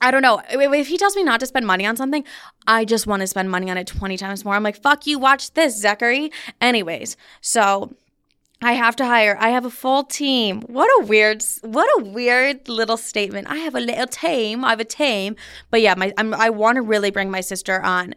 I 0.00 0.10
don't 0.10 0.22
know. 0.22 0.40
If 0.48 0.88
he 0.88 0.96
tells 0.96 1.14
me 1.14 1.24
not 1.24 1.40
to 1.40 1.46
spend 1.46 1.66
money 1.66 1.84
on 1.84 1.96
something, 1.96 2.24
I 2.66 2.86
just 2.86 3.06
want 3.06 3.20
to 3.20 3.26
spend 3.26 3.50
money 3.50 3.70
on 3.70 3.76
it 3.76 3.86
20 3.86 4.16
times 4.16 4.46
more. 4.46 4.54
I'm 4.54 4.62
like, 4.62 4.80
fuck 4.80 5.06
you, 5.06 5.18
watch 5.18 5.52
this, 5.52 5.78
Zachary. 5.78 6.32
Anyways, 6.58 7.18
so 7.42 7.94
I 8.62 8.72
have 8.72 8.94
to 8.96 9.06
hire. 9.06 9.36
I 9.40 9.50
have 9.50 9.64
a 9.64 9.70
full 9.70 10.04
team. 10.04 10.60
What 10.62 10.88
a 11.00 11.06
weird, 11.06 11.42
what 11.62 11.88
a 11.98 12.04
weird 12.04 12.68
little 12.68 12.98
statement. 12.98 13.48
I 13.48 13.56
have 13.56 13.74
a 13.74 13.80
little 13.80 14.06
team. 14.06 14.64
I 14.64 14.70
have 14.70 14.80
a 14.80 14.84
team. 14.84 15.36
But 15.70 15.80
yeah, 15.80 15.94
my 15.94 16.12
I'm, 16.18 16.34
I 16.34 16.50
want 16.50 16.76
to 16.76 16.82
really 16.82 17.10
bring 17.10 17.30
my 17.30 17.40
sister 17.40 17.80
on 17.80 18.14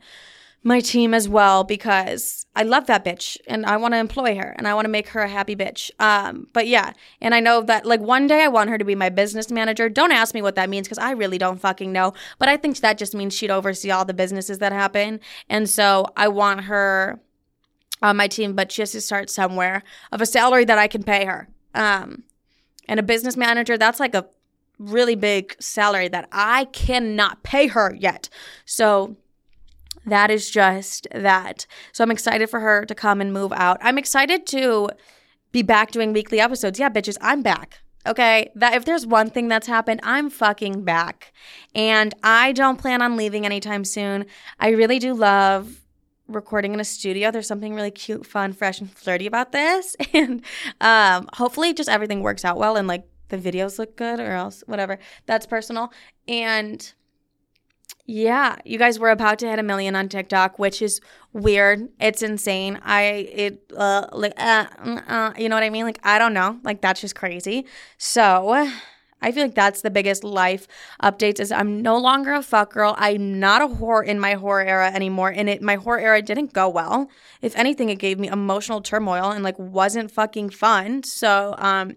my 0.64 0.80
team 0.80 1.14
as 1.14 1.28
well 1.28 1.64
because 1.64 2.46
I 2.56 2.64
love 2.64 2.88
that 2.88 3.04
bitch 3.04 3.38
and 3.48 3.66
I 3.66 3.78
want 3.78 3.94
to 3.94 3.98
employ 3.98 4.36
her 4.36 4.56
and 4.58 4.68
I 4.68 4.74
want 4.74 4.86
to 4.86 4.90
make 4.90 5.10
her 5.10 5.22
a 5.22 5.30
happy 5.30 5.56
bitch. 5.56 5.92
Um, 6.00 6.48
but 6.54 6.68
yeah, 6.68 6.94
and 7.22 7.36
I 7.36 7.40
know 7.40 7.62
that 7.64 7.86
like 7.86 8.00
one 8.00 8.28
day 8.28 8.44
I 8.44 8.48
want 8.48 8.70
her 8.70 8.78
to 8.78 8.86
be 8.86 8.96
my 8.96 9.10
business 9.10 9.52
manager. 9.52 9.90
Don't 9.90 10.12
ask 10.12 10.34
me 10.34 10.42
what 10.42 10.56
that 10.56 10.70
means 10.70 10.88
because 10.88 10.98
I 10.98 11.12
really 11.12 11.38
don't 11.38 11.60
fucking 11.60 11.92
know. 11.92 12.14
But 12.40 12.50
I 12.50 12.58
think 12.58 12.78
that 12.80 12.98
just 12.98 13.14
means 13.14 13.34
she'd 13.34 13.52
oversee 13.52 13.92
all 13.92 14.06
the 14.06 14.14
businesses 14.14 14.60
that 14.60 14.72
happen. 14.72 15.20
And 15.50 15.70
so 15.70 16.08
I 16.16 16.30
want 16.30 16.62
her 16.62 17.20
on 18.04 18.18
my 18.18 18.28
team, 18.28 18.54
but 18.54 18.72
she 18.72 18.82
has 18.82 18.92
to 18.92 19.02
start 19.02 19.30
somewhere 19.30 19.82
of 20.12 20.22
a 20.22 20.26
salary 20.26 20.66
that 20.66 20.78
I 20.78 20.88
can 20.88 21.02
pay 21.02 21.26
her. 21.26 21.48
Um, 21.74 22.24
and 22.88 23.00
a 23.00 23.04
business 23.04 23.38
manager, 23.38 23.78
that's 23.78 24.00
like 24.00 24.14
a 24.14 24.28
really 24.78 25.16
big 25.16 25.56
salary 25.60 26.10
that 26.10 26.28
I 26.32 26.66
cannot 26.66 27.42
pay 27.44 27.68
her 27.68 27.96
yet. 27.98 28.28
So 28.66 29.16
that 30.06 30.30
is 30.30 30.52
just 30.52 31.08
that. 31.16 31.66
So 31.94 32.04
I'm 32.04 32.12
excited 32.12 32.50
for 32.50 32.60
her 32.60 32.86
to 32.86 32.94
come 32.94 33.22
and 33.22 33.32
move 33.32 33.54
out. 33.54 33.78
I'm 33.82 33.98
excited 33.98 34.46
to 34.48 34.90
be 35.54 35.62
back 35.62 35.92
doing 35.92 36.12
weekly 36.12 36.42
episodes. 36.42 36.80
Yeah, 36.80 36.90
bitches, 36.90 37.18
I'm 37.22 37.42
back. 37.42 37.80
Okay, 38.06 38.52
that 38.56 38.74
if 38.74 38.84
there's 38.84 39.08
one 39.08 39.30
thing 39.30 39.48
that's 39.48 39.68
happened, 39.68 40.02
I'm 40.04 40.30
fucking 40.30 40.84
back. 40.84 41.32
And 41.74 42.14
I 42.22 42.52
don't 42.52 42.78
plan 42.78 43.02
on 43.02 43.16
leaving 43.16 43.46
anytime 43.46 43.86
soon. 43.86 44.26
I 44.60 44.72
really 44.72 45.00
do 45.00 45.14
love 45.14 45.83
recording 46.28 46.74
in 46.74 46.80
a 46.80 46.86
studio. 46.86 47.32
There's 47.32 47.48
something 47.48 47.74
really 47.74 47.92
cute, 47.92 48.26
fun, 48.26 48.54
fresh, 48.54 48.80
and 48.80 48.92
flirty 48.92 49.28
about 49.28 49.52
this. 49.52 49.96
And 50.14 50.44
um, 50.80 51.28
hopefully, 51.34 51.74
just 51.74 51.90
everything 51.90 52.22
works 52.22 52.46
out 52.46 52.58
well 52.58 52.76
and 52.76 52.88
like 52.88 53.06
the 53.30 53.38
videos 53.38 53.80
look 53.80 53.96
good 53.96 54.20
or 54.20 54.32
else, 54.32 54.64
whatever. 54.68 55.00
That's 55.26 55.46
personal. 55.48 55.92
And 56.28 56.94
yeah, 58.06 58.58
you 58.66 58.78
guys 58.78 59.00
were 59.00 59.10
about 59.10 59.40
to 59.40 59.50
hit 59.50 59.60
a 59.60 59.64
million 59.64 59.96
on 59.96 60.10
TikTok, 60.10 60.60
which 60.60 60.82
is 60.82 61.00
weird. 61.32 61.90
It's 62.00 62.22
insane. 62.22 62.80
I, 62.84 63.04
it, 63.04 63.72
uh, 63.76 64.08
like, 64.12 64.34
uh, 64.38 64.66
uh, 65.08 65.34
you 65.38 65.50
know 65.50 65.56
what 65.56 65.64
I 65.64 65.70
mean? 65.70 65.86
Like, 65.86 66.00
I 66.04 66.20
don't 66.20 66.34
know. 66.34 66.60
Like, 66.64 66.82
that's 66.82 67.02
just 67.02 67.16
crazy. 67.16 67.66
So, 67.98 68.70
I 69.24 69.32
feel 69.32 69.44
like 69.44 69.56
that's 69.56 69.82
the 69.82 69.90
biggest 69.90 70.24
life 70.24 70.68
updates 71.02 71.40
is 71.40 71.52
I'm 71.52 71.82
no 71.82 71.98
longer 71.98 72.34
a 72.34 72.44
fuck 72.44 72.74
girl. 72.74 72.96
I'm 72.98 73.40
not 73.40 73.62
a 73.62 73.68
whore 73.68 74.06
in 74.06 74.20
my 74.20 74.36
whore 74.36 74.66
era 74.66 74.92
anymore. 74.92 75.30
And 75.30 75.50
it 75.50 75.62
my 75.62 75.78
whore 75.78 76.02
era 76.02 76.22
didn't 76.22 76.54
go 76.54 76.70
well. 76.70 77.10
If 77.42 77.56
anything, 77.56 77.90
it 77.90 78.00
gave 78.00 78.20
me 78.20 78.28
emotional 78.28 78.82
turmoil 78.82 79.32
and 79.32 79.44
like 79.44 79.58
wasn't 79.58 80.12
fucking 80.12 80.50
fun. 80.52 81.04
So 81.04 81.56
um 81.58 81.96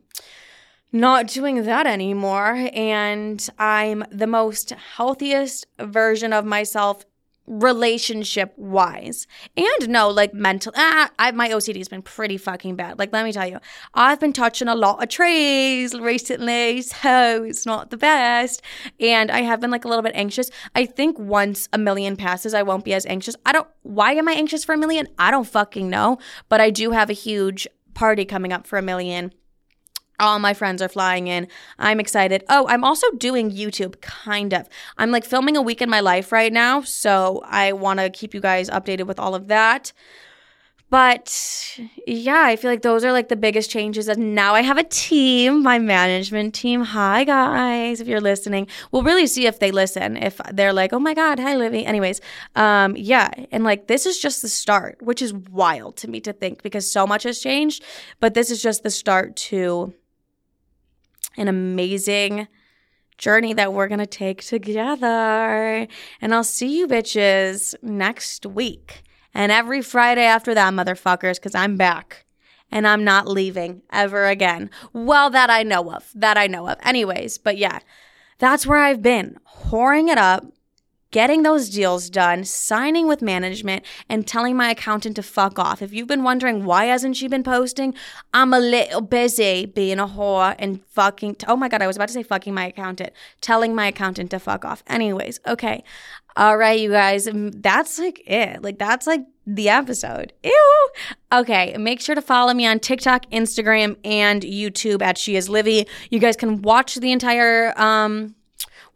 not 0.92 1.26
doing 1.26 1.64
that 1.64 1.86
anymore. 1.86 2.68
And 2.72 3.46
I'm 3.58 4.04
the 4.10 4.26
most 4.26 4.70
healthiest 4.70 5.66
version 5.78 6.32
of 6.32 6.44
myself 6.44 7.04
relationship 7.46 8.52
wise. 8.56 9.26
And 9.56 9.88
no 9.88 10.08
like 10.08 10.34
mental 10.34 10.72
ah, 10.76 11.10
I, 11.18 11.30
my 11.32 11.48
ocd 11.50 11.76
has 11.76 11.88
been 11.88 12.02
pretty 12.02 12.36
fucking 12.36 12.76
bad. 12.76 12.98
Like 12.98 13.12
let 13.12 13.24
me 13.24 13.32
tell 13.32 13.46
you 13.46 13.58
i've 13.94 14.20
been 14.20 14.32
touching 14.32 14.68
a 14.68 14.74
lot 14.74 15.02
of 15.02 15.08
trees 15.08 15.94
recently 15.94 16.82
so 16.82 17.44
it's 17.44 17.66
not 17.66 17.90
the 17.90 17.96
best. 17.96 18.62
And 19.00 19.30
i 19.30 19.42
have 19.42 19.60
been 19.60 19.70
like 19.70 19.84
a 19.84 19.88
little 19.88 20.02
bit 20.02 20.14
anxious. 20.14 20.50
I 20.74 20.86
think 20.86 21.18
once 21.18 21.68
a 21.72 21.78
million 21.78 22.16
passes 22.16 22.54
i 22.54 22.62
won't 22.62 22.84
be 22.84 22.94
as 22.94 23.06
anxious. 23.06 23.36
I 23.44 23.52
don't 23.52 23.68
why 23.82 24.12
am 24.12 24.28
i 24.28 24.32
anxious 24.32 24.64
for 24.64 24.74
a 24.74 24.78
million? 24.78 25.08
I 25.18 25.30
don't 25.30 25.46
fucking 25.46 25.88
know. 25.88 26.18
But 26.48 26.60
i 26.60 26.70
do 26.70 26.90
have 26.90 27.10
a 27.10 27.14
huge 27.14 27.68
party 27.94 28.24
coming 28.24 28.52
up 28.52 28.66
for 28.66 28.78
a 28.78 28.82
million 28.82 29.32
all 30.18 30.38
my 30.38 30.54
friends 30.54 30.82
are 30.82 30.88
flying 30.88 31.26
in. 31.26 31.48
I'm 31.78 32.00
excited. 32.00 32.44
Oh, 32.48 32.66
I'm 32.68 32.84
also 32.84 33.10
doing 33.12 33.50
YouTube, 33.50 34.00
kind 34.00 34.54
of. 34.54 34.68
I'm 34.98 35.10
like 35.10 35.24
filming 35.24 35.56
a 35.56 35.62
week 35.62 35.82
in 35.82 35.90
my 35.90 36.00
life 36.00 36.32
right 36.32 36.52
now. 36.52 36.82
So 36.82 37.42
I 37.44 37.72
want 37.72 38.00
to 38.00 38.10
keep 38.10 38.34
you 38.34 38.40
guys 38.40 38.70
updated 38.70 39.06
with 39.06 39.18
all 39.18 39.34
of 39.34 39.48
that. 39.48 39.92
But 40.88 41.80
yeah, 42.06 42.44
I 42.44 42.54
feel 42.54 42.70
like 42.70 42.82
those 42.82 43.04
are 43.04 43.10
like 43.10 43.28
the 43.28 43.34
biggest 43.36 43.70
changes. 43.70 44.06
And 44.06 44.36
now 44.36 44.54
I 44.54 44.62
have 44.62 44.78
a 44.78 44.84
team, 44.84 45.64
my 45.64 45.80
management 45.80 46.54
team. 46.54 46.84
Hi, 46.84 47.24
guys, 47.24 48.00
if 48.00 48.06
you're 48.06 48.20
listening. 48.20 48.68
We'll 48.92 49.02
really 49.02 49.26
see 49.26 49.46
if 49.46 49.58
they 49.58 49.72
listen, 49.72 50.16
if 50.16 50.40
they're 50.52 50.72
like, 50.72 50.92
oh 50.92 51.00
my 51.00 51.12
God, 51.12 51.40
hi, 51.40 51.56
Livy. 51.56 51.84
Anyways, 51.84 52.20
um, 52.54 52.96
yeah. 52.96 53.30
And 53.50 53.64
like, 53.64 53.88
this 53.88 54.06
is 54.06 54.20
just 54.20 54.42
the 54.42 54.48
start, 54.48 55.02
which 55.02 55.22
is 55.22 55.34
wild 55.34 55.96
to 55.98 56.08
me 56.08 56.20
to 56.20 56.32
think 56.32 56.62
because 56.62 56.88
so 56.88 57.04
much 57.04 57.24
has 57.24 57.40
changed. 57.40 57.82
But 58.20 58.34
this 58.34 58.48
is 58.48 58.62
just 58.62 58.84
the 58.84 58.90
start 58.90 59.34
to 59.36 59.92
an 61.36 61.48
amazing 61.48 62.48
journey 63.18 63.54
that 63.54 63.72
we're 63.72 63.88
going 63.88 63.98
to 63.98 64.06
take 64.06 64.42
together. 64.42 65.86
And 66.20 66.34
I'll 66.34 66.44
see 66.44 66.78
you 66.78 66.86
bitches 66.86 67.74
next 67.82 68.46
week. 68.46 69.02
And 69.32 69.52
every 69.52 69.82
Friday 69.82 70.24
after 70.24 70.54
that, 70.54 70.72
motherfuckers, 70.72 71.36
because 71.36 71.54
I'm 71.54 71.76
back 71.76 72.24
and 72.70 72.86
I'm 72.86 73.04
not 73.04 73.28
leaving 73.28 73.82
ever 73.92 74.26
again. 74.26 74.70
Well, 74.92 75.30
that 75.30 75.50
I 75.50 75.62
know 75.62 75.92
of. 75.92 76.10
That 76.14 76.36
I 76.36 76.46
know 76.46 76.68
of. 76.68 76.78
Anyways, 76.82 77.38
but 77.38 77.56
yeah, 77.58 77.80
that's 78.38 78.66
where 78.66 78.78
I've 78.78 79.02
been, 79.02 79.38
whoring 79.66 80.08
it 80.08 80.18
up, 80.18 80.44
getting 81.10 81.42
those 81.42 81.68
deals 81.70 82.10
done, 82.10 82.44
signing 82.44 83.06
with 83.06 83.22
management, 83.22 83.84
and 84.08 84.26
telling 84.26 84.56
my 84.56 84.70
accountant 84.70 85.16
to 85.16 85.22
fuck 85.22 85.58
off. 85.58 85.82
If 85.82 85.92
you've 85.92 86.08
been 86.08 86.24
wondering 86.24 86.64
why 86.64 86.86
hasn't 86.86 87.16
she 87.16 87.28
been 87.28 87.42
posting, 87.42 87.94
I'm 88.34 88.52
a 88.52 88.58
little 88.58 89.00
busy 89.00 89.66
being 89.66 89.98
a 89.98 90.06
whore 90.06 90.54
and 90.58 90.82
fucking. 90.86 91.36
T- 91.36 91.46
oh 91.48 91.56
my 91.56 91.68
god, 91.68 91.82
I 91.82 91.86
was 91.86 91.96
about 91.96 92.08
to 92.08 92.14
say 92.14 92.22
fucking 92.22 92.54
my 92.54 92.66
accountant, 92.66 93.12
telling 93.40 93.74
my 93.74 93.88
accountant 93.88 94.30
to 94.30 94.38
fuck 94.38 94.64
off. 94.64 94.82
Anyways, 94.86 95.40
okay, 95.46 95.84
all 96.36 96.58
right, 96.58 96.78
you 96.78 96.90
guys, 96.90 97.28
that's 97.32 97.98
like 97.98 98.22
it. 98.26 98.62
Like 98.62 98.78
that's 98.78 99.06
like 99.06 99.24
the 99.46 99.70
episode. 99.70 100.32
Ew. 100.42 100.88
Okay, 101.32 101.76
make 101.78 102.00
sure 102.00 102.14
to 102.14 102.22
follow 102.22 102.52
me 102.52 102.66
on 102.66 102.78
TikTok, 102.78 103.30
Instagram, 103.30 103.96
and 104.04 104.42
YouTube 104.42 105.00
at 105.00 105.16
She 105.16 105.36
Is 105.36 105.48
Livy. 105.48 105.86
You 106.10 106.18
guys 106.18 106.36
can 106.36 106.60
watch 106.62 106.96
the 106.96 107.12
entire 107.12 107.78
um 107.80 108.34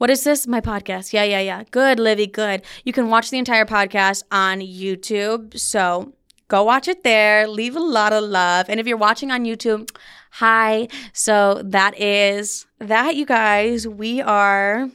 what 0.01 0.09
is 0.09 0.25
this? 0.25 0.47
My 0.47 0.63
podcast. 0.63 1.13
Yeah, 1.13 1.25
yeah, 1.25 1.41
yeah. 1.41 1.65
Good, 1.71 2.01
Livy, 2.01 2.27
good. 2.27 2.63
You 2.85 2.93
can 2.95 3.11
watch 3.11 3.29
the 3.29 3.37
entire 3.37 3.67
podcast 3.67 4.23
on 4.33 4.61
YouTube. 4.61 5.59
So 5.59 6.15
go 6.49 6.65
watch 6.65 6.89
it 6.89 7.05
there. 7.05 7.47
Leave 7.47 7.77
a 7.77 7.81
lot 7.81 8.15
of 8.15 8.25
love. 8.25 8.71
And 8.71 8.81
if 8.81 8.87
you're 8.87 8.97
watching 8.97 9.31
on 9.31 9.45
YouTube, 9.45 9.95
hi. 10.31 10.89
So 11.13 11.61
that 11.63 12.01
is 12.01 12.65
that, 12.79 13.15
you 13.15 13.27
guys. 13.27 13.87
We 13.87 14.23
are. 14.23 14.89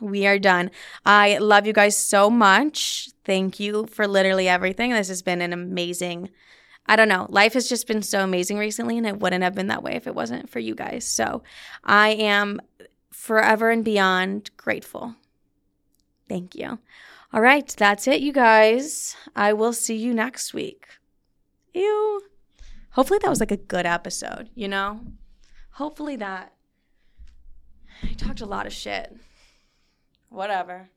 We 0.00 0.26
are 0.26 0.38
done. 0.38 0.70
I 1.04 1.36
love 1.36 1.66
you 1.66 1.74
guys 1.74 1.94
so 1.94 2.30
much. 2.30 3.10
Thank 3.26 3.60
you 3.60 3.84
for 3.84 4.08
literally 4.08 4.48
everything. 4.48 4.92
This 4.92 5.08
has 5.08 5.20
been 5.20 5.42
an 5.42 5.52
amazing 5.52 6.30
I 6.86 6.96
don't 6.96 7.08
know. 7.08 7.26
Life 7.28 7.52
has 7.52 7.68
just 7.68 7.86
been 7.86 8.02
so 8.02 8.24
amazing 8.24 8.58
recently, 8.58 8.98
and 8.98 9.06
it 9.06 9.20
wouldn't 9.20 9.44
have 9.44 9.54
been 9.54 9.68
that 9.68 9.84
way 9.84 9.92
if 9.92 10.08
it 10.08 10.14
wasn't 10.14 10.50
for 10.50 10.58
you 10.58 10.74
guys. 10.74 11.04
So 11.04 11.44
I 11.84 12.08
am 12.14 12.60
forever 13.20 13.70
and 13.70 13.84
beyond 13.84 14.50
grateful. 14.56 15.14
Thank 16.26 16.54
you. 16.54 16.78
All 17.32 17.42
right, 17.42 17.68
that's 17.76 18.08
it, 18.08 18.22
you 18.22 18.32
guys. 18.32 19.14
I 19.36 19.52
will 19.52 19.74
see 19.74 19.96
you 19.96 20.14
next 20.14 20.54
week. 20.54 20.86
Ew. 21.74 22.22
Hopefully, 22.92 23.20
that 23.22 23.28
was 23.28 23.38
like 23.38 23.52
a 23.52 23.56
good 23.56 23.84
episode, 23.86 24.48
you 24.54 24.66
know? 24.66 25.00
Hopefully, 25.72 26.16
that. 26.16 26.54
I 28.02 28.14
talked 28.14 28.40
a 28.40 28.46
lot 28.46 28.66
of 28.66 28.72
shit. 28.72 29.14
Whatever. 30.30 30.88